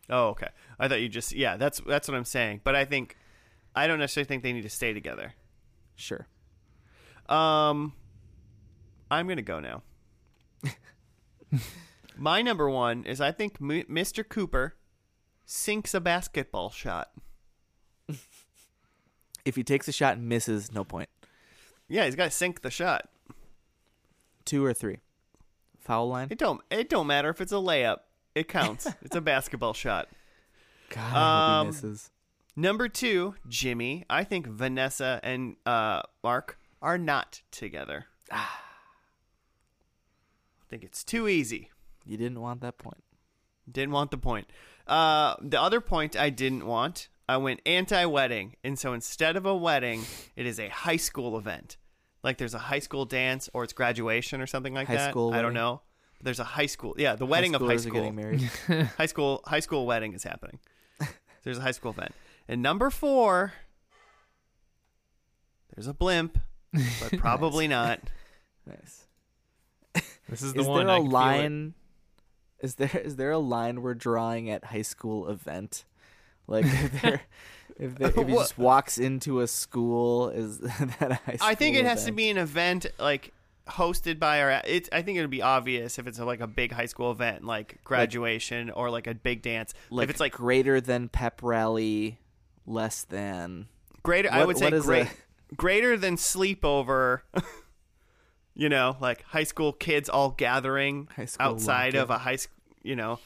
Oh, 0.09 0.29
okay. 0.29 0.47
I 0.79 0.87
thought 0.87 1.01
you 1.01 1.09
just 1.09 1.33
yeah. 1.33 1.57
That's 1.57 1.79
that's 1.81 2.07
what 2.07 2.15
I'm 2.17 2.25
saying. 2.25 2.61
But 2.63 2.75
I 2.75 2.85
think 2.85 3.15
I 3.75 3.85
don't 3.87 3.99
necessarily 3.99 4.27
think 4.27 4.43
they 4.43 4.53
need 4.53 4.63
to 4.63 4.69
stay 4.69 4.93
together. 4.93 5.33
sure 5.95 6.27
Um, 7.27 7.93
I'm 9.11 9.27
gonna 9.27 9.41
go 9.41 9.59
now. 9.59 9.83
My 12.17 12.41
number 12.41 12.69
one 12.69 13.05
is 13.05 13.21
I 13.21 13.31
think 13.31 13.57
M- 13.61 13.69
Mr. 13.89 14.27
Cooper 14.27 14.75
sinks 15.45 15.93
a 15.93 16.01
basketball 16.01 16.69
shot. 16.69 17.11
if 19.45 19.55
he 19.55 19.63
takes 19.63 19.87
a 19.87 19.91
shot 19.91 20.17
and 20.17 20.27
misses 20.27 20.71
no 20.71 20.83
point 20.83 21.09
Yeah, 21.87 22.05
he's 22.05 22.15
got 22.15 22.25
to 22.25 22.31
sink 22.31 22.61
the 22.61 22.69
shot. 22.71 23.09
two 24.45 24.63
or 24.65 24.73
three 24.73 24.97
foul 25.79 26.09
line 26.09 26.27
It 26.29 26.37
don't 26.37 26.61
it 26.69 26.89
don't 26.89 27.07
matter 27.07 27.29
if 27.29 27.39
it's 27.41 27.51
a 27.51 27.55
layup. 27.55 27.99
It 28.39 28.47
counts. 28.47 28.87
it's 29.01 29.15
a 29.15 29.21
basketball 29.21 29.73
shot. 29.73 30.07
God 30.89 30.99
I 30.99 31.09
hope 31.09 31.17
Um, 31.17 31.65
he 31.67 31.71
misses 31.71 32.11
Number 32.55 32.89
two, 32.89 33.35
Jimmy. 33.47 34.05
I 34.09 34.23
think 34.23 34.47
Vanessa 34.47 35.19
and 35.23 35.55
uh, 35.65 36.01
Mark 36.23 36.57
are 36.81 36.97
not 36.97 37.41
together. 37.51 38.05
I 38.31 38.45
think 40.69 40.83
it's 40.83 41.03
too 41.03 41.27
easy. 41.27 41.69
you 42.05 42.17
didn't 42.17 42.41
want 42.41 42.61
that 42.61 42.77
point 42.77 43.03
Didn't 43.71 43.91
want 43.91 44.11
the 44.11 44.17
point. 44.17 44.49
Uh, 44.87 45.35
the 45.41 45.61
other 45.61 45.79
point 45.81 46.15
I 46.17 46.29
didn't 46.29 46.65
want, 46.65 47.09
I 47.27 47.37
went 47.37 47.61
anti-wedding, 47.65 48.55
and 48.63 48.77
so 48.77 48.93
instead 48.93 49.35
of 49.37 49.45
a 49.45 49.55
wedding, 49.55 50.03
it 50.35 50.45
is 50.45 50.59
a 50.59 50.67
high 50.69 50.97
school 50.97 51.37
event. 51.37 51.77
Like 52.23 52.37
there's 52.37 52.53
a 52.55 52.59
high 52.59 52.79
school 52.79 53.05
dance, 53.05 53.49
or 53.53 53.63
it's 53.63 53.73
graduation, 53.73 54.41
or 54.41 54.47
something 54.47 54.73
like 54.73 54.87
High 54.87 54.95
that. 54.95 55.11
school 55.11 55.33
I 55.33 55.41
don't 55.41 55.53
know. 55.53 55.81
There's 56.21 56.39
a 56.39 56.43
high 56.43 56.65
school, 56.65 56.95
yeah, 56.97 57.15
the 57.15 57.25
wedding 57.25 57.55
of 57.55 57.61
high 57.61 57.77
school. 57.77 57.93
getting 57.93 58.15
married 58.15 58.41
high 58.97 59.05
school, 59.05 59.41
high 59.45 59.61
school 59.61 59.85
wedding 59.85 60.13
is 60.13 60.23
happening. 60.23 60.59
There's 61.43 61.57
a 61.57 61.61
high 61.61 61.71
school 61.71 61.91
event, 61.91 62.13
and 62.47 62.61
number 62.61 62.89
four, 62.89 63.53
there's 65.73 65.87
a 65.87 65.93
blimp, 65.93 66.37
but 66.73 67.11
probably 67.19 67.67
not. 67.67 68.01
nice 68.65 69.07
This 70.27 70.41
is 70.41 70.53
the 70.53 70.61
is 70.61 70.67
one. 70.67 70.87
there 70.87 70.95
I 70.95 70.97
a 70.97 71.01
can 71.01 71.05
feel 71.05 71.11
it. 71.11 71.13
line 71.13 71.73
is 72.59 72.75
there 72.75 73.01
is 73.03 73.15
there 73.15 73.31
a 73.31 73.37
line 73.39 73.81
we're 73.81 73.93
drawing 73.93 74.49
at 74.49 74.65
high 74.65 74.81
school 74.81 75.29
event 75.29 75.85
like 76.47 76.65
if, 76.65 77.01
there, 77.01 77.21
if, 77.79 77.95
there, 77.95 78.09
if 78.09 78.15
he 78.27 78.33
just 78.33 78.57
walks 78.57 78.97
into 78.97 79.39
a 79.39 79.47
school 79.47 80.29
is 80.29 80.59
that 80.59 80.97
a 81.01 81.15
high 81.15 81.35
school 81.37 81.47
I 81.47 81.55
think 81.55 81.77
it 81.77 81.85
has 81.85 82.03
to 82.05 82.11
be 82.11 82.29
an 82.29 82.37
event 82.37 82.85
like 82.99 83.31
hosted 83.69 84.19
by 84.19 84.41
our. 84.41 84.61
It's. 84.65 84.89
I 84.91 85.01
think 85.01 85.17
it'd 85.17 85.29
be 85.29 85.41
obvious 85.41 85.99
if 85.99 86.07
it's 86.07 86.19
like 86.19 86.41
a 86.41 86.47
big 86.47 86.71
high 86.71 86.85
school 86.85 87.11
event, 87.11 87.43
like 87.43 87.83
graduation 87.83 88.69
or 88.69 88.89
like 88.89 89.07
a 89.07 89.13
big 89.13 89.41
dance. 89.41 89.73
like 89.89 90.05
if 90.05 90.09
it's 90.09 90.19
like 90.19 90.33
greater 90.33 90.81
than 90.81 91.09
pep 91.09 91.41
rally 91.43 92.19
less 92.65 93.03
than 93.03 93.67
greater, 94.03 94.31
I 94.31 94.45
would 94.45 94.57
say 94.57 94.71
great, 94.71 95.07
a- 95.07 95.55
greater 95.55 95.97
than 95.97 96.15
sleepover. 96.15 97.21
you 98.55 98.69
know, 98.69 98.97
like 98.99 99.23
high 99.23 99.43
school 99.43 99.71
kids 99.71 100.09
all 100.09 100.31
gathering 100.31 101.07
school 101.25 101.29
outside 101.39 101.95
of 101.95 102.09
a 102.09 102.17
high 102.17 102.35
school. 102.35 102.55
You 102.81 102.95
know, 102.95 103.19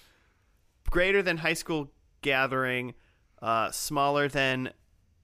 greater 0.90 1.22
than 1.22 1.38
high 1.38 1.54
school 1.54 1.92
gathering, 2.22 2.94
uh, 3.42 3.72
smaller 3.72 4.28
than 4.28 4.72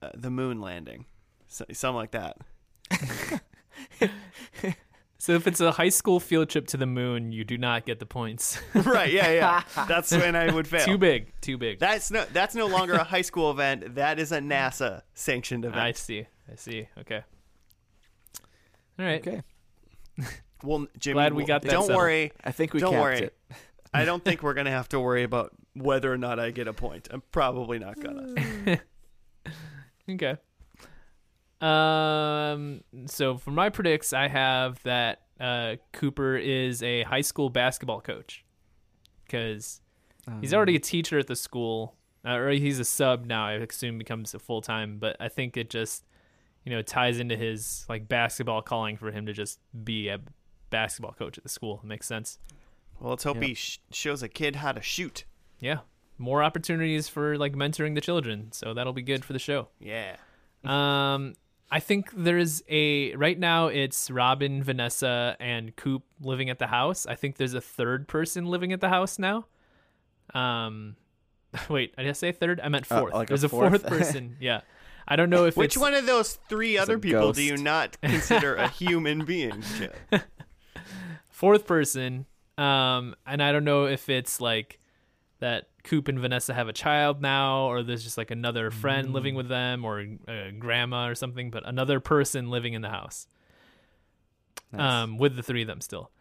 uh, 0.01 0.09
the 0.13 0.29
moon 0.29 0.61
landing, 0.61 1.05
so, 1.47 1.65
something 1.71 1.95
like 1.95 2.11
that. 2.11 2.37
So 5.21 5.33
if 5.33 5.47
it's 5.47 5.59
a 5.59 5.73
high 5.73 5.89
school 5.89 6.21
field 6.21 6.49
trip 6.49 6.65
to 6.67 6.77
the 6.77 6.85
moon, 6.85 7.33
you 7.33 7.43
do 7.43 7.57
not 7.57 7.85
get 7.85 7.99
the 7.99 8.05
points. 8.05 8.57
right? 8.73 9.11
Yeah, 9.11 9.31
yeah. 9.31 9.63
That's 9.87 10.11
when 10.11 10.33
I 10.33 10.51
would 10.51 10.65
fail. 10.65 10.85
too 10.85 10.97
big. 10.97 11.33
Too 11.41 11.57
big. 11.57 11.77
That's 11.77 12.09
no 12.09 12.25
that's 12.31 12.55
no 12.55 12.67
longer 12.67 12.93
a 12.93 13.03
high 13.03 13.21
school 13.21 13.51
event. 13.51 13.95
That 13.95 14.17
is 14.17 14.31
a 14.31 14.39
NASA 14.39 15.01
sanctioned 15.13 15.65
event. 15.65 15.81
I 15.81 15.91
see. 15.91 16.25
I 16.49 16.55
see. 16.55 16.87
Okay. 16.99 17.21
All 18.97 19.05
right. 19.05 19.25
okay 19.27 19.43
Well, 20.63 20.87
Jimmy, 20.97 21.13
Glad 21.15 21.33
we 21.33 21.43
got 21.45 21.61
that 21.63 21.71
Don't 21.71 21.83
settled. 21.83 21.97
worry. 21.97 22.31
i 22.43 22.51
think 22.51 22.73
we 22.73 22.79
Don't 22.79 22.91
capped 22.91 23.01
worry. 23.01 23.19
it 23.19 23.37
I 23.93 24.05
don't 24.05 24.23
think 24.23 24.41
we're 24.43 24.53
gonna 24.53 24.71
have 24.71 24.89
to 24.89 24.99
worry 24.99 25.23
about 25.23 25.51
whether 25.73 26.11
or 26.11 26.17
not 26.17 26.39
I 26.39 26.51
get 26.51 26.67
a 26.67 26.73
point. 26.73 27.07
I'm 27.11 27.23
probably 27.31 27.79
not 27.79 27.99
gonna. 27.99 28.79
Okay. 30.09 30.37
Um. 31.61 32.81
So 33.07 33.37
for 33.37 33.51
my 33.51 33.69
predicts, 33.69 34.13
I 34.13 34.27
have 34.27 34.81
that 34.83 35.21
uh, 35.39 35.75
Cooper 35.93 36.35
is 36.37 36.81
a 36.83 37.03
high 37.03 37.21
school 37.21 37.49
basketball 37.49 38.01
coach 38.01 38.45
because 39.25 39.81
he's 40.41 40.53
already 40.53 40.75
a 40.75 40.79
teacher 40.79 41.17
at 41.19 41.27
the 41.27 41.35
school, 41.35 41.95
uh, 42.25 42.33
or 42.35 42.49
he's 42.51 42.79
a 42.79 42.85
sub 42.85 43.25
now. 43.25 43.45
I 43.45 43.53
assume 43.53 43.97
becomes 43.97 44.33
a 44.33 44.39
full 44.39 44.61
time, 44.61 44.97
but 44.99 45.17
I 45.19 45.27
think 45.29 45.57
it 45.57 45.69
just 45.69 46.05
you 46.65 46.71
know 46.71 46.81
ties 46.81 47.19
into 47.19 47.35
his 47.35 47.85
like 47.89 48.07
basketball 48.07 48.61
calling 48.61 48.97
for 48.97 49.11
him 49.11 49.25
to 49.25 49.33
just 49.33 49.59
be 49.83 50.09
a 50.09 50.19
basketball 50.69 51.13
coach 51.13 51.37
at 51.37 51.43
the 51.43 51.49
school. 51.49 51.79
It 51.83 51.87
makes 51.87 52.07
sense. 52.07 52.37
Well, 52.99 53.11
let's 53.11 53.23
hope 53.23 53.35
Yep. 53.37 53.43
he 53.43 53.53
sh- 53.53 53.79
shows 53.91 54.21
a 54.23 54.27
kid 54.27 54.57
how 54.57 54.73
to 54.73 54.81
shoot. 54.81 55.23
Yeah. 55.59 55.79
More 56.17 56.43
opportunities 56.43 57.07
for 57.07 57.37
like 57.37 57.53
mentoring 57.53 57.95
the 57.95 58.01
children, 58.01 58.51
so 58.51 58.73
that'll 58.73 58.91
be 58.93 59.01
good 59.01 59.23
for 59.23 59.31
the 59.33 59.39
show. 59.39 59.69
Yeah. 59.79 60.17
Um, 60.65 61.35
I 61.71 61.79
think 61.79 62.11
there's 62.15 62.63
a 62.67 63.15
right 63.15 63.37
now 63.37 63.67
it's 63.67 64.09
Robin, 64.09 64.63
Vanessa, 64.63 65.35
and 65.39 65.75
Coop 65.75 66.03
living 66.19 66.49
at 66.49 66.57
the 66.59 66.67
house. 66.67 67.05
I 67.05 67.15
think 67.15 67.37
there's 67.37 67.53
a 67.53 67.61
third 67.61 68.07
person 68.07 68.45
living 68.45 68.73
at 68.73 68.81
the 68.81 68.89
house 68.89 69.19
now. 69.19 69.45
Um, 70.33 70.95
wait, 71.69 71.95
did 71.95 72.07
I 72.07 72.11
say 72.13 72.31
third? 72.31 72.59
I 72.63 72.69
meant 72.69 72.91
Uh, 72.91 72.99
fourth. 73.01 73.13
like 73.13 73.27
there's 73.27 73.43
a 73.43 73.49
fourth? 73.49 73.81
fourth 73.81 73.85
person. 73.87 74.37
Yeah, 74.41 74.61
I 75.07 75.15
don't 75.15 75.29
know 75.29 75.45
if 75.45 75.57
Which 75.57 75.75
it's 75.75 75.77
one 75.77 75.93
of 75.93 76.05
those 76.07 76.39
three 76.49 76.77
other 76.77 76.95
a 76.95 76.99
people 76.99 77.33
do 77.33 77.43
you 77.43 77.57
not 77.57 77.99
consider 78.03 78.55
a 78.55 78.67
human 78.67 79.23
being? 79.25 79.63
Fourth 81.29 81.65
person. 81.67 82.25
Um, 82.57 83.15
and 83.25 83.41
I 83.41 83.51
don't 83.51 83.63
know 83.63 83.85
if 83.85 84.09
it's 84.09 84.41
like 84.41 84.79
that 85.39 85.69
Coop 85.83 86.07
and 86.07 86.19
Vanessa 86.19 86.53
have 86.53 86.67
a 86.67 86.73
child 86.73 87.21
now, 87.21 87.69
or 87.69 87.83
there's 87.83 88.03
just 88.03 88.17
like 88.17 88.31
another 88.31 88.71
friend 88.71 89.13
living 89.13 89.35
with 89.35 89.47
them, 89.47 89.85
or 89.85 89.99
a 90.27 90.51
grandma 90.51 91.07
or 91.07 91.15
something, 91.15 91.49
but 91.51 91.67
another 91.67 91.99
person 91.99 92.49
living 92.49 92.73
in 92.73 92.81
the 92.81 92.89
house. 92.89 93.27
Nice. 94.71 94.81
um, 94.81 95.17
with 95.17 95.35
the 95.35 95.41
three 95.41 95.61
of 95.63 95.67
them 95.67 95.81
still. 95.81 96.11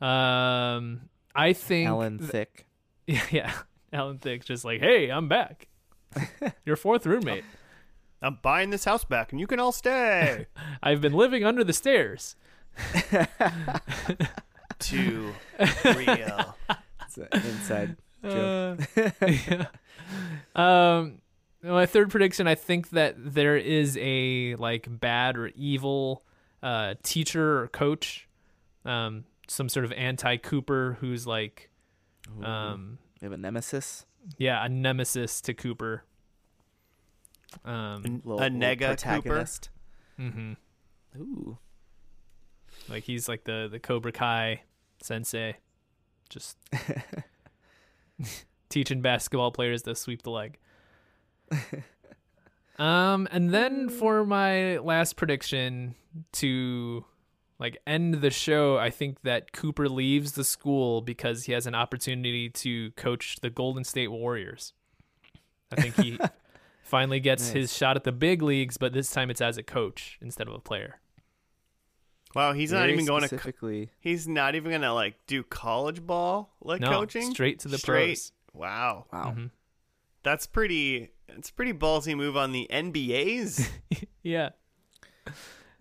Um, 0.00 1.08
I 1.34 1.52
think 1.52 1.88
Ellen 1.88 2.18
th- 2.18 2.30
Thicke. 2.30 2.66
yeah, 3.06 3.22
yeah, 3.30 3.52
Alan 3.92 4.18
Thicke's 4.18 4.46
just 4.46 4.64
like, 4.64 4.80
hey, 4.80 5.08
I'm 5.10 5.28
back. 5.28 5.66
Your 6.64 6.76
fourth 6.76 7.06
roommate. 7.06 7.44
I'm 8.22 8.38
buying 8.42 8.70
this 8.70 8.84
house 8.84 9.04
back, 9.04 9.32
and 9.32 9.40
you 9.40 9.46
can 9.46 9.60
all 9.60 9.72
stay. 9.72 10.46
I've 10.82 11.00
been 11.00 11.12
living 11.12 11.44
under 11.44 11.62
the 11.62 11.72
stairs. 11.72 12.34
Too 14.78 15.32
real. 15.84 16.56
It's 17.06 17.16
an 17.16 17.28
inside 17.32 17.96
joke. 18.30 18.88
Uh, 18.96 19.26
yeah. 20.56 20.98
Um, 20.98 21.20
my 21.62 21.86
third 21.86 22.10
prediction, 22.10 22.46
I 22.46 22.54
think 22.54 22.90
that 22.90 23.14
there 23.18 23.56
is 23.56 23.98
a 24.00 24.54
like 24.56 24.86
bad 24.88 25.36
or 25.36 25.48
evil 25.56 26.22
uh, 26.62 26.94
teacher 27.02 27.60
or 27.62 27.68
coach, 27.68 28.28
um, 28.84 29.24
some 29.48 29.68
sort 29.68 29.84
of 29.84 29.92
anti 29.92 30.36
Cooper 30.36 30.96
who's 31.00 31.26
like, 31.26 31.70
um, 32.42 32.98
we 33.20 33.24
have 33.26 33.32
a 33.32 33.36
nemesis. 33.38 34.06
yeah, 34.38 34.64
a 34.64 34.68
nemesis 34.68 35.40
to 35.42 35.54
Cooper. 35.54 36.04
Um, 37.64 38.02
Little, 38.24 38.40
a 38.40 38.44
little 38.44 38.58
nega 38.58 38.78
Cooper. 38.78 38.86
protagonist. 38.88 39.70
mhm. 40.18 40.56
Ooh. 41.18 41.58
Like 42.88 43.04
he's 43.04 43.28
like 43.28 43.44
the 43.44 43.68
the 43.70 43.78
Cobra 43.80 44.12
Kai 44.12 44.62
sensei, 45.02 45.56
just 46.28 46.56
teaching 48.68 49.00
basketball 49.02 49.50
players 49.50 49.82
to 49.82 49.94
sweep 49.94 50.22
the 50.22 50.30
leg. 50.30 50.58
um, 52.78 53.28
and 53.30 53.50
then 53.50 53.88
for 53.88 54.24
my 54.24 54.78
last 54.78 55.16
prediction 55.16 55.94
to 56.32 57.04
like 57.58 57.78
end 57.86 58.14
the 58.14 58.30
show, 58.30 58.78
I 58.78 58.90
think 58.90 59.22
that 59.22 59.52
Cooper 59.52 59.88
leaves 59.88 60.32
the 60.32 60.44
school 60.44 61.00
because 61.00 61.44
he 61.44 61.52
has 61.52 61.66
an 61.66 61.74
opportunity 61.74 62.48
to 62.50 62.90
coach 62.92 63.36
the 63.40 63.50
Golden 63.50 63.84
State 63.84 64.08
Warriors. 64.08 64.74
I 65.72 65.80
think 65.80 65.96
he 65.96 66.18
finally 66.82 67.20
gets 67.20 67.44
Nice. 67.46 67.52
his 67.52 67.76
shot 67.76 67.96
at 67.96 68.04
the 68.04 68.12
big 68.12 68.42
leagues, 68.42 68.76
but 68.76 68.92
this 68.92 69.10
time 69.10 69.30
it's 69.30 69.40
as 69.40 69.58
a 69.58 69.62
coach 69.62 70.18
instead 70.22 70.46
of 70.46 70.54
a 70.54 70.60
player. 70.60 71.00
Wow, 72.34 72.52
he's 72.52 72.72
not 72.72 72.90
even 72.90 73.04
going 73.06 73.22
to. 73.22 73.28
specifically. 73.28 73.90
He's 74.00 74.28
not 74.28 74.54
even 74.54 74.70
gonna 74.70 74.92
like 74.94 75.14
do 75.26 75.42
college 75.42 76.06
ball 76.06 76.54
like 76.60 76.80
no, 76.80 76.90
coaching. 76.90 77.30
straight 77.30 77.58
to 77.60 77.68
the 77.68 77.78
Straight. 77.78 78.06
pros. 78.16 78.32
Wow, 78.52 79.06
Wow. 79.12 79.34
Mhm. 79.36 79.50
that's 80.22 80.46
pretty. 80.46 81.10
It's 81.28 81.50
pretty 81.50 81.72
ballsy 81.72 82.16
move 82.16 82.36
on 82.36 82.52
the 82.52 82.66
NBA's. 82.70 83.68
Yeah. 84.22 84.50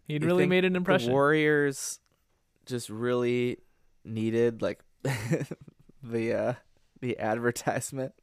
He'd 0.07 0.21
You 0.21 0.27
really 0.27 0.45
made 0.45 0.63
an 0.63 0.73
The 0.73 0.77
impression. 0.77 1.11
Warriors 1.11 1.99
just 2.65 2.89
really 2.89 3.57
needed 4.05 4.61
like 4.61 4.79
the 6.03 6.33
uh 6.33 6.53
the 7.01 7.19
advertisement. 7.19 8.13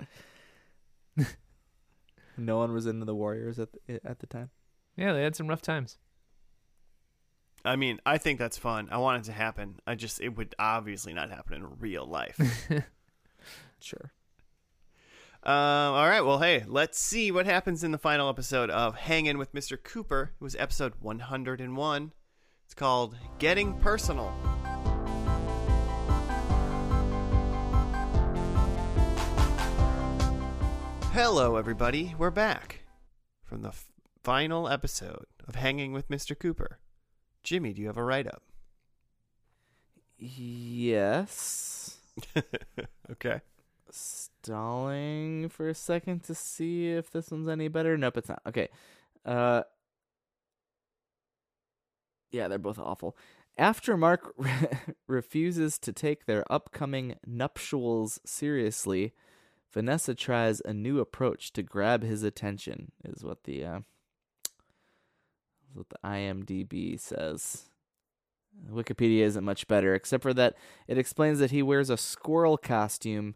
no 2.37 2.59
one 2.59 2.73
was 2.73 2.87
into 2.87 3.05
the 3.05 3.15
Warriors 3.15 3.59
at 3.59 3.69
the, 3.73 4.01
at 4.05 4.19
the 4.21 4.27
time. 4.27 4.51
yeah, 4.97 5.13
they 5.13 5.23
had 5.23 5.37
some 5.37 5.47
rough 5.49 5.63
times. 5.63 5.99
I 7.65 7.77
mean, 7.77 7.99
I 8.05 8.19
think 8.19 8.39
that's 8.39 8.59
fun. 8.59 8.89
I 8.91 8.99
want 8.99 9.23
it 9.23 9.27
to 9.27 9.33
happen. 9.33 9.77
I 9.87 9.95
just 9.95 10.21
it 10.21 10.37
would 10.37 10.55
obviously 10.59 11.15
not 11.15 11.31
happen 11.31 11.55
in 11.55 11.79
real 11.79 12.07
life. 12.07 12.39
Sure. 13.81 14.13
Um, 15.43 15.53
all 15.53 16.09
right. 16.09 16.23
Well, 16.23 16.39
hey, 16.39 16.65
let's 16.67 16.99
see 16.99 17.31
what 17.31 17.45
happens 17.45 17.85
in 17.85 17.91
the 17.91 17.99
final 17.99 18.31
episode 18.31 18.71
of 18.71 18.95
Hanging 18.95 19.37
with 19.37 19.53
Mr. 19.53 19.77
Cooper. 19.83 20.33
It 20.41 20.43
was 20.43 20.57
episode 20.57 20.95
101. 21.01 22.13
It's 22.65 22.73
called 22.75 23.19
Getting 23.39 23.75
Personal. 23.81 24.33
Hello, 31.13 31.57
everybody. 31.57 32.15
We're 32.19 32.31
back 32.31 32.81
from 33.45 33.63
the 33.63 33.69
f- 33.69 33.87
final 34.23 34.69
episode 34.69 35.27
of 35.47 35.55
Hanging 35.55 35.93
with 35.93 36.09
Mr. 36.09 36.37
Cooper. 36.39 36.79
Jimmy, 37.45 37.73
do 37.75 37.83
you 37.83 37.89
have 37.89 37.99
a 37.99 38.03
write 38.05 38.27
up? 38.27 38.43
Yes. 40.19 41.99
okay. 43.11 43.41
Stalling 43.91 45.49
for 45.49 45.69
a 45.69 45.75
second 45.75 46.25
to 46.25 46.35
see 46.35 46.91
if 46.91 47.11
this 47.11 47.31
one's 47.31 47.49
any 47.49 47.69
better. 47.69 47.97
Nope, 47.97 48.17
it's 48.17 48.29
not. 48.29 48.43
Okay. 48.47 48.69
Uh 49.25 49.63
Yeah, 52.33 52.49
they're 52.49 52.59
both 52.59 52.79
awful. 52.79 53.17
After 53.57 53.97
Mark 53.97 54.35
refuses 55.07 55.79
to 55.79 55.93
take 55.93 56.27
their 56.27 56.45
upcoming 56.51 57.17
nuptials 57.27 58.19
seriously, 58.25 59.13
Vanessa 59.73 60.15
tries 60.15 60.61
a 60.65 60.73
new 60.73 60.99
approach 60.99 61.53
to 61.53 61.63
grab 61.63 62.03
his 62.03 62.23
attention, 62.25 62.91
is 63.05 63.23
what 63.23 63.45
the 63.45 63.65
uh, 63.65 63.81
is 65.75 65.77
what 65.77 65.89
the 65.89 65.99
IMDb 66.05 66.99
says. 66.99 67.65
Wikipedia 68.71 69.23
isn't 69.23 69.45
much 69.45 69.67
better, 69.67 69.95
except 69.95 70.23
for 70.23 70.33
that 70.35 70.55
it 70.87 70.99
explains 70.99 71.39
that 71.41 71.51
he 71.51 71.63
wears 71.63 71.91
a 71.91 71.97
squirrel 71.97 72.57
costume 72.57 73.35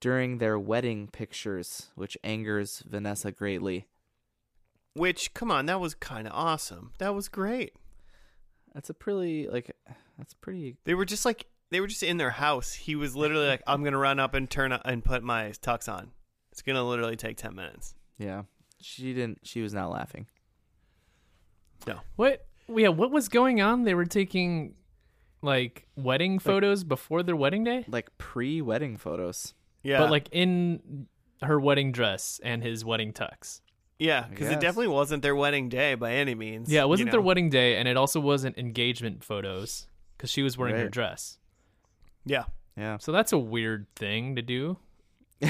during 0.00 0.38
their 0.38 0.58
wedding 0.58 1.08
pictures, 1.08 1.88
which 1.94 2.16
angers 2.24 2.82
Vanessa 2.86 3.30
greatly. 3.30 3.86
Which, 4.94 5.34
come 5.34 5.50
on, 5.50 5.66
that 5.66 5.80
was 5.80 5.94
kind 5.94 6.26
of 6.26 6.32
awesome. 6.34 6.92
That 6.98 7.14
was 7.14 7.28
great. 7.28 7.74
That's 8.72 8.90
a 8.90 8.94
pretty 8.94 9.48
like 9.48 9.70
that's 10.18 10.34
pretty 10.34 10.76
They 10.84 10.94
were 10.94 11.04
just 11.04 11.24
like 11.24 11.46
they 11.70 11.80
were 11.80 11.86
just 11.86 12.02
in 12.02 12.16
their 12.16 12.30
house. 12.30 12.72
He 12.72 12.96
was 12.96 13.14
literally 13.14 13.46
like, 13.46 13.62
"I'm 13.66 13.84
gonna 13.84 13.98
run 13.98 14.18
up 14.18 14.34
and 14.34 14.50
turn 14.50 14.72
up 14.72 14.82
and 14.84 15.04
put 15.04 15.22
my 15.22 15.50
tux 15.62 15.92
on. 15.92 16.10
It's 16.50 16.62
gonna 16.62 16.84
literally 16.84 17.16
take 17.16 17.36
ten 17.36 17.54
minutes." 17.54 17.94
yeah. 18.18 18.42
She 18.80 19.14
didn't 19.14 19.40
she 19.42 19.62
was 19.62 19.72
not 19.72 19.90
laughing. 19.90 20.26
What? 22.16 22.46
Yeah, 22.68 22.88
what 22.88 23.10
was 23.10 23.28
going 23.28 23.60
on? 23.60 23.82
They 23.84 23.94
were 23.94 24.06
taking 24.06 24.74
like 25.42 25.86
wedding 25.96 26.38
photos 26.38 26.82
before 26.84 27.22
their 27.22 27.36
wedding 27.36 27.64
day, 27.64 27.84
Like 27.88 28.16
pre-wedding 28.18 28.96
photos. 28.96 29.52
Yeah, 29.82 29.98
but 29.98 30.10
like 30.10 30.28
in 30.32 31.06
her 31.42 31.60
wedding 31.60 31.92
dress 31.92 32.40
and 32.42 32.62
his 32.62 32.84
wedding 32.84 33.12
tux. 33.12 33.60
yeah, 33.98 34.26
because 34.30 34.48
it 34.48 34.60
definitely 34.60 34.88
wasn't 34.88 35.22
their 35.22 35.36
wedding 35.36 35.68
day 35.68 35.94
by 35.94 36.12
any 36.14 36.34
means. 36.34 36.70
Yeah, 36.72 36.84
it 36.84 36.88
wasn't 36.88 37.08
you 37.08 37.12
their 37.12 37.20
wedding 37.20 37.50
day, 37.50 37.76
and 37.76 37.86
it 37.86 37.96
also 37.98 38.18
wasn't 38.20 38.56
engagement 38.56 39.22
photos 39.22 39.86
because 40.16 40.30
she 40.30 40.42
was 40.42 40.56
wearing 40.56 40.76
her 40.76 40.88
dress. 40.88 41.38
Yeah, 42.24 42.44
Yeah. 42.78 42.96
So 42.96 43.12
that's 43.12 43.32
a 43.32 43.38
weird 43.38 43.86
thing 43.94 44.36
to 44.36 44.42
do. 44.42 44.78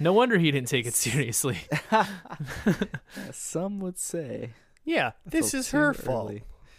No 0.00 0.12
wonder 0.12 0.38
he 0.38 0.50
didn't 0.50 0.66
take 0.66 0.86
it 0.86 0.94
seriously. 0.94 1.58
Some 3.32 3.78
would 3.80 3.98
say. 3.98 4.50
Yeah. 4.84 5.12
This 5.26 5.54
is 5.54 5.70
her 5.70 5.92
too 5.92 6.02
fault. 6.02 6.32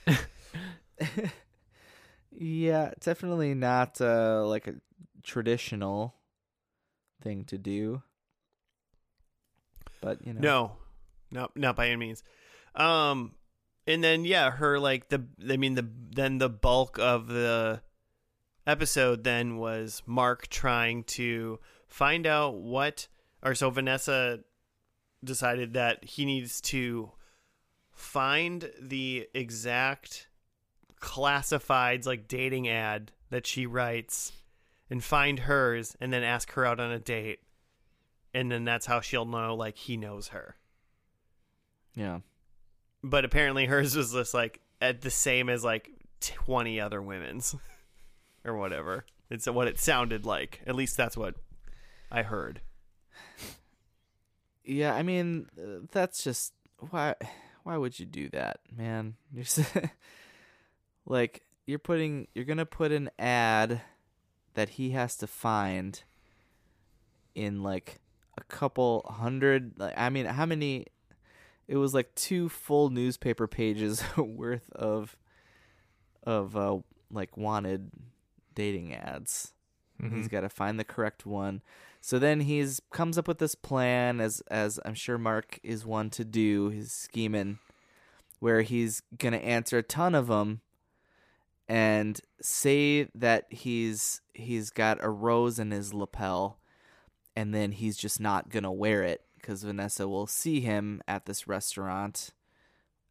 yeah, 2.31 2.91
definitely 2.99 3.53
not 3.53 3.99
uh, 3.99 4.45
like 4.45 4.67
a 4.67 4.75
traditional 5.23 6.15
thing 7.21 7.45
to 7.45 7.57
do. 7.57 8.01
But 10.01 10.25
you 10.25 10.33
know, 10.33 10.39
No, 10.39 10.71
no, 11.31 11.49
not 11.55 11.75
by 11.75 11.87
any 11.87 11.95
means. 11.95 12.23
Um, 12.75 13.33
and 13.87 14.03
then 14.03 14.25
yeah, 14.25 14.51
her 14.51 14.79
like 14.79 15.09
the 15.09 15.25
I 15.49 15.57
mean 15.57 15.75
the 15.75 15.87
then 16.11 16.37
the 16.37 16.49
bulk 16.49 16.99
of 16.99 17.27
the 17.27 17.81
episode 18.67 19.23
then 19.23 19.57
was 19.57 20.01
Mark 20.05 20.47
trying 20.47 21.03
to 21.03 21.59
find 21.87 22.27
out 22.27 22.55
what 22.55 23.07
or 23.43 23.55
so 23.55 23.69
Vanessa 23.69 24.39
decided 25.23 25.73
that 25.73 26.03
he 26.03 26.25
needs 26.25 26.61
to 26.61 27.11
find 27.95 28.71
the 28.79 29.27
exact 29.33 30.27
classifieds 31.01 32.05
like 32.05 32.27
dating 32.27 32.67
ad 32.67 33.11
that 33.29 33.47
she 33.47 33.65
writes 33.65 34.31
and 34.89 35.03
find 35.03 35.39
hers 35.39 35.95
and 35.99 36.13
then 36.13 36.23
ask 36.23 36.51
her 36.51 36.65
out 36.65 36.79
on 36.79 36.91
a 36.91 36.99
date 36.99 37.39
and 38.33 38.51
then 38.51 38.63
that's 38.63 38.85
how 38.85 39.01
she'll 39.01 39.25
know 39.25 39.55
like 39.55 39.77
he 39.77 39.97
knows 39.97 40.29
her 40.29 40.55
yeah, 41.97 42.19
but 43.01 43.23
apparently 43.23 43.65
hers 43.65 43.95
was 43.95 44.11
just 44.11 44.33
like 44.33 44.59
at 44.81 45.01
the 45.01 45.09
same 45.09 45.47
as 45.47 45.63
like 45.63 45.89
20 46.19 46.81
other 46.81 47.01
women's 47.01 47.55
or 48.45 48.55
whatever 48.57 49.05
it's 49.29 49.47
what 49.47 49.67
it 49.67 49.79
sounded 49.79 50.25
like 50.25 50.61
at 50.67 50.75
least 50.75 50.97
that's 50.97 51.15
what 51.15 51.35
i 52.11 52.21
heard 52.21 52.61
yeah. 54.65 54.93
I 54.93 55.03
mean, 55.03 55.47
uh, 55.57 55.85
that's 55.91 56.23
just 56.23 56.53
why. 56.89 57.15
Why 57.65 57.77
would 57.77 57.99
you 57.99 58.05
do 58.05 58.29
that, 58.29 58.59
man? 58.77 59.15
You're 59.33 59.45
like 61.07 61.41
you're 61.65 61.79
putting. 61.79 62.27
You're 62.35 62.45
gonna 62.45 62.65
put 62.65 62.91
an 62.91 63.09
ad 63.17 63.81
that 64.53 64.69
he 64.69 64.91
has 64.91 65.15
to 65.17 65.27
find 65.27 66.01
in 67.33 67.63
like 67.63 67.99
a 68.37 68.43
couple 68.43 69.03
hundred. 69.09 69.73
Like, 69.79 69.95
I 69.97 70.09
mean, 70.09 70.27
how 70.27 70.45
many? 70.45 70.85
It 71.67 71.77
was 71.77 71.95
like 71.95 72.13
two 72.13 72.49
full 72.49 72.91
newspaper 72.91 73.47
pages 73.47 74.03
worth 74.17 74.69
of 74.73 75.17
of 76.23 76.55
uh 76.55 76.77
like 77.11 77.35
wanted 77.35 77.89
dating 78.53 78.93
ads. 78.93 79.53
Mm-hmm. 79.99 80.17
He's 80.17 80.27
got 80.27 80.41
to 80.41 80.49
find 80.49 80.79
the 80.79 80.83
correct 80.83 81.25
one. 81.25 81.63
So 82.05 82.19
then 82.19 82.41
he's 82.41 82.79
comes 82.91 83.17
up 83.17 83.27
with 83.27 83.39
this 83.39 83.55
plan, 83.55 84.21
as 84.21 84.39
as 84.51 84.79
I'm 84.85 84.93
sure 84.93 85.17
Mark 85.17 85.59
is 85.63 85.87
one 85.87 86.11
to 86.11 86.23
do. 86.23 86.69
He's 86.69 86.91
scheming, 86.91 87.57
where 88.37 88.61
he's 88.61 89.01
gonna 89.17 89.37
answer 89.37 89.79
a 89.79 89.81
ton 89.81 90.13
of 90.13 90.27
them, 90.27 90.61
and 91.67 92.21
say 92.39 93.07
that 93.15 93.47
he's 93.49 94.21
he's 94.35 94.69
got 94.69 95.03
a 95.03 95.09
rose 95.09 95.57
in 95.57 95.71
his 95.71 95.95
lapel, 95.95 96.59
and 97.35 97.55
then 97.55 97.71
he's 97.71 97.97
just 97.97 98.19
not 98.19 98.49
gonna 98.49 98.71
wear 98.71 99.01
it 99.01 99.21
because 99.41 99.63
Vanessa 99.63 100.07
will 100.07 100.27
see 100.27 100.59
him 100.59 101.01
at 101.07 101.25
this 101.25 101.47
restaurant, 101.47 102.33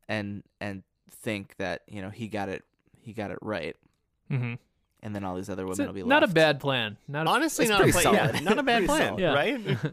and 0.08 0.44
and 0.60 0.84
think 1.10 1.56
that 1.56 1.82
you 1.88 2.00
know 2.00 2.10
he 2.10 2.28
got 2.28 2.48
it 2.48 2.62
he 3.00 3.12
got 3.12 3.32
it 3.32 3.38
right, 3.42 3.74
Mm-hmm. 4.30 4.54
And 5.04 5.14
then 5.14 5.22
all 5.22 5.36
these 5.36 5.48
other 5.48 5.64
women 5.66 5.80
a- 5.82 5.86
will 5.86 5.94
be 5.94 6.02
like, 6.02 6.08
not 6.08 6.24
a 6.24 6.28
bad 6.28 6.58
plan. 6.58 6.96
Not 7.06 7.26
a, 7.28 7.30
honestly 7.30 7.68
not 7.68 7.80
a 7.80 7.84
pretty 7.84 7.92
plan 8.08 8.14
yeah, 8.34 8.40
not 8.40 8.58
a 8.58 8.62
bad 8.64 8.78
Pretty 8.78 8.86
plan 8.86 9.08
solid. 9.10 9.20
Yeah. 9.20 9.34
right 9.34 9.78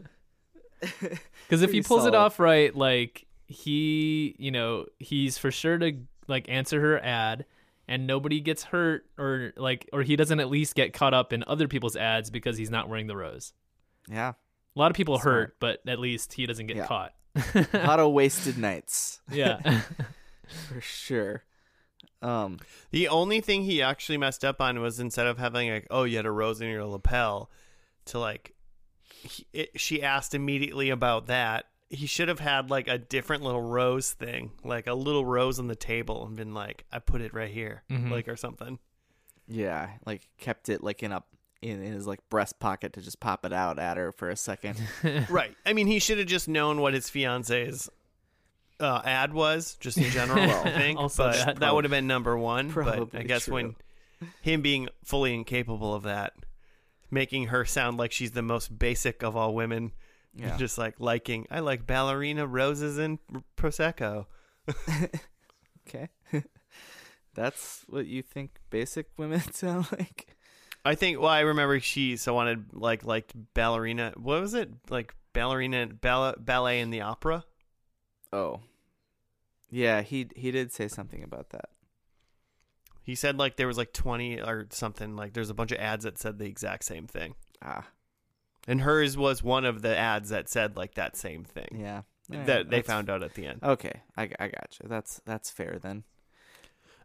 Because 0.80 1.62
if 1.62 1.70
he 1.70 1.78
Pretty 1.78 1.82
pulls 1.82 2.06
it 2.06 2.14
off 2.14 2.40
right, 2.40 2.74
like 2.74 3.26
he, 3.46 4.34
you 4.38 4.50
know, 4.50 4.86
he's 4.98 5.38
for 5.38 5.50
sure 5.52 5.78
to 5.78 5.92
like 6.26 6.48
answer 6.48 6.80
her 6.80 6.98
ad, 6.98 7.44
and 7.86 8.06
nobody 8.06 8.40
gets 8.40 8.64
hurt 8.64 9.04
or 9.18 9.52
like 9.56 9.88
or 9.92 10.02
he 10.02 10.16
doesn't 10.16 10.40
at 10.40 10.48
least 10.50 10.74
get 10.74 10.92
caught 10.92 11.14
up 11.14 11.32
in 11.32 11.44
other 11.46 11.68
people's 11.68 11.94
ads 11.96 12.30
because 12.30 12.56
he's 12.56 12.70
not 12.70 12.88
wearing 12.88 13.06
the 13.06 13.16
rose. 13.16 13.52
Yeah. 14.10 14.32
A 14.74 14.78
lot 14.78 14.90
of 14.90 14.96
people 14.96 15.18
Smart. 15.18 15.34
hurt, 15.34 15.56
but 15.60 15.80
at 15.86 15.98
least 16.00 16.32
he 16.32 16.46
doesn't 16.46 16.66
get 16.66 16.76
Yeah. 16.78 16.86
caught. 16.86 17.12
A 17.54 17.86
lot 17.86 18.00
of 18.00 18.10
wasted 18.14 18.58
nights 18.58 19.20
yeah. 19.30 19.82
for 20.68 20.80
sure. 20.80 21.44
Um. 22.22 22.58
The 22.90 23.08
only 23.08 23.40
thing 23.40 23.62
he 23.64 23.82
actually 23.82 24.18
messed 24.18 24.44
up 24.44 24.60
on 24.60 24.80
was 24.80 25.00
instead 25.00 25.26
of 25.26 25.38
having 25.38 25.70
like, 25.70 25.86
oh, 25.90 26.04
you 26.04 26.16
had 26.16 26.26
a 26.26 26.30
rose 26.30 26.60
in 26.60 26.68
your 26.68 26.84
lapel, 26.84 27.50
to 28.06 28.18
like, 28.18 28.54
he, 29.02 29.46
it, 29.52 29.80
she 29.80 30.02
asked 30.02 30.34
immediately 30.34 30.90
about 30.90 31.26
that. 31.26 31.66
He 31.90 32.06
should 32.06 32.28
have 32.28 32.40
had 32.40 32.70
like 32.70 32.88
a 32.88 32.96
different 32.96 33.42
little 33.42 33.60
rose 33.60 34.12
thing, 34.12 34.52
like 34.64 34.86
a 34.86 34.94
little 34.94 35.26
rose 35.26 35.58
on 35.58 35.66
the 35.66 35.76
table, 35.76 36.24
and 36.26 36.36
been 36.36 36.54
like, 36.54 36.84
I 36.90 37.00
put 37.00 37.20
it 37.20 37.34
right 37.34 37.50
here, 37.50 37.82
Mhm. 37.90 38.10
like 38.10 38.28
or 38.28 38.36
something. 38.36 38.78
Yeah. 39.48 39.90
Like 40.06 40.28
kept 40.38 40.68
it 40.68 40.82
like 40.82 41.02
in 41.02 41.12
a 41.12 41.22
in, 41.60 41.82
in 41.82 41.92
his 41.92 42.06
like 42.06 42.20
breast 42.30 42.58
pocket 42.58 42.94
to 42.94 43.00
just 43.02 43.20
pop 43.20 43.44
it 43.44 43.52
out 43.52 43.78
at 43.78 43.96
her 43.96 44.10
for 44.10 44.30
a 44.30 44.36
second. 44.36 44.80
right. 45.28 45.54
I 45.66 45.72
mean, 45.74 45.86
he 45.86 45.98
should 45.98 46.18
have 46.18 46.26
just 46.26 46.48
known 46.48 46.80
what 46.80 46.94
his 46.94 47.08
fiance's 47.10 47.88
uh, 48.80 49.00
ad 49.04 49.32
was, 49.34 49.74
just 49.80 49.98
in 49.98 50.10
general. 50.10 50.38
I 50.50 50.70
think, 50.70 50.98
Also 50.98 51.24
but 51.24 51.36
that. 51.46 51.56
that 51.60 51.74
would 51.74 51.84
have 51.84 51.90
been 51.90 52.06
number 52.06 52.36
one. 52.36 52.70
but 52.70 53.14
I 53.14 53.22
guess 53.22 53.44
true. 53.46 53.54
when 53.54 53.76
him 54.40 54.62
being 54.62 54.88
fully 55.04 55.34
incapable 55.34 55.94
of 55.94 56.04
that, 56.04 56.32
making 57.10 57.48
her 57.48 57.64
sound 57.64 57.98
like 57.98 58.12
she's 58.12 58.32
the 58.32 58.42
most 58.42 58.76
basic 58.78 59.22
of 59.22 59.36
all 59.36 59.54
women, 59.54 59.92
Yeah. 60.34 60.56
just 60.58 60.78
like 60.78 60.98
liking, 60.98 61.46
I 61.50 61.60
like 61.60 61.86
ballerina 61.86 62.46
roses 62.46 62.98
and 62.98 63.18
prosecco. 63.56 64.26
okay. 65.88 66.08
That's 67.34 67.84
what 67.88 68.06
you 68.06 68.22
think 68.22 68.58
basic 68.70 69.06
women 69.16 69.40
sound 69.52 69.86
like? 69.92 70.26
I 70.84 70.94
think. 70.96 71.18
Well, 71.20 71.30
I 71.30 71.40
remember 71.40 71.80
she 71.80 72.16
so 72.16 72.34
wanted 72.34 72.66
like 72.74 73.04
liked 73.04 73.32
ballerina. 73.54 74.12
What 74.16 74.40
was 74.40 74.52
it 74.54 74.68
like 74.90 75.14
ballerina 75.32 75.86
ball- 75.86 76.34
ballet 76.38 76.80
in 76.80 76.90
the 76.90 77.00
opera? 77.02 77.44
Oh. 78.32 78.60
Yeah, 79.70 80.02
he 80.02 80.28
he 80.36 80.50
did 80.50 80.72
say 80.72 80.88
something 80.88 81.22
about 81.22 81.50
that. 81.50 81.70
He 83.02 83.14
said 83.14 83.38
like 83.38 83.56
there 83.56 83.66
was 83.66 83.78
like 83.78 83.92
twenty 83.92 84.40
or 84.40 84.66
something. 84.70 85.16
Like 85.16 85.32
there's 85.32 85.50
a 85.50 85.54
bunch 85.54 85.72
of 85.72 85.78
ads 85.78 86.04
that 86.04 86.18
said 86.18 86.38
the 86.38 86.46
exact 86.46 86.84
same 86.84 87.06
thing. 87.06 87.34
Ah. 87.62 87.88
And 88.68 88.82
hers 88.82 89.16
was 89.16 89.42
one 89.42 89.64
of 89.64 89.82
the 89.82 89.96
ads 89.96 90.28
that 90.28 90.48
said 90.48 90.76
like 90.76 90.94
that 90.94 91.16
same 91.16 91.42
thing 91.42 91.68
Yeah. 91.80 92.02
Alright, 92.30 92.46
that 92.46 92.70
they 92.70 92.82
found 92.82 93.10
out 93.10 93.22
at 93.24 93.34
the 93.34 93.46
end. 93.46 93.60
Okay, 93.62 94.02
I, 94.16 94.30
I 94.38 94.48
gotcha. 94.48 94.84
That's 94.84 95.20
that's 95.24 95.50
fair 95.50 95.78
then. 95.82 96.04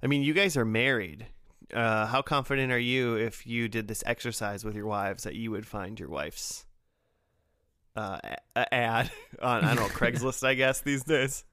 I 0.04 0.08
mean, 0.08 0.22
you 0.22 0.34
guys 0.34 0.56
are 0.56 0.66
married. 0.66 1.26
Uh, 1.74 2.06
how 2.06 2.22
confident 2.22 2.72
are 2.72 2.80
you 2.80 3.16
if 3.16 3.48
you 3.48 3.68
did 3.68 3.88
this 3.88 4.04
exercise 4.06 4.64
with 4.64 4.76
your 4.76 4.86
wives 4.86 5.24
that 5.24 5.36
you 5.36 5.52
would 5.52 5.66
find 5.66 6.00
your 6.00 6.10
wife's 6.10 6.66
uh, 7.98 8.20
a- 8.24 8.38
a- 8.62 8.74
ad 8.74 9.12
on 9.42 9.64
I 9.66 9.74
don't 9.74 9.84
know 9.90 9.90
Craigslist? 9.96 10.46
I 10.46 10.54
guess 10.54 10.82
these 10.82 11.04
days. 11.04 11.44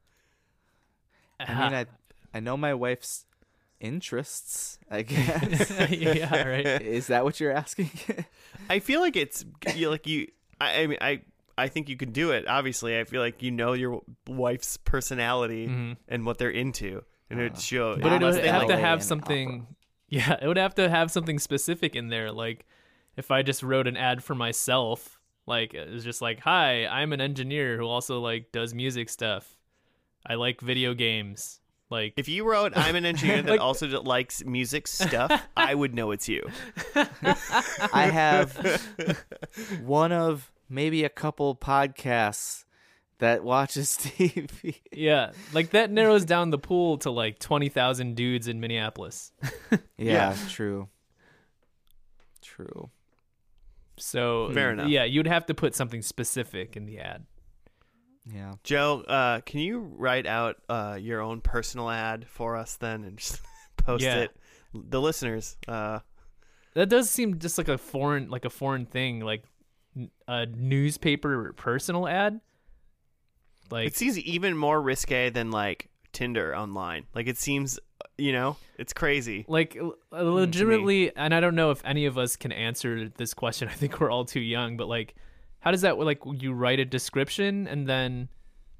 I 1.41 1.55
mean, 1.55 1.75
I 1.75 1.87
I 2.33 2.41
know 2.41 2.57
my 2.57 2.75
wife's 2.75 3.27
interests. 3.81 4.79
I 4.91 5.03
guess. 5.11 5.71
yeah, 5.91 6.47
right. 6.47 6.67
Is 6.83 7.09
that 7.09 7.25
what 7.25 7.41
you're 7.41 7.53
asking? 7.53 7.91
I 8.71 8.79
feel 8.79 9.01
like 9.01 9.17
it's 9.17 9.45
you 9.75 9.91
like 9.91 10.07
you. 10.07 10.29
I, 10.61 10.83
I 10.83 10.87
mean, 10.87 10.99
I 11.01 11.23
I 11.57 11.69
think 11.69 11.89
you 11.89 11.97
can 11.97 12.13
do 12.13 12.31
it. 12.31 12.47
Obviously, 12.49 12.99
I 12.99 13.05
feel 13.05 13.21
like 13.21 13.43
you 13.43 13.51
know 13.51 13.73
your 13.73 14.03
wife's 14.27 14.77
personality 14.77 15.69
Mhm. 15.69 15.97
and 16.09 16.25
what 16.27 16.39
they're 16.39 16.51
into, 16.51 17.03
and 17.31 17.41
it 17.41 17.53
Uh, 17.53 17.59
show. 17.59 17.97
But 17.97 18.13
it 18.13 18.17
unless 18.17 18.35
would 18.37 18.45
they 18.45 18.49
have 18.49 18.63
like 18.63 18.69
to 18.69 18.77
have 18.77 18.99
and 18.99 19.05
something. 19.05 19.67
Yeah, 20.09 20.37
it 20.41 20.47
would 20.47 20.59
have 20.59 20.75
to 20.77 20.89
have 20.89 21.11
something 21.11 21.39
specific 21.39 21.97
in 21.97 22.09
there. 22.09 22.31
Like, 22.31 22.67
if 23.17 23.31
I 23.31 23.43
just 23.43 23.63
wrote 23.63 23.87
an 23.89 23.97
ad 23.97 24.23
for 24.23 24.35
myself, 24.35 25.19
like 25.47 25.75
it 25.75 25.91
was 25.91 26.05
just 26.05 26.23
like, 26.23 26.41
"Hi, 26.41 26.87
I'm 26.87 27.13
an 27.13 27.21
engineer 27.21 27.77
who 27.77 27.87
also 27.87 28.21
like 28.21 28.53
does 28.53 28.75
music 28.75 29.09
stuff. 29.09 29.57
I 30.27 30.35
like 30.35 30.61
video 30.61 30.95
games." 30.95 31.61
Like, 31.91 32.15
If 32.17 32.29
you 32.29 32.45
wrote, 32.49 32.73
"I'm 32.77 32.97
an 32.97 33.05
engineer 33.07 33.43
that 33.43 33.51
Like- 33.51 33.61
also 33.61 33.87
likes 34.03 34.45
music 34.45 34.87
stuff," 34.89 35.31
I 35.57 35.75
would 35.75 35.95
know 35.95 36.11
it's 36.13 36.29
you. 36.29 36.49
I 37.93 38.07
have 38.13 38.57
one 39.85 40.11
of 40.13 40.51
maybe 40.69 41.05
a 41.05 41.09
couple 41.11 41.55
podcasts 41.55 42.65
that 43.19 43.45
watches 43.45 43.91
TV. 44.01 44.81
yeah, 44.93 45.33
like 45.53 45.71
that 45.71 45.91
narrows 45.91 46.25
down 46.25 46.51
the 46.51 46.59
pool 46.59 46.99
to 46.99 47.11
like 47.11 47.39
twenty 47.39 47.69
thousand 47.69 48.17
dudes 48.17 48.49
in 48.49 48.61
Minneapolis. 48.61 49.31
Yeah, 49.99 50.35
true. 50.49 50.89
True. 52.43 52.91
So 53.97 54.51
Fair 54.53 54.73
enough. 54.73 54.89
Yeah, 54.89 55.05
you'd 55.05 55.27
have 55.27 55.47
to 55.47 55.55
put 55.55 55.75
something 55.75 56.03
specific 56.03 56.77
in 56.77 56.87
the 56.87 56.99
ad. 57.01 57.25
Yeah. 58.25 58.55
Joe, 58.65 59.03
uh, 59.03 59.41
can 59.43 59.61
you 59.61 59.81
write 59.81 60.27
out 60.27 60.57
uh, 60.69 60.97
your 61.01 61.21
own 61.21 61.41
personal 61.41 61.91
ad 61.91 62.27
for 62.29 62.57
us 62.57 62.77
then 62.77 63.05
and 63.05 63.19
just 63.19 63.41
post 63.77 64.03
Yeah. 64.05 64.17
it? 64.23 64.37
The 64.73 65.01
listeners, 65.01 65.57
uh, 65.69 66.01
That 66.75 66.89
does 66.89 67.09
seem 67.11 67.39
just 67.39 67.59
like 67.59 67.69
a 67.69 67.79
foreign, 67.79 68.29
like 68.31 68.45
a 68.45 68.51
foreign 68.51 68.87
thing, 68.87 69.21
like 69.21 69.45
a 70.27 70.47
newspaper 70.47 71.53
personal 71.53 72.09
ad. 72.09 72.41
Like 73.71 73.87
it 73.87 73.97
seems 73.97 74.19
even 74.19 74.57
more 74.57 74.81
risque 74.81 75.31
than 75.31 75.51
like 75.51 75.89
Tinder 76.15 76.57
online. 76.57 77.05
Like 77.15 77.27
it 77.27 77.37
seems, 77.37 77.79
you 78.17 78.33
know, 78.33 78.57
it's 78.79 78.93
crazy. 78.95 79.45
like 79.49 79.77
uh, 79.77 79.91
mm, 80.17 80.35
legitimately 80.35 81.15
and 81.17 81.35
i 81.35 81.39
don't 81.41 81.55
know 81.55 81.71
if 81.71 81.81
any 81.85 82.07
of 82.07 82.17
us 82.19 82.35
can 82.37 82.51
answer 82.53 83.09
this 83.11 83.33
question 83.35 83.69
i 83.73 83.73
think 83.73 84.01
we're 84.01 84.11
all 84.11 84.25
too 84.25 84.41
young 84.41 84.77
but 84.77 84.89
like 84.89 85.15
how 85.61 85.71
does 85.71 85.83
that 85.83 85.97
like 85.99 86.21
you 86.27 86.53
write 86.53 86.81
a 86.81 86.85
description 86.85 87.67
and 87.69 87.87
then 87.87 88.29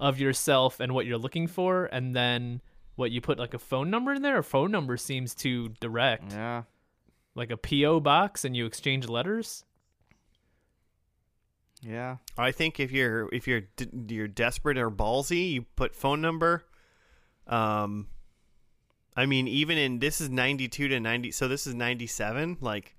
of 0.01 0.19
yourself 0.19 0.81
and 0.81 0.93
what 0.93 1.07
you're 1.07 1.19
looking 1.19 1.47
for 1.47 1.87
and 1.87 2.15
then 2.17 2.61
what 2.97 3.11
you 3.13 3.21
put 3.21 3.39
like 3.39 3.55
a 3.55 3.59
phone 3.59 3.89
number 3.91 4.13
in 4.13 4.23
there 4.23 4.39
a 4.39 4.43
phone 4.45 4.71
number 4.73 4.97
seems 4.97 5.33
too 5.35 5.69
direct 5.81 6.33
Yeah. 6.33 6.63
like 7.37 7.51
a 7.53 7.57
po 7.57 8.01
box 8.01 8.45
and 8.45 8.57
you 8.57 8.67
exchange 8.67 9.09
letters 9.09 9.65
Yeah. 11.83 12.17
I 12.39 12.51
think 12.53 12.81
if 12.81 12.91
you're 12.93 13.29
if 13.33 13.47
you're 13.47 13.63
d- 13.77 14.15
you're 14.15 14.29
desperate 14.29 14.79
or 14.79 14.91
ballsy, 14.91 15.53
you 15.53 15.63
put 15.77 15.95
phone 15.95 16.21
number. 16.21 16.65
Um, 17.47 18.07
I 19.17 19.27
mean, 19.27 19.47
even 19.49 19.79
in 19.79 19.99
this 19.99 20.21
is 20.21 20.29
ninety 20.31 20.69
two 20.69 20.89
to 20.89 20.99
ninety, 21.01 21.31
so 21.31 21.47
this 21.49 21.67
is 21.67 21.75
ninety 21.75 22.07
seven. 22.07 22.57
Like, 22.61 22.95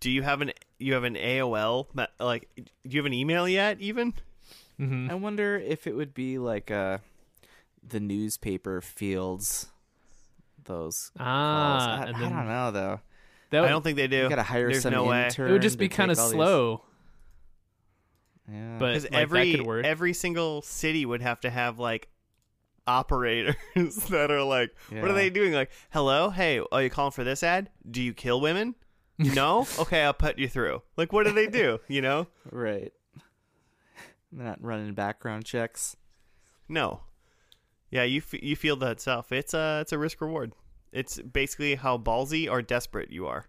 do 0.00 0.10
you 0.10 0.22
have 0.22 0.40
an 0.40 0.52
you 0.78 0.94
have 0.94 1.04
an 1.04 1.14
AOL? 1.14 1.86
ma- 1.94 2.06
Like, 2.18 2.48
do 2.56 2.64
you 2.84 2.98
have 2.98 3.06
an 3.06 3.12
email 3.14 3.48
yet? 3.48 3.80
Even 3.80 4.14
mm-hmm. 4.80 5.10
I 5.10 5.14
wonder 5.14 5.56
if 5.56 5.86
it 5.86 5.94
would 5.94 6.12
be 6.14 6.38
like 6.38 6.70
uh 6.70 6.98
the 7.86 8.00
newspaper 8.00 8.80
fields 8.80 9.66
those 10.64 11.12
calls. 11.16 11.26
ah 11.28 12.00
I, 12.00 12.04
and 12.06 12.16
I 12.16 12.20
don't 12.20 12.46
know 12.48 12.70
though. 12.72 13.00
that 13.50 13.64
I 13.64 13.68
don't 13.68 13.82
think 13.82 13.96
they 13.96 14.08
do. 14.08 14.16
You 14.24 14.28
gotta 14.28 14.42
hire 14.42 14.70
There's 14.70 14.82
some 14.82 14.92
no 14.92 15.04
way. 15.04 15.26
intern. 15.26 15.48
it 15.50 15.52
would 15.52 15.62
just 15.62 15.78
be 15.78 15.88
kind 15.88 16.10
of 16.10 16.16
take 16.16 16.22
all 16.24 16.30
these- 16.30 16.34
slow 16.36 16.82
Yeah. 18.50 18.76
but 18.80 18.88
Because 18.88 19.04
like, 19.04 19.12
every 19.14 19.52
that 19.52 19.58
could 19.58 19.66
work 19.66 19.84
every 19.84 20.12
single 20.14 20.62
city 20.62 21.06
would 21.06 21.22
have 21.22 21.40
to 21.42 21.50
have 21.50 21.78
like 21.78 22.08
operators 22.86 23.56
that 24.10 24.30
are 24.30 24.42
like, 24.42 24.70
what 24.90 25.10
are 25.10 25.14
they 25.14 25.30
doing? 25.30 25.52
Like, 25.52 25.70
hello, 25.90 26.30
hey, 26.30 26.60
are 26.72 26.82
you 26.82 26.90
calling 26.90 27.12
for 27.12 27.24
this 27.24 27.42
ad? 27.42 27.70
Do 27.90 28.02
you 28.02 28.12
kill 28.14 28.40
women? 28.40 28.74
no, 29.18 29.66
okay, 29.78 30.02
I'll 30.02 30.12
put 30.14 30.38
you 30.38 30.48
through. 30.48 30.82
Like, 30.96 31.12
what 31.12 31.26
do 31.26 31.32
they 31.32 31.46
do? 31.46 31.78
You 31.88 32.02
know, 32.02 32.26
right. 32.50 32.92
They're 34.32 34.44
not 34.46 34.62
running 34.62 34.92
background 34.94 35.44
checks. 35.44 35.96
no, 36.68 37.00
yeah, 37.90 38.02
you 38.02 38.18
f- 38.18 38.42
you 38.42 38.56
feel 38.56 38.76
that 38.76 39.00
stuff. 39.00 39.30
It's 39.32 39.54
a 39.54 39.78
it's 39.80 39.92
a 39.92 39.98
risk 39.98 40.20
reward. 40.20 40.52
It's 40.92 41.20
basically 41.20 41.76
how 41.76 41.96
ballsy 41.98 42.50
or 42.50 42.60
desperate 42.60 43.10
you 43.10 43.26
are. 43.26 43.46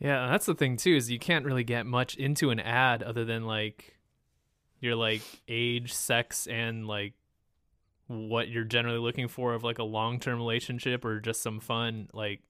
Yeah, 0.00 0.26
that's 0.28 0.46
the 0.46 0.54
thing 0.54 0.76
too 0.76 0.96
is 0.96 1.10
you 1.10 1.18
can't 1.20 1.44
really 1.46 1.64
get 1.64 1.86
much 1.86 2.16
into 2.16 2.50
an 2.50 2.58
ad 2.60 3.02
other 3.02 3.24
than 3.24 3.44
like 3.44 3.96
your 4.80 4.96
like 4.96 5.22
age, 5.48 5.94
sex, 5.94 6.46
and 6.48 6.86
like 6.86 7.14
what 8.06 8.48
you're 8.48 8.64
generally 8.64 8.98
looking 8.98 9.28
for 9.28 9.54
of 9.54 9.64
like 9.64 9.78
a 9.78 9.82
long 9.84 10.20
term 10.20 10.38
relationship 10.38 11.04
or 11.04 11.20
just 11.20 11.42
some 11.42 11.60
fun. 11.60 12.08
Like 12.12 12.40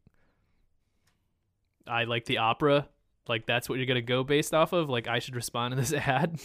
I 1.86 2.04
like 2.04 2.24
the 2.24 2.38
opera. 2.38 2.88
Like 3.28 3.46
that's 3.46 3.68
what 3.68 3.76
you're 3.78 3.86
gonna 3.86 4.02
go 4.02 4.24
based 4.24 4.52
off 4.54 4.72
of. 4.72 4.88
Like 4.90 5.06
I 5.08 5.18
should 5.18 5.34
respond 5.36 5.72
to 5.72 5.76
this 5.80 5.92
ad. 6.06 6.38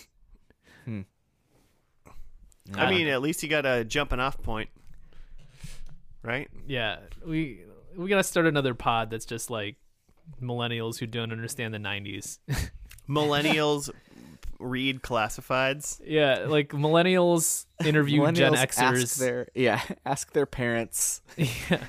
I 0.87 2.85
Uh, 2.85 2.89
mean, 2.89 3.07
at 3.07 3.21
least 3.21 3.41
you 3.43 3.49
got 3.49 3.65
a 3.65 3.83
jumping 3.83 4.19
off 4.19 4.41
point, 4.43 4.69
right? 6.23 6.47
yeah, 6.67 6.97
we 7.25 7.61
we 7.97 8.07
gotta 8.09 8.23
start 8.23 8.45
another 8.45 8.73
pod 8.75 9.09
that's 9.09 9.25
just 9.25 9.49
like 9.49 9.75
millennials 10.41 10.99
who 10.99 11.07
don't 11.07 11.31
understand 11.31 11.73
the 11.73 11.79
'90s. 11.79 12.37
Millennials 13.09 13.89
read 14.59 15.01
classifieds. 15.01 15.99
yeah, 16.05 16.45
like 16.47 16.69
millennials 16.69 17.65
interview 17.85 18.29
Gen 18.31 18.53
Xers. 18.53 18.79
Ask 19.03 19.15
their, 19.17 19.47
yeah, 19.55 19.81
ask 20.05 20.31
their 20.33 20.45
parents. 20.45 21.21
yeah. 21.37 21.83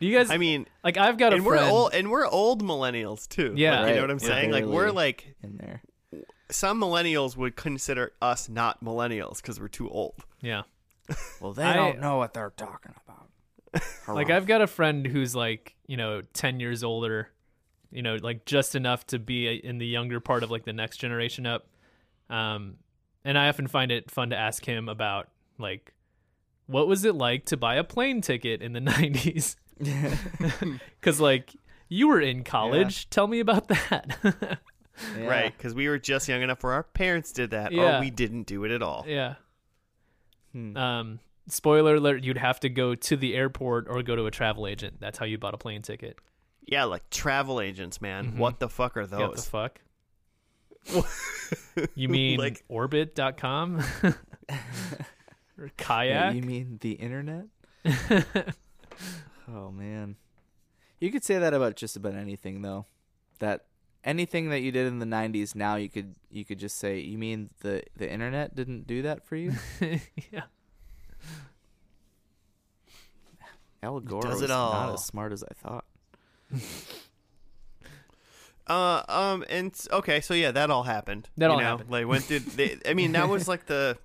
Do 0.00 0.06
You 0.08 0.16
guys, 0.18 0.30
I 0.30 0.38
mean, 0.38 0.66
like 0.82 0.96
I've 0.96 1.16
got 1.18 1.32
a 1.32 1.36
and 1.36 1.44
friend. 1.44 1.64
we're 1.66 1.70
old, 1.70 1.94
and 1.94 2.10
we're 2.10 2.26
old 2.26 2.62
millennials 2.62 3.28
too. 3.28 3.54
Yeah. 3.56 3.80
Like, 3.82 3.88
you 3.90 3.94
know 3.96 4.00
what 4.02 4.10
I'm 4.10 4.18
Yeah. 4.20 4.26
saying? 4.26 4.50
Like 4.50 4.64
we're 4.64 4.90
like 4.90 5.34
in 5.42 5.56
there. 5.58 5.82
some 6.50 6.80
millennials 6.80 7.36
would 7.36 7.54
consider 7.56 8.12
us 8.20 8.48
not 8.48 8.82
millennials 8.84 9.36
because 9.36 9.60
we're 9.60 9.68
too 9.68 9.88
old. 9.88 10.14
Yeah. 10.40 10.62
Well, 11.40 11.52
they 11.52 11.62
I- 11.64 11.74
don't 11.74 12.00
know 12.00 12.16
what 12.16 12.34
they're 12.34 12.50
talking 12.56 12.94
about. 13.06 13.28
Like 14.08 14.30
I've 14.30 14.46
got 14.46 14.60
a 14.60 14.66
friend 14.66 15.06
who's 15.06 15.34
like, 15.34 15.74
you 15.86 15.96
know, 15.96 16.22
10 16.34 16.58
years 16.60 16.82
older, 16.84 17.28
you 17.92 18.02
know, 18.02 18.16
like 18.20 18.44
just 18.44 18.74
enough 18.74 19.06
to 19.06 19.18
be 19.20 19.46
in 19.48 19.78
the 19.78 19.86
younger 19.86 20.18
part 20.20 20.42
of 20.42 20.50
like 20.50 20.64
the 20.64 20.72
next 20.72 20.96
generation 20.98 21.46
up. 21.46 21.66
Um 22.32 22.76
and 23.24 23.36
I 23.38 23.48
often 23.48 23.66
find 23.68 23.92
it 23.92 24.10
fun 24.10 24.30
to 24.30 24.36
ask 24.36 24.64
him 24.64 24.88
about 24.88 25.28
like 25.58 25.92
what 26.66 26.88
was 26.88 27.04
it 27.04 27.14
like 27.14 27.44
to 27.46 27.56
buy 27.56 27.74
a 27.76 27.84
plane 27.84 28.20
ticket 28.22 28.62
in 28.62 28.72
the 28.72 28.80
90s? 28.92 29.56
Cuz 31.00 31.20
like 31.20 31.54
you 31.88 32.08
were 32.08 32.20
in 32.20 32.42
college. 32.44 33.10
Tell 33.10 33.26
me 33.26 33.40
about 33.40 33.68
that. 33.68 34.16
Yeah. 35.18 35.26
Right, 35.26 35.56
because 35.56 35.74
we 35.74 35.88
were 35.88 35.98
just 35.98 36.28
young 36.28 36.42
enough 36.42 36.62
where 36.62 36.72
our 36.74 36.82
parents 36.82 37.32
did 37.32 37.50
that, 37.50 37.72
Yeah. 37.72 37.98
or 37.98 38.00
we 38.00 38.10
didn't 38.10 38.44
do 38.44 38.64
it 38.64 38.70
at 38.70 38.82
all. 38.82 39.04
yeah. 39.08 39.34
Hmm. 40.52 40.76
Um 40.76 41.20
spoiler 41.48 41.96
alert, 41.96 42.22
you'd 42.24 42.38
have 42.38 42.60
to 42.60 42.68
go 42.68 42.94
to 42.94 43.16
the 43.16 43.34
airport 43.34 43.88
or 43.88 44.02
go 44.02 44.14
to 44.16 44.26
a 44.26 44.30
travel 44.30 44.66
agent. 44.66 45.00
That's 45.00 45.18
how 45.18 45.26
you 45.26 45.38
bought 45.38 45.54
a 45.54 45.58
plane 45.58 45.82
ticket. 45.82 46.18
Yeah, 46.66 46.84
like 46.84 47.08
travel 47.10 47.60
agents, 47.60 48.00
man. 48.00 48.32
Mhm. 48.32 48.36
What 48.36 48.60
the 48.60 48.68
fuck 48.68 48.96
are 48.96 49.02
What 49.02 49.10
the 49.10 49.16
those? 49.16 49.48
fuck? 49.48 49.80
You 51.94 52.08
mean 52.08 52.38
Like- 52.38 52.62
orbit.com? 52.68 53.80
or 54.02 54.14
Yeah, 55.58 55.68
kayak? 55.78 56.34
you 56.34 56.42
mean 56.42 56.78
the 56.80 56.92
internet? 56.92 57.46
Oh 59.52 59.70
man. 59.70 60.16
You 61.00 61.10
could 61.10 61.24
say 61.24 61.38
that 61.38 61.52
about 61.54 61.76
just 61.76 61.96
about 61.96 62.14
anything 62.14 62.62
though. 62.62 62.86
That 63.38 63.66
anything 64.04 64.50
that 64.50 64.60
you 64.60 64.70
did 64.72 64.86
in 64.86 64.98
the 64.98 65.06
90s 65.06 65.54
now 65.54 65.76
you 65.76 65.88
could 65.88 66.14
you 66.30 66.44
could 66.44 66.58
just 66.58 66.78
say 66.78 66.98
you 67.00 67.18
mean 67.18 67.50
the 67.60 67.82
the 67.96 68.10
internet 68.10 68.54
didn't 68.54 68.86
do 68.86 69.02
that 69.02 69.24
for 69.24 69.36
you? 69.36 69.52
yeah. 70.30 70.44
Al 73.82 73.98
Gore 74.00 74.22
does 74.22 74.34
was 74.34 74.42
it 74.42 74.50
all. 74.50 74.72
not 74.72 74.94
as 74.94 75.04
smart 75.04 75.32
as 75.32 75.42
I 75.42 75.54
thought. 75.54 75.84
Uh, 78.72 79.02
um, 79.08 79.44
and 79.50 79.78
okay, 79.92 80.20
so 80.20 80.32
yeah, 80.34 80.50
that 80.50 80.70
all 80.70 80.84
happened. 80.84 81.28
That 81.36 81.46
you 81.46 81.52
all 81.52 81.58
know? 81.58 81.64
happened. 81.64 81.90
Like 81.90 82.06
went 82.06 82.24
through. 82.24 82.40
They, 82.40 82.78
I 82.88 82.94
mean, 82.94 83.12
that 83.12 83.28
was 83.28 83.46
like 83.48 83.66
the. 83.66 83.98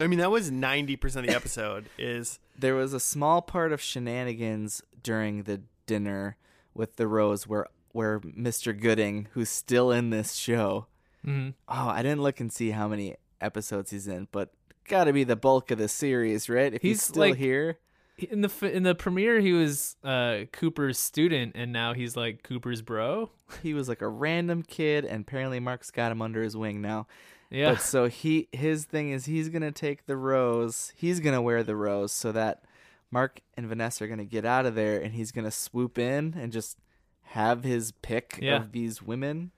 I 0.00 0.06
mean, 0.08 0.18
that 0.18 0.30
was 0.30 0.50
ninety 0.50 0.96
percent 0.96 1.24
of 1.26 1.30
the 1.30 1.36
episode. 1.36 1.88
Is 1.98 2.38
There 2.58 2.74
was 2.74 2.92
a 2.92 3.00
small 3.00 3.42
part 3.42 3.72
of 3.72 3.80
shenanigans 3.80 4.82
during 5.02 5.44
the 5.44 5.62
dinner 5.86 6.36
with 6.74 6.96
the 6.96 7.06
Rose 7.06 7.46
where 7.46 7.66
where 7.92 8.18
Mr. 8.20 8.78
Gooding, 8.78 9.28
who's 9.32 9.50
still 9.50 9.90
in 9.92 10.10
this 10.10 10.32
show, 10.34 10.86
hmm 11.24 11.50
oh, 11.68 11.88
I 11.88 12.02
didn't 12.02 12.22
look 12.22 12.40
and 12.40 12.52
see 12.52 12.70
how 12.70 12.88
many 12.88 13.16
episodes 13.40 13.90
he's 13.90 14.08
in, 14.08 14.28
but 14.32 14.50
got 14.88 15.04
to 15.04 15.12
be 15.12 15.24
the 15.24 15.36
bulk 15.36 15.70
of 15.70 15.78
the 15.78 15.88
series, 15.88 16.48
right? 16.48 16.72
If 16.74 16.82
he's, 16.82 16.96
He's, 16.96 17.02
still 17.02 17.20
like- 17.20 17.36
here, 17.36 17.78
In 18.18 18.42
the 18.42 18.50
in 18.70 18.82
the 18.82 18.94
premiere, 18.94 19.40
he 19.40 19.52
was 19.52 19.96
uh, 20.04 20.40
Cooper's 20.52 20.98
student, 20.98 21.52
and 21.56 21.72
now 21.72 21.94
he's 21.94 22.16
like 22.16 22.42
Cooper's 22.42 22.82
bro. 22.82 23.30
he 23.62 23.74
was 23.74 23.88
like 23.88 24.02
a 24.02 24.08
random 24.08 24.62
kid, 24.62 25.04
and 25.04 25.22
apparently 25.22 25.58
Mark's 25.60 25.90
got 25.90 26.12
him 26.12 26.20
under 26.22 26.42
his 26.42 26.56
wing 26.56 26.80
now. 26.82 27.06
Yeah, 27.50 27.72
But 27.72 27.80
so 27.82 28.06
he 28.08 28.48
his 28.52 28.84
thing 28.84 29.10
is 29.10 29.24
he's 29.26 29.48
gonna 29.48 29.72
take 29.72 30.06
the 30.06 30.16
rose. 30.16 30.92
He's 30.96 31.20
gonna 31.20 31.42
wear 31.42 31.62
the 31.62 31.74
rose 31.76 32.12
so 32.12 32.32
that 32.32 32.64
Mark 33.10 33.40
and 33.56 33.66
Vanessa 33.66 34.04
are 34.04 34.08
gonna 34.08 34.24
get 34.24 34.44
out 34.44 34.66
of 34.66 34.74
there, 34.74 35.00
and 35.00 35.14
he's 35.14 35.32
gonna 35.32 35.50
swoop 35.50 35.98
in 35.98 36.34
and 36.38 36.52
just 36.52 36.78
have 37.22 37.64
his 37.64 37.92
pick 37.92 38.38
Yeah. 38.40 38.56
of 38.56 38.72
these 38.72 39.02
women. 39.02 39.50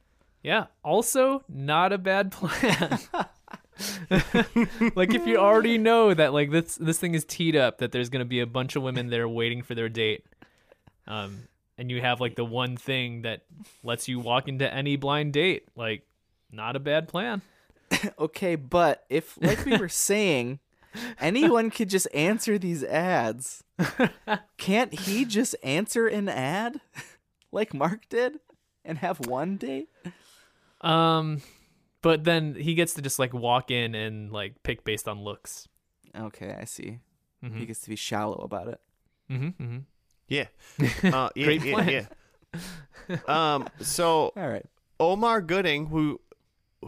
yeah. 0.43 0.67
Also, 0.85 1.43
not 1.49 1.93
a 1.93 1.99
bad 1.99 2.31
plan. 2.33 2.99
like 4.95 5.15
if 5.15 5.27
you 5.27 5.37
already 5.37 5.79
know 5.79 6.15
that 6.15 6.33
like 6.33 6.51
this 6.51 6.77
this 6.77 6.99
thing 6.99 7.15
is 7.15 7.25
teed 7.25 7.57
up 7.57 7.79
that 7.79 7.93
there's 7.93 8.09
gonna 8.09 8.25
be 8.25 8.41
a 8.41 8.47
bunch 8.47 8.77
of 8.77 8.83
women 8.83 9.09
there 9.09 9.29
waiting 9.29 9.63
for 9.63 9.75
their 9.75 9.89
date, 9.89 10.25
um, 11.07 11.49
and 11.77 11.91
you 11.91 12.01
have 12.01 12.21
like 12.21 12.37
the 12.37 12.45
one 12.45 12.77
thing 12.77 13.23
that 13.23 13.45
lets 13.83 14.09
you 14.09 14.21
walk 14.21 14.49
into 14.49 14.73
any 14.73 14.97
blind 14.97 15.33
date, 15.33 15.69
like 15.77 16.07
not 16.51 16.77
a 16.77 16.81
bad 16.81 17.09
plan. 17.09 17.43
okay, 18.19 18.57
but 18.57 19.05
if 19.09 19.37
like 19.41 19.65
we 19.65 19.77
were 19.77 19.89
saying, 19.89 20.61
anyone 21.21 21.71
could 21.71 21.91
just 21.91 22.09
answer 22.15 22.59
these 22.59 22.85
ads. 22.85 23.65
Can't 24.57 24.95
he 24.95 25.25
just 25.25 25.57
answer 25.63 26.07
an 26.07 26.29
ad 26.29 26.81
like 27.53 27.75
Mark 27.75 28.09
did 28.09 28.39
and 28.85 28.99
have 28.99 29.27
one 29.27 29.57
date? 29.57 29.89
Um, 30.81 31.43
but 32.05 32.23
then 32.25 32.55
he 32.55 32.75
gets 32.75 32.95
to 32.95 33.03
just 33.03 33.19
like 33.19 33.33
walk 33.35 33.71
in 33.73 33.95
and 33.97 34.31
like 34.31 34.63
pick 34.63 34.85
based 34.85 35.09
on 35.09 35.21
looks. 35.25 35.67
Okay, 36.17 36.55
I 36.61 36.65
see. 36.65 37.01
He 37.43 37.49
Mm-hmm. 37.49 37.65
gets 37.65 37.81
to 37.81 37.89
be 37.91 37.97
shallow 37.97 38.37
about 38.37 38.69
it. 38.69 38.81
Mm-hmm, 39.31 39.63
mm-hmm. 39.63 39.79
yeah, 40.29 40.47
uh, 41.13 41.29
yeah, 41.35 41.45
Great 41.45 41.65
yeah, 41.65 41.73
plan. 41.75 41.89
yeah. 41.89 42.07
Um, 43.27 43.67
so 43.81 44.33
All 44.37 44.49
right. 44.49 44.65
Omar 45.01 45.41
Gooding, 45.43 45.87
who, 45.87 46.21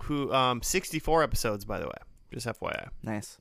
who, 0.03 0.33
um, 0.33 0.63
sixty-four 0.63 1.23
episodes, 1.23 1.65
by 1.65 1.79
the 1.81 1.87
way, 1.87 1.99
just 2.33 2.47
FYI. 2.47 2.89
Nice. 3.03 3.39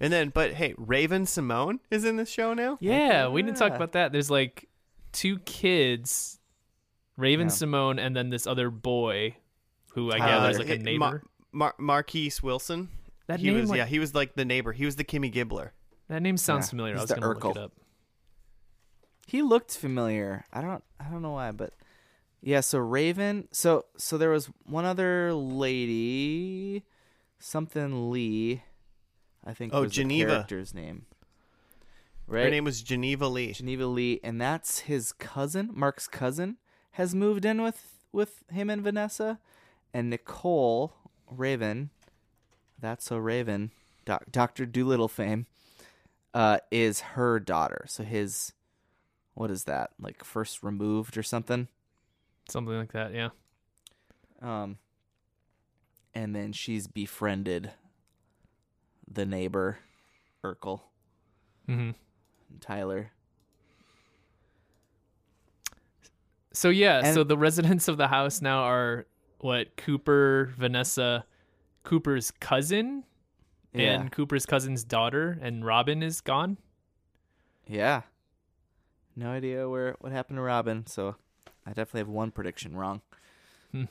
And 0.00 0.12
then, 0.12 0.30
but 0.30 0.52
hey, 0.54 0.74
Raven-Symoné 0.78 1.78
is 1.90 2.04
in 2.04 2.16
this 2.16 2.28
show 2.30 2.54
now. 2.54 2.76
Yeah, 2.80 3.28
we 3.28 3.42
didn't 3.42 3.56
talk 3.58 3.72
about 3.74 3.92
that. 3.92 4.12
There's 4.12 4.30
like 4.30 4.68
two 5.12 5.38
kids, 5.40 6.38
Raven 7.16 7.46
Yeah. 7.48 7.52
Symoné, 7.52 8.00
and 8.00 8.16
then 8.16 8.30
this 8.30 8.46
other 8.46 8.70
boy, 8.70 9.36
who 9.96 10.12
I 10.12 10.18
Tyler. 10.18 10.30
gather 10.32 10.50
is 10.50 10.58
like 10.60 10.68
a 10.68 10.74
Uh, 10.74 10.82
neighbor. 10.82 10.98
Mar- 10.98 11.22
Mar- 11.50 11.74
Marquise 11.78 12.40
Wilson. 12.42 12.90
that 13.26 13.40
he 13.40 13.46
name, 13.50 13.60
was 13.62 13.70
like- 13.70 13.78
yeah, 13.78 13.86
he 13.86 13.98
was 13.98 14.14
like 14.14 14.34
the 14.36 14.44
neighbor. 14.44 14.72
He 14.72 14.84
was 14.84 14.94
the 14.94 15.02
Kimmy 15.04 15.32
Gibbler. 15.32 15.70
that 16.08 16.22
name 16.22 16.36
sounds 16.36 16.66
Yeah, 16.66 16.70
familiar. 16.70 16.96
I 16.96 17.00
was 17.00 17.10
gonna 17.10 17.26
look 17.28 17.44
it 17.44 17.56
up. 17.56 17.72
He 19.26 19.42
looked 19.42 19.76
familiar. 19.76 20.44
I 20.52 20.60
don't 20.60 20.84
I 21.00 21.08
don't 21.10 21.22
know 21.22 21.32
why, 21.32 21.50
but 21.50 21.72
yeah, 22.40 22.60
so 22.60 22.78
Raven 22.78 23.48
so 23.50 23.86
so 23.96 24.16
there 24.16 24.30
was 24.30 24.46
one 24.64 24.84
other 24.84 25.32
lady 25.34 26.84
something 27.38 28.10
Lee 28.10 28.62
I 29.44 29.54
think 29.54 29.72
Oh, 29.74 29.82
was 29.82 29.92
Geneva. 29.92 30.28
the 30.28 30.34
character's 30.36 30.74
name. 30.74 31.06
Right? 32.28 32.44
Her 32.44 32.50
name 32.50 32.64
was 32.64 32.82
Geneva 32.82 33.28
Lee. 33.28 33.52
Geneva 33.52 33.86
Lee 33.86 34.20
and 34.22 34.40
that's 34.40 34.80
his 34.80 35.12
cousin, 35.12 35.70
Mark's 35.72 36.06
cousin 36.08 36.58
has 36.92 37.14
moved 37.14 37.44
in 37.44 37.62
with 37.62 38.04
with 38.12 38.44
him 38.50 38.70
and 38.70 38.82
Vanessa 38.82 39.40
and 39.96 40.10
Nicole 40.10 40.92
Raven 41.30 41.88
that's 42.78 43.06
so 43.06 43.16
Raven 43.16 43.70
doc, 44.04 44.24
Dr. 44.30 44.66
Dolittle 44.66 45.08
fame 45.08 45.46
uh 46.34 46.58
is 46.70 47.00
her 47.00 47.40
daughter. 47.40 47.86
So 47.88 48.04
his 48.04 48.52
what 49.34 49.50
is 49.50 49.64
that? 49.64 49.90
Like 49.98 50.22
first 50.22 50.62
removed 50.62 51.16
or 51.16 51.22
something? 51.22 51.68
Something 52.50 52.76
like 52.76 52.92
that. 52.92 53.14
Yeah. 53.14 53.30
Um 54.42 54.76
and 56.14 56.34
then 56.36 56.52
she's 56.52 56.86
befriended 56.86 57.70
the 59.10 59.24
neighbor 59.24 59.78
Urkel 60.44 60.80
Mm-hmm. 61.68 61.90
Tyler. 62.60 63.10
So 66.52 66.68
yeah, 66.68 67.00
And- 67.04 67.14
so 67.14 67.24
the 67.24 67.36
residents 67.38 67.88
of 67.88 67.96
the 67.96 68.08
house 68.08 68.40
now 68.42 68.60
are 68.64 69.06
what 69.38 69.76
Cooper, 69.76 70.52
Vanessa, 70.56 71.24
Cooper's 71.84 72.30
cousin, 72.30 73.04
Yeah. 73.72 74.00
and 74.00 74.12
Cooper's 74.12 74.46
cousin's 74.46 74.82
daughter, 74.84 75.38
and 75.40 75.64
Robin 75.64 76.02
is 76.02 76.20
gone. 76.20 76.58
Yeah. 77.68 78.02
No 79.14 79.30
idea 79.30 79.68
where 79.68 79.96
what 80.00 80.12
happened 80.12 80.36
to 80.38 80.42
Robin, 80.42 80.86
so 80.86 81.16
I 81.66 81.70
definitely 81.70 82.00
have 82.00 82.08
one 82.08 82.30
prediction 82.30 82.76
wrong. 82.76 83.02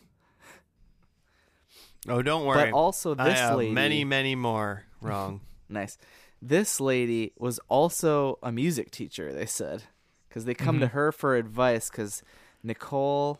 Oh, 2.07 2.21
don't 2.21 2.45
worry. 2.45 2.65
But 2.69 2.73
also 2.77 3.15
I 3.17 3.29
this 3.29 3.39
have 3.39 3.57
lady 3.57 3.71
many, 3.71 4.03
many 4.03 4.35
more 4.35 4.83
wrong. 5.01 5.41
nice. 5.69 5.97
This 6.39 6.79
lady 6.79 7.33
was 7.37 7.59
also 7.67 8.37
a 8.43 8.51
music 8.51 8.91
teacher, 8.91 9.33
they 9.33 9.47
said. 9.47 9.83
Cuz 10.29 10.45
they 10.45 10.53
come 10.53 10.79
to 10.81 10.85
Mhm. 10.87 10.91
her 10.91 11.11
for 11.11 11.35
advice 11.35 11.89
cuz 11.89 12.21
Nicole, 12.61 13.39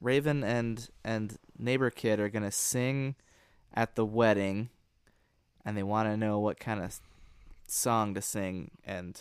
Raven 0.00 0.44
and 0.44 0.88
and 1.04 1.38
neighbor 1.58 1.90
kid 1.90 2.20
are 2.20 2.28
going 2.28 2.42
to 2.42 2.50
sing 2.50 3.14
at 3.74 3.94
the 3.94 4.04
wedding 4.04 4.68
and 5.64 5.76
they 5.76 5.82
want 5.82 6.08
to 6.08 6.16
know 6.16 6.38
what 6.38 6.60
kind 6.60 6.82
of 6.82 6.98
song 7.66 8.14
to 8.14 8.22
sing 8.22 8.70
and 8.84 9.20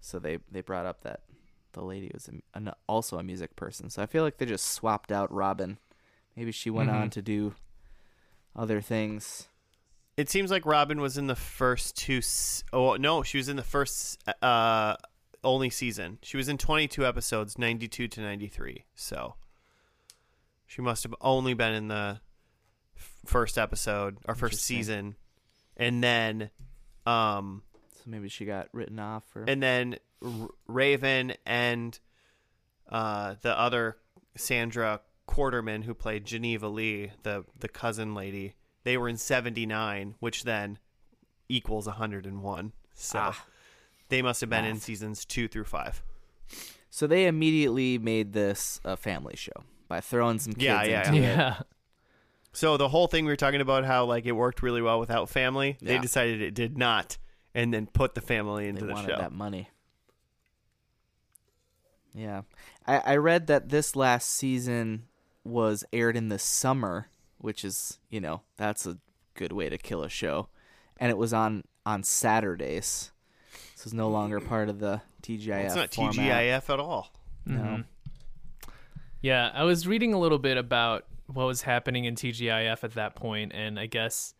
so 0.00 0.18
they 0.18 0.38
they 0.50 0.60
brought 0.62 0.86
up 0.86 1.02
that 1.02 1.20
the 1.72 1.82
lady 1.82 2.10
was 2.12 2.28
a, 2.28 2.32
an, 2.58 2.72
also 2.88 3.18
a 3.18 3.22
music 3.22 3.54
person. 3.54 3.90
So 3.90 4.02
I 4.02 4.06
feel 4.06 4.24
like 4.24 4.38
they 4.38 4.46
just 4.46 4.66
swapped 4.66 5.12
out 5.12 5.32
Robin. 5.32 5.78
Maybe 6.36 6.50
she 6.50 6.68
went 6.70 6.90
on 6.90 7.08
Mhm. 7.08 7.12
to 7.12 7.22
do 7.22 7.54
other 8.56 8.80
things. 8.80 9.46
It 10.16 10.28
seems 10.28 10.50
like 10.50 10.66
Robin 10.66 11.00
was 11.00 11.16
in 11.16 11.28
the 11.28 11.36
first 11.36 11.96
two. 11.96 12.20
Oh 12.72 12.96
no, 12.96 13.22
she 13.22 13.38
was 13.38 13.48
in 13.48 13.56
the 13.56 13.62
first 13.62 14.18
uh 14.42 14.96
only 15.44 15.70
season. 15.70 16.18
She 16.22 16.36
was 16.36 16.48
in 16.48 16.58
22 16.58 17.06
episodes, 17.06 17.56
92 17.56 18.08
to 18.08 18.20
93. 18.20 18.84
So 18.94 19.34
she 20.70 20.82
must 20.82 21.02
have 21.02 21.14
only 21.20 21.52
been 21.54 21.72
in 21.74 21.88
the 21.88 22.20
f- 22.96 23.12
first 23.26 23.58
episode 23.58 24.18
or 24.28 24.36
first 24.36 24.60
season, 24.62 25.16
and 25.76 26.00
then, 26.02 26.50
um, 27.06 27.62
So 27.96 28.02
maybe 28.06 28.28
she 28.28 28.44
got 28.44 28.68
written 28.72 29.00
off 29.00 29.24
or 29.34 29.44
and 29.48 29.60
then 29.60 29.96
R- 30.24 30.48
Raven 30.68 31.32
and 31.44 31.98
uh, 32.88 33.34
the 33.42 33.58
other 33.58 33.96
Saundra 34.38 35.00
Quarterman 35.26 35.82
who 35.84 35.92
played 35.94 36.24
Geneva 36.24 36.68
Lee, 36.68 37.10
the 37.24 37.44
the 37.58 37.68
cousin 37.68 38.14
lady. 38.14 38.54
They 38.84 38.96
were 38.96 39.08
in 39.08 39.16
79, 39.16 40.14
which 40.20 40.44
then 40.44 40.78
equals 41.48 41.86
101. 41.86 42.72
So 42.94 43.18
Ah. 43.18 43.46
they 44.08 44.22
must 44.22 44.40
have 44.40 44.48
been 44.50 44.64
in 44.64 44.78
seasons 44.78 45.24
2 45.24 45.48
through 45.48 45.64
5. 45.64 46.02
So 46.90 47.06
they 47.08 47.26
immediately 47.26 47.98
made 47.98 48.32
this 48.34 48.80
a 48.84 48.96
family 48.96 49.34
show 49.36 49.64
by 49.90 50.00
throwing 50.00 50.38
some 50.38 50.52
kids 50.54 50.64
Yeah, 50.64 50.82
yeah, 50.84 51.08
into 51.08 51.20
Yeah. 51.20 51.60
it. 51.60 51.66
So 52.52 52.76
the 52.76 52.88
whole 52.88 53.06
thing 53.08 53.24
we 53.26 53.32
were 53.32 53.36
talking 53.36 53.60
about 53.60 53.84
how 53.84 54.04
like 54.06 54.24
it 54.24 54.32
worked 54.32 54.62
really 54.62 54.80
well 54.80 54.98
without 55.00 55.28
family, 55.28 55.76
they 55.82 55.94
Yeah. 55.94 56.00
decided 56.00 56.40
it 56.40 56.54
did 56.54 56.78
not 56.78 57.18
and 57.54 57.74
then 57.74 57.86
put 57.86 58.14
the 58.14 58.20
family 58.20 58.68
into 58.68 58.80
They 58.82 58.86
the 58.86 58.92
wanted 58.94 59.10
show. 59.10 59.18
that 59.18 59.32
money. 59.32 59.68
Yeah, 62.14 62.42
I, 62.86 62.98
I 62.98 63.16
read 63.16 63.46
that 63.48 63.68
this 63.68 63.94
last 63.94 64.28
season 64.30 65.04
was 65.44 65.84
aired 65.92 66.16
in 66.16 66.28
the 66.28 66.38
summer, 66.38 67.08
which 67.38 67.64
is 67.64 67.98
you 68.10 68.20
know 68.20 68.42
that's 68.56 68.84
a 68.86 68.98
good 69.34 69.52
way 69.52 69.68
to 69.68 69.78
kill 69.78 70.02
a 70.02 70.08
show, 70.08 70.48
and 70.98 71.10
it 71.10 71.16
was 71.18 71.32
on 71.32 71.64
on 71.86 72.02
Saturdays. 72.02 73.12
This 73.76 73.86
is 73.86 73.94
no 73.94 74.08
longer 74.10 74.40
part 74.40 74.68
of 74.68 74.78
the 74.80 75.02
TGIF. 75.22 75.64
it's 75.66 75.74
not 75.76 75.94
format. 75.94 76.14
TGIF 76.16 76.68
at 76.72 76.80
all. 76.80 77.12
No. 77.46 77.58
Mm-hmm. 77.60 77.80
Yeah, 79.22 79.50
I 79.52 79.64
was 79.64 79.86
reading 79.86 80.14
a 80.14 80.18
little 80.18 80.38
bit 80.38 80.56
about 80.56 81.04
what 81.26 81.44
was 81.46 81.62
happening 81.62 82.06
in 82.06 82.14
TGIF 82.14 82.82
at 82.82 82.94
that 82.94 83.14
point, 83.14 83.52
and 83.54 83.78
I 83.78 83.86
guess 83.86 84.34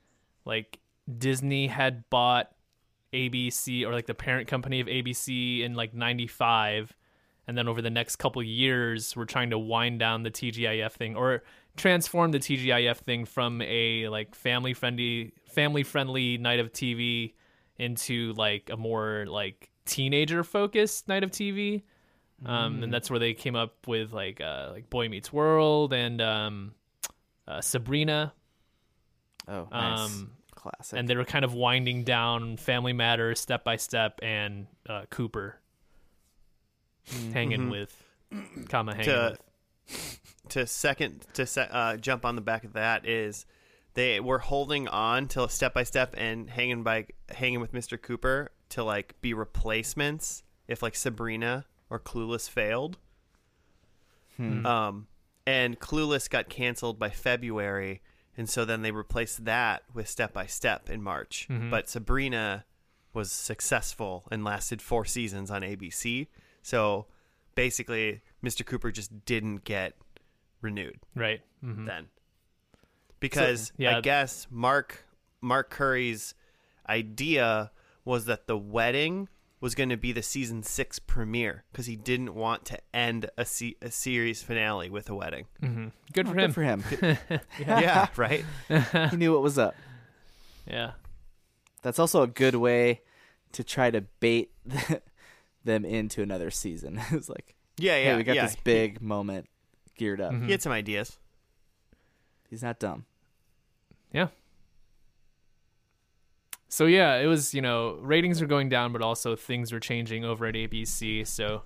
like 0.45 0.79
Disney 1.19 1.67
had 1.67 2.09
bought 2.09 2.51
ABC 3.13 3.85
or 3.85 3.93
like 3.93 4.07
the 4.07 4.15
parent 4.15 4.49
company 4.49 4.81
of 4.81 4.87
ABC 4.87 5.61
in 5.63 5.75
like 5.75 5.93
'95, 5.93 6.97
and 7.47 7.59
then 7.59 7.69
over 7.69 7.83
the 7.83 7.91
next 7.91 8.17
couple 8.17 8.43
years, 8.43 9.15
we're 9.15 9.27
trying 9.27 9.51
to 9.51 9.59
wind 9.59 9.99
down 9.99 10.23
the 10.23 10.31
TGIF 10.31 10.93
thing 10.93 11.15
or 11.15 11.43
transform 11.77 12.31
the 12.31 12.39
TGIF 12.39 12.99
thing 12.99 13.27
from 13.27 13.61
a 13.63 14.09
like 14.09 14.35
family 14.35 14.73
friendly 14.73 15.33
family 15.45 15.83
friendly 15.83 16.39
night 16.39 16.59
of 16.59 16.73
TV 16.73 17.35
into 17.79 18.33
like 18.33 18.71
a 18.73 18.77
more 18.77 19.27
like 19.29 19.71
teenager 19.85 20.43
focused 20.43 21.07
night 21.07 21.23
of 21.23 21.31
TV 21.31 21.83
um, 22.47 22.83
and 22.83 22.93
that's 22.93 23.11
where 23.11 23.19
they 23.19 23.35
came 23.35 23.55
up 23.57 23.87
with 23.87 24.13
like 24.13 24.41
uh, 24.41 24.69
like 24.73 24.89
Boy 24.91 25.09
Meets 25.09 25.33
World 25.33 25.93
and 25.93 26.21
um, 26.23 26.75
uh, 27.49 27.61
Sabrina, 27.61 28.33
Oh, 29.49 29.69
nice. 29.71 30.01
um, 30.01 30.31
classic. 30.55 30.99
and 30.99 31.09
they 31.09 31.17
were 31.17 31.25
kind 31.25 31.45
of 31.45 31.55
winding 31.55 32.05
down 32.05 32.57
Family 32.57 32.93
Matters 32.93 33.41
step 33.41 33.65
by 33.65 33.77
step, 33.77 34.19
and 34.23 34.67
uh, 34.89 35.05
Cooper 35.11 35.59
hanging 37.33 37.71
with, 37.71 38.03
comma 38.69 38.93
hanging 38.95 39.07
To- 39.11 39.39
with. 39.89 40.21
to 40.51 40.67
second 40.67 41.27
to 41.35 41.47
se- 41.47 41.69
uh, 41.71 41.97
jump 41.97 42.25
on 42.25 42.37
the 42.37 42.41
back 42.43 42.65
of 42.65 42.75
that 42.75 43.07
is 43.07 43.47
they 43.95 44.21
were 44.21 44.39
holding 44.39 44.87
on 44.89 45.27
till 45.27 45.49
step 45.49 45.75
by 45.75 45.83
step 45.83 46.15
and 46.17 46.49
hanging 46.49 46.83
by 46.83 47.07
hanging 47.31 47.61
with 47.61 47.73
Mr. 47.73 48.01
Cooper 48.01 48.51
to 48.71 48.85
like 48.85 49.21
be 49.21 49.35
replacements 49.35 50.45
if 50.69 50.83
like 50.83 50.95
Sabrina 50.95 51.67
or 51.91 51.99
Clueless 51.99 52.49
failed. 52.49 52.97
Um, 54.39 55.07
and 55.47 55.79
Clueless 55.79 56.31
got 56.31 56.49
canceled 56.49 56.99
by 56.99 57.11
February, 57.11 58.01
and 58.39 58.49
so 58.49 58.65
then 58.65 58.81
they 58.81 58.91
replaced 58.91 59.45
that 59.45 59.83
with 59.93 60.09
Step 60.09 60.33
by 60.33 60.47
Step 60.47 60.89
in 60.89 61.03
March. 61.03 61.47
But 61.71 61.89
Sabrina 61.91 62.65
was 63.13 63.31
successful 63.33 64.25
and 64.31 64.43
lasted 64.45 64.81
four 64.81 65.05
seasons 65.05 65.51
on 65.51 65.61
ABC. 65.63 66.29
So 66.63 67.07
basically, 67.55 68.23
Mr. 68.43 68.65
Cooper 68.65 68.91
just 68.91 69.27
didn't 69.27 69.65
get 69.65 69.95
renewed 70.63 71.01
Right. 71.15 71.41
hmm 71.61 71.85
then 71.87 72.09
because 73.19 73.73
yeah. 73.77 73.99
I 73.99 74.01
guess 74.01 74.47
Mark 74.51 75.05
Mark 75.41 75.71
Curry's 75.71 76.35
idea 76.89 77.71
was 78.05 78.27
that 78.27 78.47
the 78.47 78.57
wedding 78.57 79.29
was 79.61 79.75
going 79.75 79.89
to 79.91 79.97
be 79.97 80.11
the 80.13 80.23
season 80.23 80.63
six 80.63 80.99
premiere 80.99 81.65
because 81.71 81.87
he 81.87 81.95
didn't 81.97 82.35
want 82.35 82.65
to 82.67 82.79
end 82.95 83.29
a, 83.37 83.45
se- 83.45 83.77
a 83.83 83.91
series 83.91 84.43
finale 84.43 84.89
with 84.89 85.11
a 85.11 85.15
wedding. 85.15 85.47
hmm 85.61 85.89
Good 86.13 86.27
for 86.29 86.35
Good 86.35 86.55
him. 86.57 86.83
Good 86.89 86.95
for 86.95 87.05
him. 87.05 87.19
yeah, 87.59 88.07
right. 88.17 88.45
he 89.11 89.17
knew 89.17 89.33
what 89.33 89.43
was 89.43 89.59
up. 89.59 89.75
Yeah. 90.67 90.93
That's 91.83 91.99
also 91.99 92.23
a 92.23 92.27
good 92.27 92.55
way 92.55 93.03
to 93.53 93.63
try 93.65 93.91
to 93.91 94.03
bait 94.21 94.51
them 95.65 95.85
into 95.85 96.23
another 96.23 96.51
season. 96.51 97.01
it's 97.11 97.29
like, 97.29 97.55
Yeah, 97.77 97.97
yeah. 97.97 98.05
hey, 98.13 98.17
we 98.17 98.23
got 98.25 98.37
yeah. 98.37 98.47
this 98.47 98.57
big 98.57 99.01
moment 99.03 99.47
geared 99.97 100.21
up. 100.21 100.33
Mhm. 100.33 100.47
He 100.47 100.53
had 100.53 100.63
some 100.63 100.73
ideas. 100.73 101.19
He's 102.49 102.63
not 102.63 102.79
dumb. 102.79 103.05
Yeah. 104.13 104.29
So 106.71 106.87
yeah, 106.87 107.17
it 107.17 107.27
was 107.27 107.53
you 107.53 107.61
know 107.61 107.99
ratings 108.01 108.41
are 108.41 108.47
going 108.47 108.69
down, 108.69 108.93
but 108.93 109.03
also 109.03 109.37
things 109.37 109.73
were 109.73 109.81
changing 109.81 110.25
over 110.25 110.47
at 110.47 110.55
ABC. 110.55 111.27
So 111.27 111.63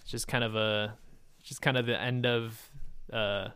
it's 0.00 0.10
just 0.10 0.28
kind 0.28 0.44
of 0.44 0.54
a, 0.56 0.96
just 1.42 1.60
kind 1.60 1.76
of 1.76 1.84
the 1.84 2.00
end 2.00 2.24
of 2.24 2.70
uh, 3.12 3.48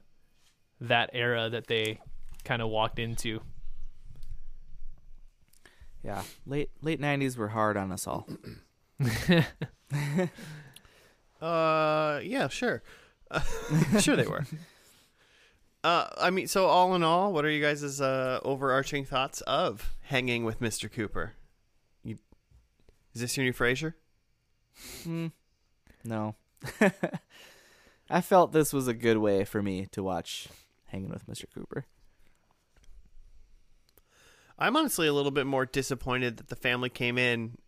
that 0.80 1.10
era 1.12 1.48
that 1.48 1.68
they 1.68 2.00
kind 2.44 2.60
of 2.60 2.68
walked 2.68 2.98
into. 2.98 3.40
Yeah, 6.02 6.22
late 6.44 6.70
late 6.82 7.00
'90s 7.00 7.36
were 7.36 7.48
hard 7.48 7.76
on 7.76 7.92
us 7.92 8.06
all. 8.06 8.28
Uh, 11.40 12.20
yeah, 12.22 12.48
sure. 12.48 12.82
Uh, 13.30 13.40
sure 14.00 14.16
they 14.16 14.26
were. 14.26 14.44
Uh, 15.82 16.08
I 16.18 16.30
mean, 16.30 16.46
so 16.46 16.66
all 16.66 16.94
in 16.94 17.02
all, 17.02 17.32
what 17.32 17.44
are 17.44 17.50
you 17.50 17.62
guys' 17.62 18.00
uh, 18.00 18.40
overarching 18.44 19.04
thoughts 19.04 19.40
of 19.42 19.94
hanging 20.02 20.44
with 20.44 20.60
Mr. 20.60 20.92
Cooper? 20.92 21.32
You, 22.04 22.18
is 23.14 23.22
this 23.22 23.36
your 23.36 23.44
new 23.44 23.52
Frasier? 23.52 23.94
Hmm. 25.04 25.28
No, 26.04 26.34
I 28.10 28.20
felt 28.20 28.52
this 28.52 28.72
was 28.72 28.88
a 28.88 28.94
good 28.94 29.18
way 29.18 29.44
for 29.44 29.62
me 29.62 29.86
to 29.92 30.02
watch 30.02 30.48
Hanging 30.86 31.10
with 31.10 31.26
Mr. 31.26 31.44
Cooper. 31.54 31.86
I'm 34.58 34.76
honestly 34.76 35.06
a 35.06 35.12
little 35.12 35.30
bit 35.30 35.46
more 35.46 35.64
disappointed 35.64 36.36
that 36.38 36.48
the 36.48 36.56
family 36.56 36.90
came 36.90 37.16
in 37.16 37.58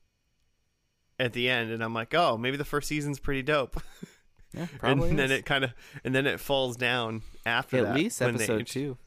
at 1.18 1.32
the 1.32 1.48
end, 1.48 1.70
and 1.70 1.82
I'm 1.82 1.94
like, 1.94 2.14
oh, 2.14 2.36
maybe 2.36 2.56
the 2.56 2.64
first 2.64 2.88
season's 2.88 3.20
pretty 3.20 3.42
dope, 3.42 3.80
Yeah, 4.54 4.66
probably. 4.78 5.10
and 5.10 5.18
then 5.18 5.30
it 5.30 5.44
kind 5.46 5.64
of, 5.64 5.72
and 6.04 6.14
then 6.14 6.26
it 6.26 6.40
falls 6.40 6.76
down 6.76 7.22
after 7.46 7.78
at 7.78 7.84
that, 7.84 7.94
least 7.94 8.20
when 8.20 8.36
they- 8.36 8.44
episode 8.44 8.66
two. 8.66 8.98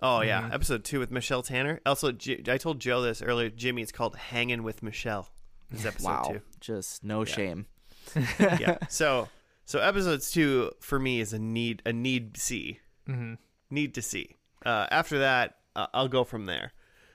Oh 0.00 0.20
yeah, 0.20 0.42
Mhm. 0.42 0.54
episode 0.54 0.84
two 0.84 1.00
with 1.00 1.10
Michelle 1.10 1.42
Tanner. 1.42 1.80
Also, 1.84 2.12
J- 2.12 2.42
I 2.48 2.56
told 2.58 2.78
Joe 2.80 3.02
this 3.02 3.20
earlier. 3.20 3.50
Jimmy, 3.50 3.82
it's 3.82 3.90
called 3.92 4.14
"Hanging 4.16 4.62
with 4.62 4.82
Michelle." 4.82 5.28
Is 5.72 5.84
episode 5.86 6.06
Wow, 6.08 6.22
two. 6.34 6.40
just 6.60 7.02
no 7.04 7.24
Yeah. 7.24 7.34
shame. 7.34 7.66
yeah. 8.38 8.78
So 8.88 9.28
so 9.64 9.80
episodes 9.80 10.30
two 10.30 10.70
for 10.80 10.98
me 10.98 11.20
is 11.20 11.32
a 11.32 11.38
need 11.38 11.82
a 11.84 11.92
need 11.92 12.36
see 12.36 12.78
hmm 13.06 13.34
need 13.70 13.94
to 13.94 14.02
see. 14.02 14.36
Uh, 14.64 14.86
after 14.90 15.18
that, 15.18 15.56
uh, 15.76 15.88
I'll 15.92 16.08
go 16.08 16.24
from 16.24 16.46
there. 16.46 16.72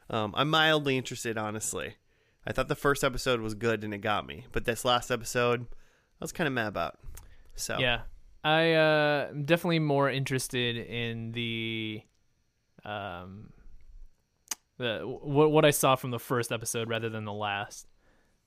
Um, 0.09 0.33
I'm 0.37 0.49
mildly 0.49 0.97
interested, 0.97 1.37
honestly. 1.37 1.95
I 2.45 2.51
thought 2.51 2.67
the 2.67 2.75
first 2.75 3.03
episode 3.03 3.39
was 3.39 3.53
good 3.55 3.83
and 3.83 3.93
it 3.93 3.99
got 3.99 4.27
me, 4.27 4.45
but 4.51 4.65
this 4.65 4.83
last 4.85 5.09
episode, 5.09 5.65
was 6.23 6.31
kind 6.31 6.47
of 6.47 6.53
mad 6.53 6.67
about. 6.67 6.97
So 7.55 7.77
Yeah, 7.79 8.01
I 8.43 8.73
uh, 8.73 9.27
am 9.29 9.45
definitely 9.45 9.79
more 9.79 10.09
interested 10.09 10.75
in 10.77 11.31
the, 11.31 12.01
um, 12.83 13.49
the 14.77 14.99
what 14.99 15.51
what 15.51 15.65
I 15.65 15.71
saw 15.71 15.95
from 15.95 16.11
the 16.11 16.19
first 16.19 16.51
episode 16.51 16.89
rather 16.89 17.09
than 17.09 17.25
the 17.25 17.33
last. 17.33 17.87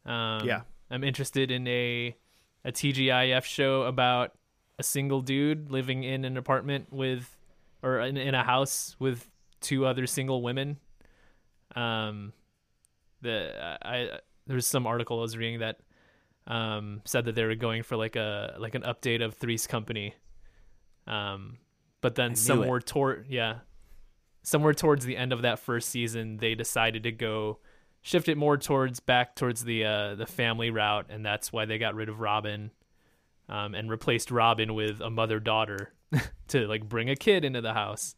Um, 0.05 0.47
Yeah. 0.47 0.63
I'm 0.91 1.05
interested 1.05 1.51
in 1.51 1.67
a 1.67 2.17
a 2.65 2.73
TGIF 2.73 3.45
show 3.45 3.83
about 3.83 4.33
a 4.79 4.83
single 4.83 5.21
dude 5.21 5.71
living 5.71 6.03
in 6.03 6.25
an 6.25 6.37
apartment 6.37 6.93
with, 6.93 7.37
or 7.83 8.01
in, 8.01 8.17
in 8.17 8.35
a 8.35 8.43
house 8.43 8.97
with 8.99 9.31
two 9.61 9.87
other 9.87 10.07
single 10.07 10.43
women. 10.43 10.79
Um, 11.75 12.33
the 13.23 13.79
I, 13.83 13.97
I 13.97 14.09
there 14.47 14.55
was 14.55 14.67
some 14.67 14.87
article 14.87 15.19
I 15.19 15.23
was 15.23 15.37
reading 15.37 15.61
that 15.61 15.79
um, 16.47 17.03
said 17.05 17.25
that 17.25 17.35
they 17.35 17.45
were 17.45 17.55
going 17.55 17.83
for 17.83 17.97
like 17.97 18.17
a 18.17 18.57
like 18.59 18.75
an 18.75 18.83
update 18.83 19.25
of 19.25 19.35
Three's 19.35 19.67
Company. 19.67 20.15
Um, 21.07 21.59
but 22.01 22.15
then 22.15 22.37
somewhere 22.37 22.81
toward 22.81 23.27
yeah, 23.29 23.59
somewhere 24.43 24.75
towards 24.75 25.05
the 25.05 25.17
end 25.17 25.33
of 25.33 25.43
that 25.43 25.59
first 25.59 25.89
season, 25.89 26.37
they 26.39 26.55
decided 26.55 27.03
to 27.05 27.13
go 27.13 27.59
shift 28.07 28.29
it 28.29 28.37
more 28.37 28.57
towards 28.57 29.01
back 29.01 29.35
towards 29.35 29.65
the 29.65 29.85
uh, 29.85 30.15
the 30.15 30.27
family 30.27 30.71
route, 30.71 31.07
and 31.09 31.27
that's 31.27 31.53
why 31.53 31.65
they 31.65 31.79
got 31.79 31.95
rid 31.95 32.09
of 32.09 32.21
Robin, 32.21 32.71
um, 33.49 33.75
and 33.75 33.91
replaced 33.91 34.31
Robin 34.31 34.75
with 34.75 35.01
a 35.01 35.11
mother 35.11 35.41
daughter 35.41 35.93
to 36.49 36.67
like 36.69 36.89
bring 36.89 37.11
a 37.11 37.17
kid 37.17 37.45
into 37.45 37.61
the 37.61 37.75
house. 37.75 38.15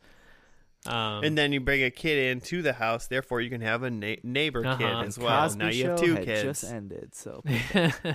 Um, 0.87 1.25
And 1.25 1.37
then 1.37 1.53
you 1.53 1.61
bring 1.61 1.83
a 1.83 1.91
kid 1.91 2.31
into 2.31 2.63
the 2.63 2.73
house, 2.73 3.09
therefore 3.09 3.41
you 3.41 3.51
can 3.51 3.61
have 3.61 3.83
a 3.83 3.91
na- 3.91 4.15
neighbor 4.23 4.63
kid 4.63 4.83
Uh-huh. 4.83 5.03
as 5.05 5.19
well. 5.19 5.43
Cosby 5.43 5.59
now 5.59 5.69
you 5.71 5.89
have 5.91 6.01
two 6.01 6.17
kids. 6.17 6.61
just 6.63 6.73
ended, 6.73 7.15
so 7.15 7.43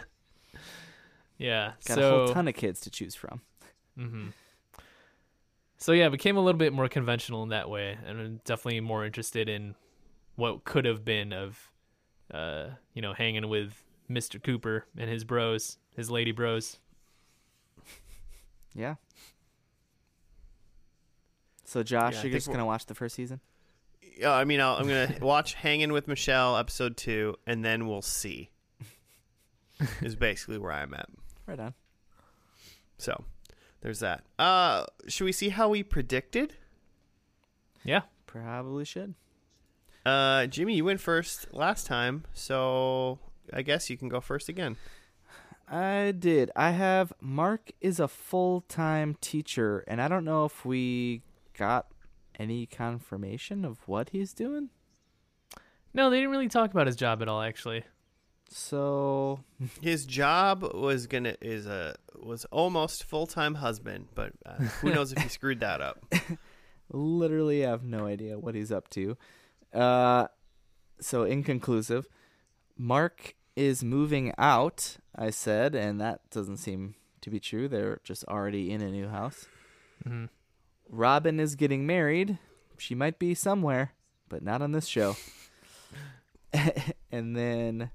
yeah, 1.38 1.74
got 1.86 1.96
so 1.96 2.16
a 2.16 2.26
whole 2.26 2.34
ton 2.34 2.48
of 2.48 2.56
kids 2.56 2.80
to 2.82 2.90
choose 2.90 3.16
from. 3.16 3.42
hmm 3.98 4.28
So 5.78 5.92
yeah, 5.92 6.08
it 6.08 6.12
became 6.12 6.38
a 6.38 6.42
little 6.42 6.58
bit 6.60 6.74
more 6.74 6.88
conventional 6.88 7.44
in 7.44 7.50
that 7.50 7.70
way, 7.70 7.98
and 8.06 8.20
I'm 8.20 8.42
definitely 8.46 8.80
more 8.82 9.06
interested 9.06 9.50
in 9.50 9.76
what 10.36 10.64
could 10.64 10.86
have 10.86 11.04
been 11.06 11.34
of, 11.34 11.70
uh, 12.34 12.70
you 12.94 13.02
know, 13.02 13.14
hanging 13.14 13.48
with 13.50 13.84
Mr. 14.10 14.42
Cooper 14.42 14.86
and 14.98 15.10
his 15.10 15.24
bros, 15.24 15.78
his 15.96 16.10
lady 16.10 16.32
bros. 16.32 16.78
Yeah. 18.74 18.96
So 21.74 21.82
Josh, 21.82 22.14
Yeah, 22.14 22.24
you're 22.26 22.34
just 22.34 22.52
gonna 22.52 22.68
watch 22.68 22.86
the 22.86 22.94
first 22.94 23.16
season? 23.16 23.40
Yeah, 24.16 24.32
I 24.32 24.44
mean, 24.44 24.62
I'll, 24.62 24.76
I'm 24.76 24.88
gonna 24.88 25.16
watch 25.22 25.56
Hanging 25.56 25.92
with 25.92 26.08
Michelle 26.08 26.56
episode 26.56 26.96
two, 26.96 27.36
and 27.48 27.66
then 27.66 27.88
we'll 27.88 28.04
see. 28.04 28.52
is 30.04 30.16
basically 30.16 30.60
where 30.60 30.72
I'm 30.72 30.94
at. 30.94 31.10
Right 31.48 31.60
on. 31.60 31.74
So, 33.00 33.24
there's 33.82 34.02
that. 34.02 34.24
Uh, 34.38 34.86
should 35.08 35.24
we 35.24 35.32
see 35.32 35.50
how 35.50 35.68
we 35.68 35.82
predicted? 35.82 36.54
Yeah, 37.84 38.02
Probably 38.28 38.86
should. 38.86 39.16
Uh, 40.06 40.46
Jimmy, 40.46 40.76
you 40.76 40.86
went 40.86 41.00
first 41.00 41.52
last 41.56 41.88
time, 41.88 42.26
so 42.34 43.18
I 43.52 43.64
guess 43.64 43.90
you 43.90 43.98
can 43.98 44.10
go 44.10 44.22
first 44.22 44.48
again. 44.48 44.78
I 45.68 46.14
did. 46.18 46.52
I 46.56 46.70
have 46.70 47.14
Mark 47.20 47.72
is 47.82 48.00
a 48.00 48.08
full 48.08 48.62
time 48.62 49.16
teacher, 49.22 49.84
and 49.88 50.00
I 50.00 50.08
don't 50.08 50.24
know 50.24 50.46
if 50.46 50.64
we 50.66 51.24
got 51.54 51.88
any 52.40 52.66
confirmation 52.66 53.64
of 53.66 53.80
what 53.88 54.10
he's 54.10 54.34
doing. 54.34 54.70
no, 55.94 56.10
they 56.10 56.18
didn't 56.18 56.32
really 56.32 56.50
talk 56.50 56.72
about 56.72 56.88
his 56.88 56.96
job 56.96 57.22
at 57.22 57.28
all, 57.28 57.42
actually. 57.42 57.84
So 58.50 59.40
His 59.82 60.06
job 60.06 60.64
was 60.74 61.08
gonna 61.08 61.36
is 61.42 61.66
a 61.66 61.96
was 62.22 62.46
almost 62.46 63.04
full 63.04 63.26
time 63.28 63.56
husband, 63.56 64.08
but 64.14 64.34
uh, 64.46 64.56
who 64.82 64.92
knows 64.94 65.12
if 65.12 65.22
he 65.22 65.30
screwed 65.38 65.60
that 65.62 65.82
up? 65.82 66.04
literally 66.92 67.62
have 67.62 67.84
no 67.84 68.06
idea 68.06 68.38
what 68.38 68.54
he's 68.56 68.72
up 68.72 68.90
to. 68.92 69.18
Uh, 69.74 70.28
so 71.00 71.24
inconclusive. 71.24 72.08
Mark 72.78 73.36
is 73.56 73.84
moving 73.84 74.34
out. 74.38 74.98
I 75.16 75.30
said, 75.30 75.74
and 75.76 76.00
that 76.02 76.22
doesn't 76.32 76.58
seem 76.58 76.96
to 77.22 77.30
be 77.30 77.40
true. 77.40 77.68
They're 77.68 78.00
just 78.04 78.24
already 78.26 78.72
in 78.72 78.82
a 78.82 78.92
new 78.92 79.08
house. 79.08 79.48
hmm 80.06 80.26
Robin 80.94 81.40
is 81.40 81.56
getting 81.56 81.88
married. 81.88 82.38
She 82.78 82.94
might 82.94 83.18
be 83.18 83.34
somewhere, 83.34 83.94
but 84.30 84.44
not 84.44 84.62
on 84.62 84.74
this 84.74 84.86
show. 84.86 85.16
and 87.12 87.36
then 87.36 87.90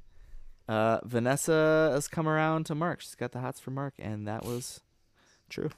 uh, 0.69 0.99
Vanessa 1.05 1.91
has 1.93 2.09
come 2.09 2.29
around 2.29 2.67
to 2.67 2.75
Mark. 2.75 3.01
She's 3.01 3.15
got 3.15 3.33
the 3.33 3.41
hots 3.41 3.61
for 3.61 3.71
Mark, 3.71 3.95
and 3.99 4.27
that 4.27 4.45
was 4.45 4.81
true. 5.49 5.71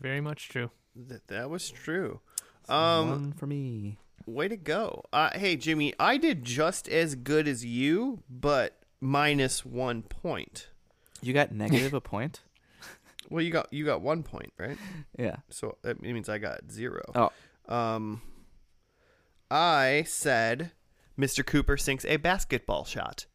Very 0.00 0.20
much 0.20 0.48
true. 0.48 0.70
That 0.96 1.28
that 1.28 1.50
was 1.50 1.70
true. 1.70 2.20
Um, 2.68 3.08
one 3.08 3.32
for 3.32 3.46
me. 3.46 3.98
Way 4.26 4.48
to 4.48 4.56
go. 4.56 5.04
Uh, 5.12 5.30
hey, 5.34 5.56
Jimmy, 5.56 5.94
I 5.98 6.16
did 6.16 6.44
just 6.44 6.88
as 6.88 7.14
good 7.14 7.46
as 7.46 7.64
you, 7.64 8.22
but 8.30 8.78
minus 9.00 9.64
one 9.66 10.02
point. 10.02 10.68
You 11.20 11.32
got 11.32 11.52
negative 11.52 11.92
a 11.92 12.00
point. 12.00 12.40
Well, 13.32 13.42
you 13.42 13.50
got 13.50 13.72
you 13.72 13.84
got 13.84 14.02
one 14.02 14.22
point, 14.22 14.52
right? 14.58 14.76
Yeah. 15.18 15.36
So 15.48 15.78
that 15.82 16.00
means 16.02 16.28
I 16.28 16.38
got 16.38 16.70
zero. 16.70 17.02
Oh. 17.14 17.30
Um, 17.74 18.20
I 19.50 20.04
said 20.06 20.72
Mr. 21.18 21.44
Cooper 21.44 21.76
sinks 21.76 22.04
a 22.04 22.16
basketball 22.16 22.84
shot. 22.84 23.26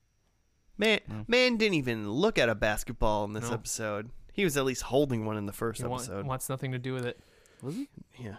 Man, 0.77 0.99
No. 1.07 1.25
man 1.27 1.57
didn't 1.57 1.75
even 1.75 2.09
look 2.09 2.37
at 2.37 2.49
a 2.49 2.55
basketball 2.55 3.23
in 3.25 3.33
this 3.33 3.49
No. 3.49 3.55
episode. 3.55 4.11
He 4.33 4.43
was 4.43 4.55
at 4.57 4.65
least 4.65 4.83
holding 4.83 5.25
one 5.25 5.37
in 5.37 5.45
the 5.47 5.53
first 5.53 5.81
He 5.81 5.87
wa- 5.87 5.95
episode. 5.95 6.25
wants 6.27 6.49
nothing 6.49 6.71
to 6.73 6.77
do 6.79 6.93
with 6.93 7.05
it. 7.05 7.19
Was 7.63 7.75
he? 7.75 7.89
Yeah, 8.19 8.35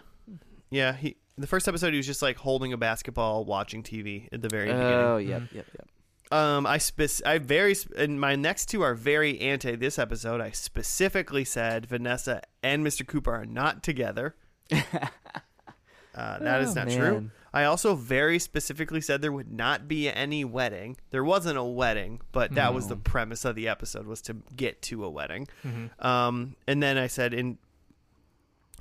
yeah. 0.69 0.93
He 0.93 1.17
the 1.37 1.47
first 1.47 1.67
episode 1.67 1.91
he 1.91 1.97
was 1.97 2.05
just 2.05 2.21
like 2.21 2.37
holding 2.37 2.73
a 2.73 2.77
basketball, 2.77 3.45
watching 3.45 3.81
TV 3.83 4.27
at 4.31 4.41
the 4.41 4.49
very 4.49 4.69
Oh, 4.71 5.17
beginning. 5.17 5.29
yep, 5.29 5.41
Mhm. 5.41 5.53
yep, 5.55 5.65
yep. 5.73 5.89
Um, 6.31 6.67
I 6.67 6.77
spec- 6.77 7.25
I 7.25 7.39
very 7.39 7.73
sp- 7.73 7.97
and 7.97 8.21
my 8.21 8.35
next 8.35 8.67
two 8.67 8.81
are 8.83 8.93
very 8.93 9.39
anti 9.39 9.75
this 9.75 9.97
episode. 9.97 10.41
I 10.41 10.51
specifically 10.51 11.43
said 11.43 11.87
Vanessa 11.87 12.41
and 12.61 12.85
Mr. 12.85 13.05
Cooper 13.07 13.33
are 13.33 13.45
not 13.45 13.81
together. 13.83 14.35
Uh, 16.15 16.37
that 16.39 16.61
is 16.61 16.71
Oh, 16.71 16.73
not 16.83 16.89
true. 16.89 17.31
I 17.53 17.63
also 17.63 17.95
very 17.95 18.39
specifically 18.39 18.99
said 18.99 19.21
there 19.21 19.31
would 19.31 19.51
not 19.53 19.87
be 19.87 20.09
any 20.09 20.43
wedding. 20.43 20.97
There 21.11 21.23
wasn't 21.23 21.57
a 21.57 21.63
wedding, 21.63 22.19
but 22.33 22.55
that 22.55 22.73
was 22.73 22.87
the 22.87 22.97
premise 22.97 23.45
of 23.45 23.55
the 23.55 23.69
episode 23.69 24.05
was 24.05 24.21
to 24.23 24.35
get 24.53 24.81
to 24.83 25.05
a 25.05 25.09
wedding. 25.09 25.47
hmm 25.63 25.85
Um, 25.99 26.55
and 26.67 26.83
then 26.83 26.97
I 26.97 27.07
said 27.07 27.33
in 27.33 27.57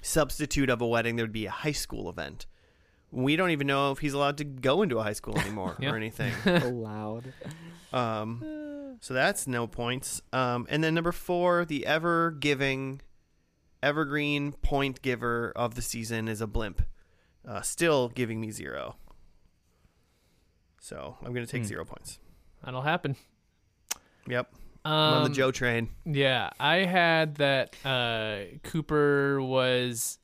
substitute 0.03 0.68
of 0.70 0.80
a 0.80 0.86
wedding 0.86 1.14
there 1.16 1.24
would 1.24 1.32
be 1.32 1.46
a 1.46 1.51
high 1.51 1.72
school 1.72 2.09
event. 2.11 2.46
We 3.11 3.36
don't 3.36 3.50
even 3.50 3.66
know 3.66 3.90
if 3.92 3.98
he's 4.00 4.12
allowed 4.12 4.36
to 4.38 4.44
go 4.44 4.82
into 4.82 4.98
a 4.98 5.02
high 5.02 5.12
school 5.14 5.38
anymore 5.38 5.76
Yeah. 5.80 5.90
or 5.92 5.96
anything. 5.96 6.32
Allowed. 6.46 7.32
Um, 7.92 8.96
so 9.00 9.14
that's 9.14 9.46
no 9.46 9.66
points. 9.66 10.20
Um, 10.32 10.66
and 10.68 10.84
then 10.84 10.94
number 10.94 11.12
four, 11.12 11.64
the 11.64 11.86
ever 11.86 12.30
giving, 12.32 13.00
evergreen 13.82 14.52
point 14.52 15.00
giver 15.02 15.52
of 15.56 15.74
the 15.74 15.82
season 15.82 16.28
is 16.28 16.40
a 16.42 16.46
blimp, 16.46 16.82
uh, 17.46 17.62
still 17.62 18.09
giving 18.11 18.40
me 18.40 18.50
zero. 18.50 18.96
So 20.80 21.16
I'm 21.22 21.32
gonna 21.34 21.46
take 21.46 21.62
Hmm. 21.62 21.68
zero 21.68 21.84
points. 21.84 22.18
That'll 22.64 22.82
happen. 22.82 23.16
Yep, 24.26 24.52
Um, 24.84 24.92
I'm 24.92 25.12
on 25.14 25.22
the 25.24 25.30
Joe 25.34 25.50
train. 25.50 25.90
Yeah, 26.04 26.50
I 26.61 26.76
had 26.84 27.36
that 27.36 27.74
uh, 27.86 28.59
Cooper 28.62 29.40
was 29.40 30.18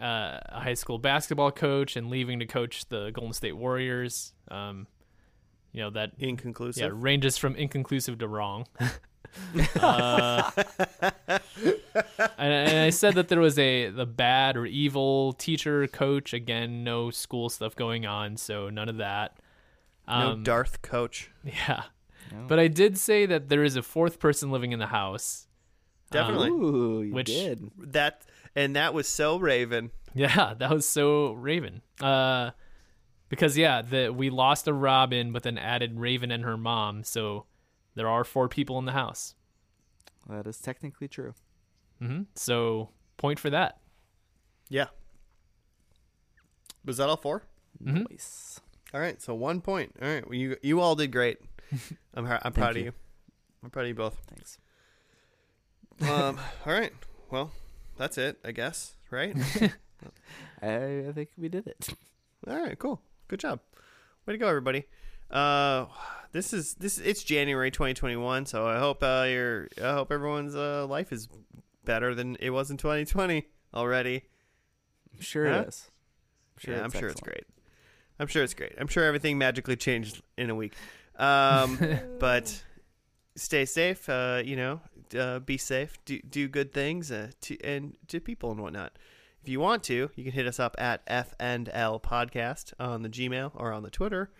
uh, 0.00 0.38
a 0.46 0.60
high 0.60 0.74
school 0.74 0.98
basketball 0.98 1.50
coach 1.50 1.96
and 1.96 2.08
leaving 2.10 2.38
to 2.40 2.46
coach 2.46 2.88
the 2.88 3.10
Golden 3.10 3.32
State 3.32 3.56
Warriors. 3.56 4.32
Um, 4.50 4.86
you 5.72 5.82
know 5.82 5.90
that 5.90 6.12
inconclusive. 6.18 6.82
yeah 6.82 6.90
ranges 6.92 7.36
from 7.36 7.54
inconclusive 7.56 8.18
to 8.18 8.28
wrong. 8.28 8.66
uh, 9.80 10.50
and, 12.38 12.52
and 12.52 12.78
I 12.78 12.90
said 12.90 13.14
that 13.14 13.28
there 13.28 13.40
was 13.40 13.58
a 13.58 13.90
the 13.90 14.06
bad 14.06 14.56
or 14.56 14.66
evil 14.66 15.32
teacher 15.34 15.86
coach. 15.88 16.32
Again, 16.32 16.84
no 16.84 17.10
school 17.10 17.48
stuff 17.48 17.76
going 17.76 18.06
on, 18.06 18.36
so 18.36 18.70
none 18.70 18.88
of 18.88 18.96
that. 18.98 19.36
no 20.06 20.14
Um, 20.32 20.42
Darth 20.42 20.82
coach. 20.82 21.30
Yeah, 21.44 21.82
No. 22.32 22.46
but 22.48 22.58
I 22.58 22.68
did 22.68 22.98
say 22.98 23.26
that 23.26 23.48
there 23.48 23.64
is 23.64 23.76
a 23.76 23.82
fourth 23.82 24.18
person 24.18 24.50
living 24.50 24.72
in 24.72 24.78
the 24.78 24.86
house. 24.86 25.46
Um, 26.10 26.18
Definitely. 26.18 26.48
Ooh, 26.50 27.02
you 27.02 27.12
which- 27.12 27.26
did. 27.26 27.70
That 27.78 28.22
and 28.58 28.74
that 28.76 28.92
was 28.92 29.08
so 29.08 29.38
Raven. 29.38 29.90
Yeah, 30.14 30.54
that 30.58 30.70
was 30.70 30.86
so 30.88 31.32
Raven. 31.32 31.82
Uh, 32.00 32.50
because 33.28 33.56
yeah, 33.56 33.82
the 33.82 34.10
we 34.12 34.30
lost 34.30 34.66
a 34.66 34.72
Robin, 34.72 35.32
but 35.32 35.42
then 35.44 35.58
added 35.58 35.98
Raven 36.00 36.30
and 36.30 36.44
her 36.44 36.56
mom, 36.56 37.04
so 37.04 37.46
there 37.94 38.08
are 38.08 38.24
four 38.24 38.48
people 38.48 38.78
in 38.78 38.84
the 38.84 38.92
house. 38.92 39.34
That 40.28 40.46
is 40.46 40.58
technically 40.58 41.08
true. 41.08 41.34
hmm 42.00 42.22
So 42.34 42.90
point 43.16 43.38
for 43.38 43.50
that. 43.50 43.78
Yeah. 44.68 44.86
Was 46.84 46.96
that 46.98 47.08
all 47.08 47.16
four? 47.16 47.42
Mhm. 47.82 48.10
Nice. 48.10 48.60
All 48.94 49.00
right, 49.00 49.20
so 49.20 49.34
one 49.34 49.60
point. 49.60 49.94
All 50.02 50.08
right, 50.08 50.24
well, 50.26 50.34
you 50.34 50.56
you 50.62 50.80
all 50.80 50.94
did 50.96 51.12
great. 51.12 51.38
I'm 52.14 52.26
I'm 52.26 52.52
proud 52.52 52.70
of 52.72 52.76
you. 52.78 52.84
you. 52.84 52.92
I'm 53.62 53.70
proud 53.70 53.82
of 53.82 53.88
you 53.88 53.94
both. 53.94 54.16
Thanks. 54.28 54.58
Um, 56.00 56.38
all 56.66 56.72
right. 56.72 56.92
Well, 57.30 57.50
that's 57.98 58.16
it, 58.18 58.38
I 58.44 58.52
guess. 58.52 58.94
Right? 59.10 59.36
I, 60.62 61.04
I 61.08 61.12
think 61.12 61.30
we 61.36 61.48
did 61.48 61.66
it. 61.66 61.88
all 62.46 62.56
right. 62.56 62.78
Cool. 62.78 63.00
Good 63.28 63.40
job. 63.40 63.60
Way 64.26 64.34
to 64.34 64.38
go, 64.38 64.48
everybody. 64.48 64.84
Uh, 65.30 65.86
this 66.32 66.52
is 66.52 66.74
this. 66.74 66.98
It's 66.98 67.22
January 67.22 67.70
2021, 67.70 68.46
so 68.46 68.66
I 68.66 68.78
hope 68.78 69.02
uh 69.02 69.26
your 69.28 69.68
I 69.82 69.92
hope 69.92 70.10
everyone's 70.12 70.54
uh 70.54 70.86
life 70.86 71.12
is 71.12 71.28
better 71.84 72.14
than 72.14 72.36
it 72.40 72.50
was 72.50 72.70
in 72.70 72.76
2020 72.76 73.46
already. 73.74 74.22
I'm 75.14 75.20
sure 75.20 75.48
Huh? 75.48 75.60
it 75.60 75.68
is. 75.68 75.90
I'm 76.66 76.72
yeah, 76.72 76.82
I'm 76.84 76.90
sure 76.90 77.08
it's 77.08 77.20
great. 77.20 77.44
I'm 78.20 78.26
sure 78.26 78.42
it's 78.42 78.54
great. 78.54 78.72
I'm 78.78 78.88
sure 78.88 79.04
everything 79.04 79.38
magically 79.38 79.76
changed 79.76 80.22
in 80.36 80.50
a 80.50 80.54
week. 80.54 80.74
Um, 81.16 81.78
but 82.18 82.62
stay 83.36 83.64
safe. 83.64 84.08
Uh, 84.08 84.42
you 84.44 84.56
know, 84.56 84.80
uh, 85.14 85.40
be 85.40 85.56
safe. 85.56 85.98
Do 86.04 86.20
do 86.20 86.48
good 86.48 86.72
things. 86.72 87.10
Uh, 87.10 87.30
to 87.42 87.60
and 87.62 87.96
to 88.08 88.20
people 88.20 88.50
and 88.50 88.60
whatnot. 88.60 88.98
If 89.42 89.48
you 89.48 89.60
want 89.60 89.84
to, 89.84 90.10
you 90.14 90.24
can 90.24 90.32
hit 90.32 90.46
us 90.46 90.58
up 90.58 90.74
at 90.78 91.02
F 91.06 91.32
and 91.38 91.70
L 91.72 92.00
Podcast 92.00 92.72
on 92.78 93.02
the 93.02 93.08
Gmail 93.08 93.52
or 93.54 93.72
on 93.72 93.82
the 93.82 93.90
Twitter. 93.90 94.30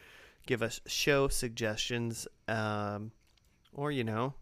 give 0.47 0.63
us 0.63 0.81
show 0.87 1.29
suggestions, 1.29 2.27
um, 2.49 3.13
or 3.73 3.93
you 3.93 4.03
know, 4.03 4.35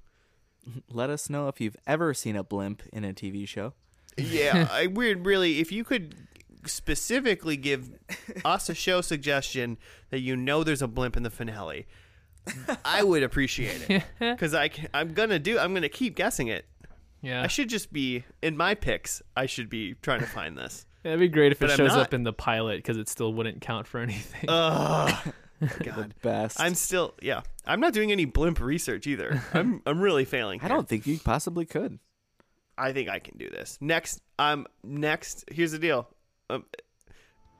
Let 0.90 1.10
us 1.10 1.30
know 1.30 1.48
if 1.48 1.60
you've 1.60 1.76
ever 1.86 2.14
seen 2.14 2.36
a 2.36 2.44
blimp 2.44 2.82
in 2.92 3.04
a 3.04 3.12
TV 3.12 3.46
show. 3.46 3.74
yeah, 4.16 4.68
I 4.72 4.86
weird 4.86 5.26
really. 5.26 5.60
If 5.60 5.72
you 5.72 5.84
could 5.84 6.14
specifically 6.64 7.56
give 7.56 7.90
us 8.44 8.68
a 8.68 8.74
show 8.74 9.00
suggestion 9.00 9.78
that 10.10 10.20
you 10.20 10.36
know 10.36 10.64
there's 10.64 10.82
a 10.82 10.88
blimp 10.88 11.16
in 11.16 11.22
the 11.22 11.30
finale, 11.30 11.86
I 12.84 13.02
would 13.02 13.22
appreciate 13.22 13.90
it 13.90 14.04
because 14.18 14.54
I 14.54 14.68
can, 14.68 14.88
I'm 14.94 15.12
gonna 15.12 15.38
do. 15.38 15.58
I'm 15.58 15.74
gonna 15.74 15.88
keep 15.88 16.14
guessing 16.16 16.48
it. 16.48 16.64
Yeah, 17.22 17.42
I 17.42 17.46
should 17.48 17.68
just 17.68 17.92
be 17.92 18.24
in 18.42 18.56
my 18.56 18.74
picks. 18.74 19.22
I 19.36 19.46
should 19.46 19.68
be 19.68 19.94
trying 20.02 20.20
to 20.20 20.26
find 20.26 20.56
this. 20.56 20.86
it'd 21.04 21.18
be 21.18 21.28
great 21.28 21.52
if 21.52 21.58
But 21.58 21.70
it 21.70 21.72
I'm 21.72 21.76
shows 21.78 21.90
not. 21.96 22.00
up 22.00 22.14
in 22.14 22.22
the 22.22 22.32
pilot 22.32 22.76
because 22.76 22.96
it 22.98 23.08
still 23.08 23.32
wouldn't 23.32 23.60
count 23.60 23.86
for 23.86 23.98
anything. 24.00 24.44
Ugh. 24.48 25.32
The 25.58 25.84
God. 25.84 26.14
best. 26.20 26.60
I'm 26.60 26.74
still 26.74 27.14
yeah. 27.22 27.40
I'm 27.66 27.80
not 27.80 27.94
doing 27.94 28.12
any 28.12 28.26
blimp 28.26 28.60
research 28.60 29.06
either. 29.06 29.40
I'm 29.54 29.80
I'm 29.86 30.00
really 30.02 30.26
failing. 30.26 30.60
I 30.60 30.64
here. 30.64 30.68
don't 30.76 30.86
think 30.86 31.06
you 31.06 31.18
possibly 31.18 31.64
could. 31.64 31.98
I 32.76 32.92
think 32.92 33.08
I 33.08 33.20
can 33.20 33.38
do 33.38 33.48
this. 33.48 33.78
Next, 33.80 34.20
um, 34.38 34.66
next. 34.84 35.46
Here's 35.50 35.72
the 35.72 35.78
deal. 35.78 36.10
Um, 36.50 36.66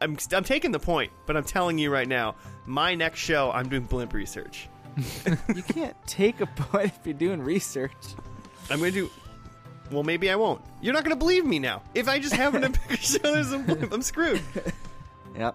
I'm 0.03 0.19
I'm 0.31 0.45
taking 0.45 0.73
the 0.73 0.79
point, 0.79 1.11
but 1.27 1.39
I'm 1.39 1.45
telling 1.45 1.79
you 1.79 1.91
right 1.91 2.07
now, 2.07 2.37
my 2.67 2.95
next 2.95 3.21
show, 3.21 3.51
I'm 3.51 3.67
doing 3.71 3.85
blimp 3.85 4.13
research. 4.13 4.69
You 5.55 5.63
can't 5.63 5.97
take 6.07 6.41
a 6.41 6.47
point 6.57 6.87
if 6.87 7.01
you're 7.05 7.15
doing 7.15 7.43
research. 7.43 7.93
I'm 8.71 8.79
gonna 8.79 8.91
do. 8.91 9.11
Well, 9.91 10.03
maybe 10.03 10.31
I 10.31 10.37
won't. 10.37 10.63
You're 10.81 10.95
not 10.95 11.05
gonna 11.05 11.17
believe 11.17 11.45
me 11.45 11.59
now. 11.59 11.83
If 11.95 12.09
I 12.09 12.19
just 12.19 12.35
happen 12.35 12.63
to 12.63 12.71
pick 12.71 13.01
there's 13.01 13.53
a 13.53 13.59
blimp, 13.59 13.93
I'm 13.93 14.03
screwed. 14.03 14.41
Yep. 15.37 15.55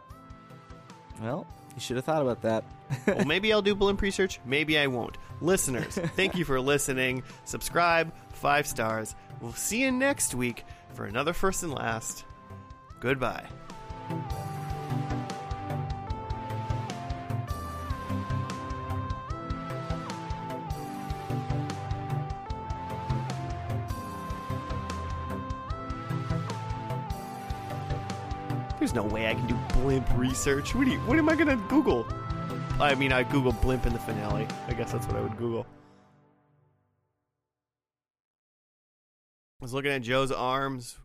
Well, 1.23 1.47
you 1.73 1.81
should 1.81 1.95
have 1.95 2.05
thought 2.05 2.21
about 2.21 2.43
that. 2.43 2.63
well, 3.07 3.25
maybe 3.25 3.51
I'll 3.51 3.63
do 3.63 3.73
blimp 3.73 3.99
research. 4.01 4.39
Maybe 4.45 4.77
I 4.77 4.85
won't. 4.85 5.17
Listeners, 5.41 5.95
thank 6.15 6.35
you 6.35 6.45
for 6.45 6.61
listening. 6.61 7.23
Subscribe, 7.45 8.13
five 8.33 8.67
stars. 8.67 9.15
We'll 9.41 9.53
see 9.53 9.81
you 9.81 9.91
next 9.91 10.35
week 10.35 10.65
for 10.93 11.05
another 11.05 11.33
first 11.33 11.63
and 11.63 11.73
last. 11.73 12.25
Goodbye. 12.99 13.47
There's 28.81 28.95
no 28.95 29.03
way 29.03 29.27
I 29.27 29.35
can 29.35 29.45
do 29.45 29.53
blimp 29.73 30.07
research. 30.15 30.73
What, 30.73 30.87
you, 30.87 30.97
what 31.01 31.15
am 31.19 31.29
I 31.29 31.35
gonna 31.35 31.55
Google? 31.69 32.03
I 32.79 32.95
mean, 32.95 33.11
I 33.11 33.21
Google 33.21 33.51
blimp 33.51 33.85
in 33.85 33.93
the 33.93 33.99
finale. 33.99 34.47
I 34.67 34.73
guess 34.73 34.91
that's 34.91 35.05
what 35.05 35.17
I 35.17 35.21
would 35.21 35.37
Google. 35.37 35.67
I 39.61 39.65
was 39.65 39.71
looking 39.71 39.91
at 39.91 40.01
Joe's 40.01 40.31
arms 40.31 40.97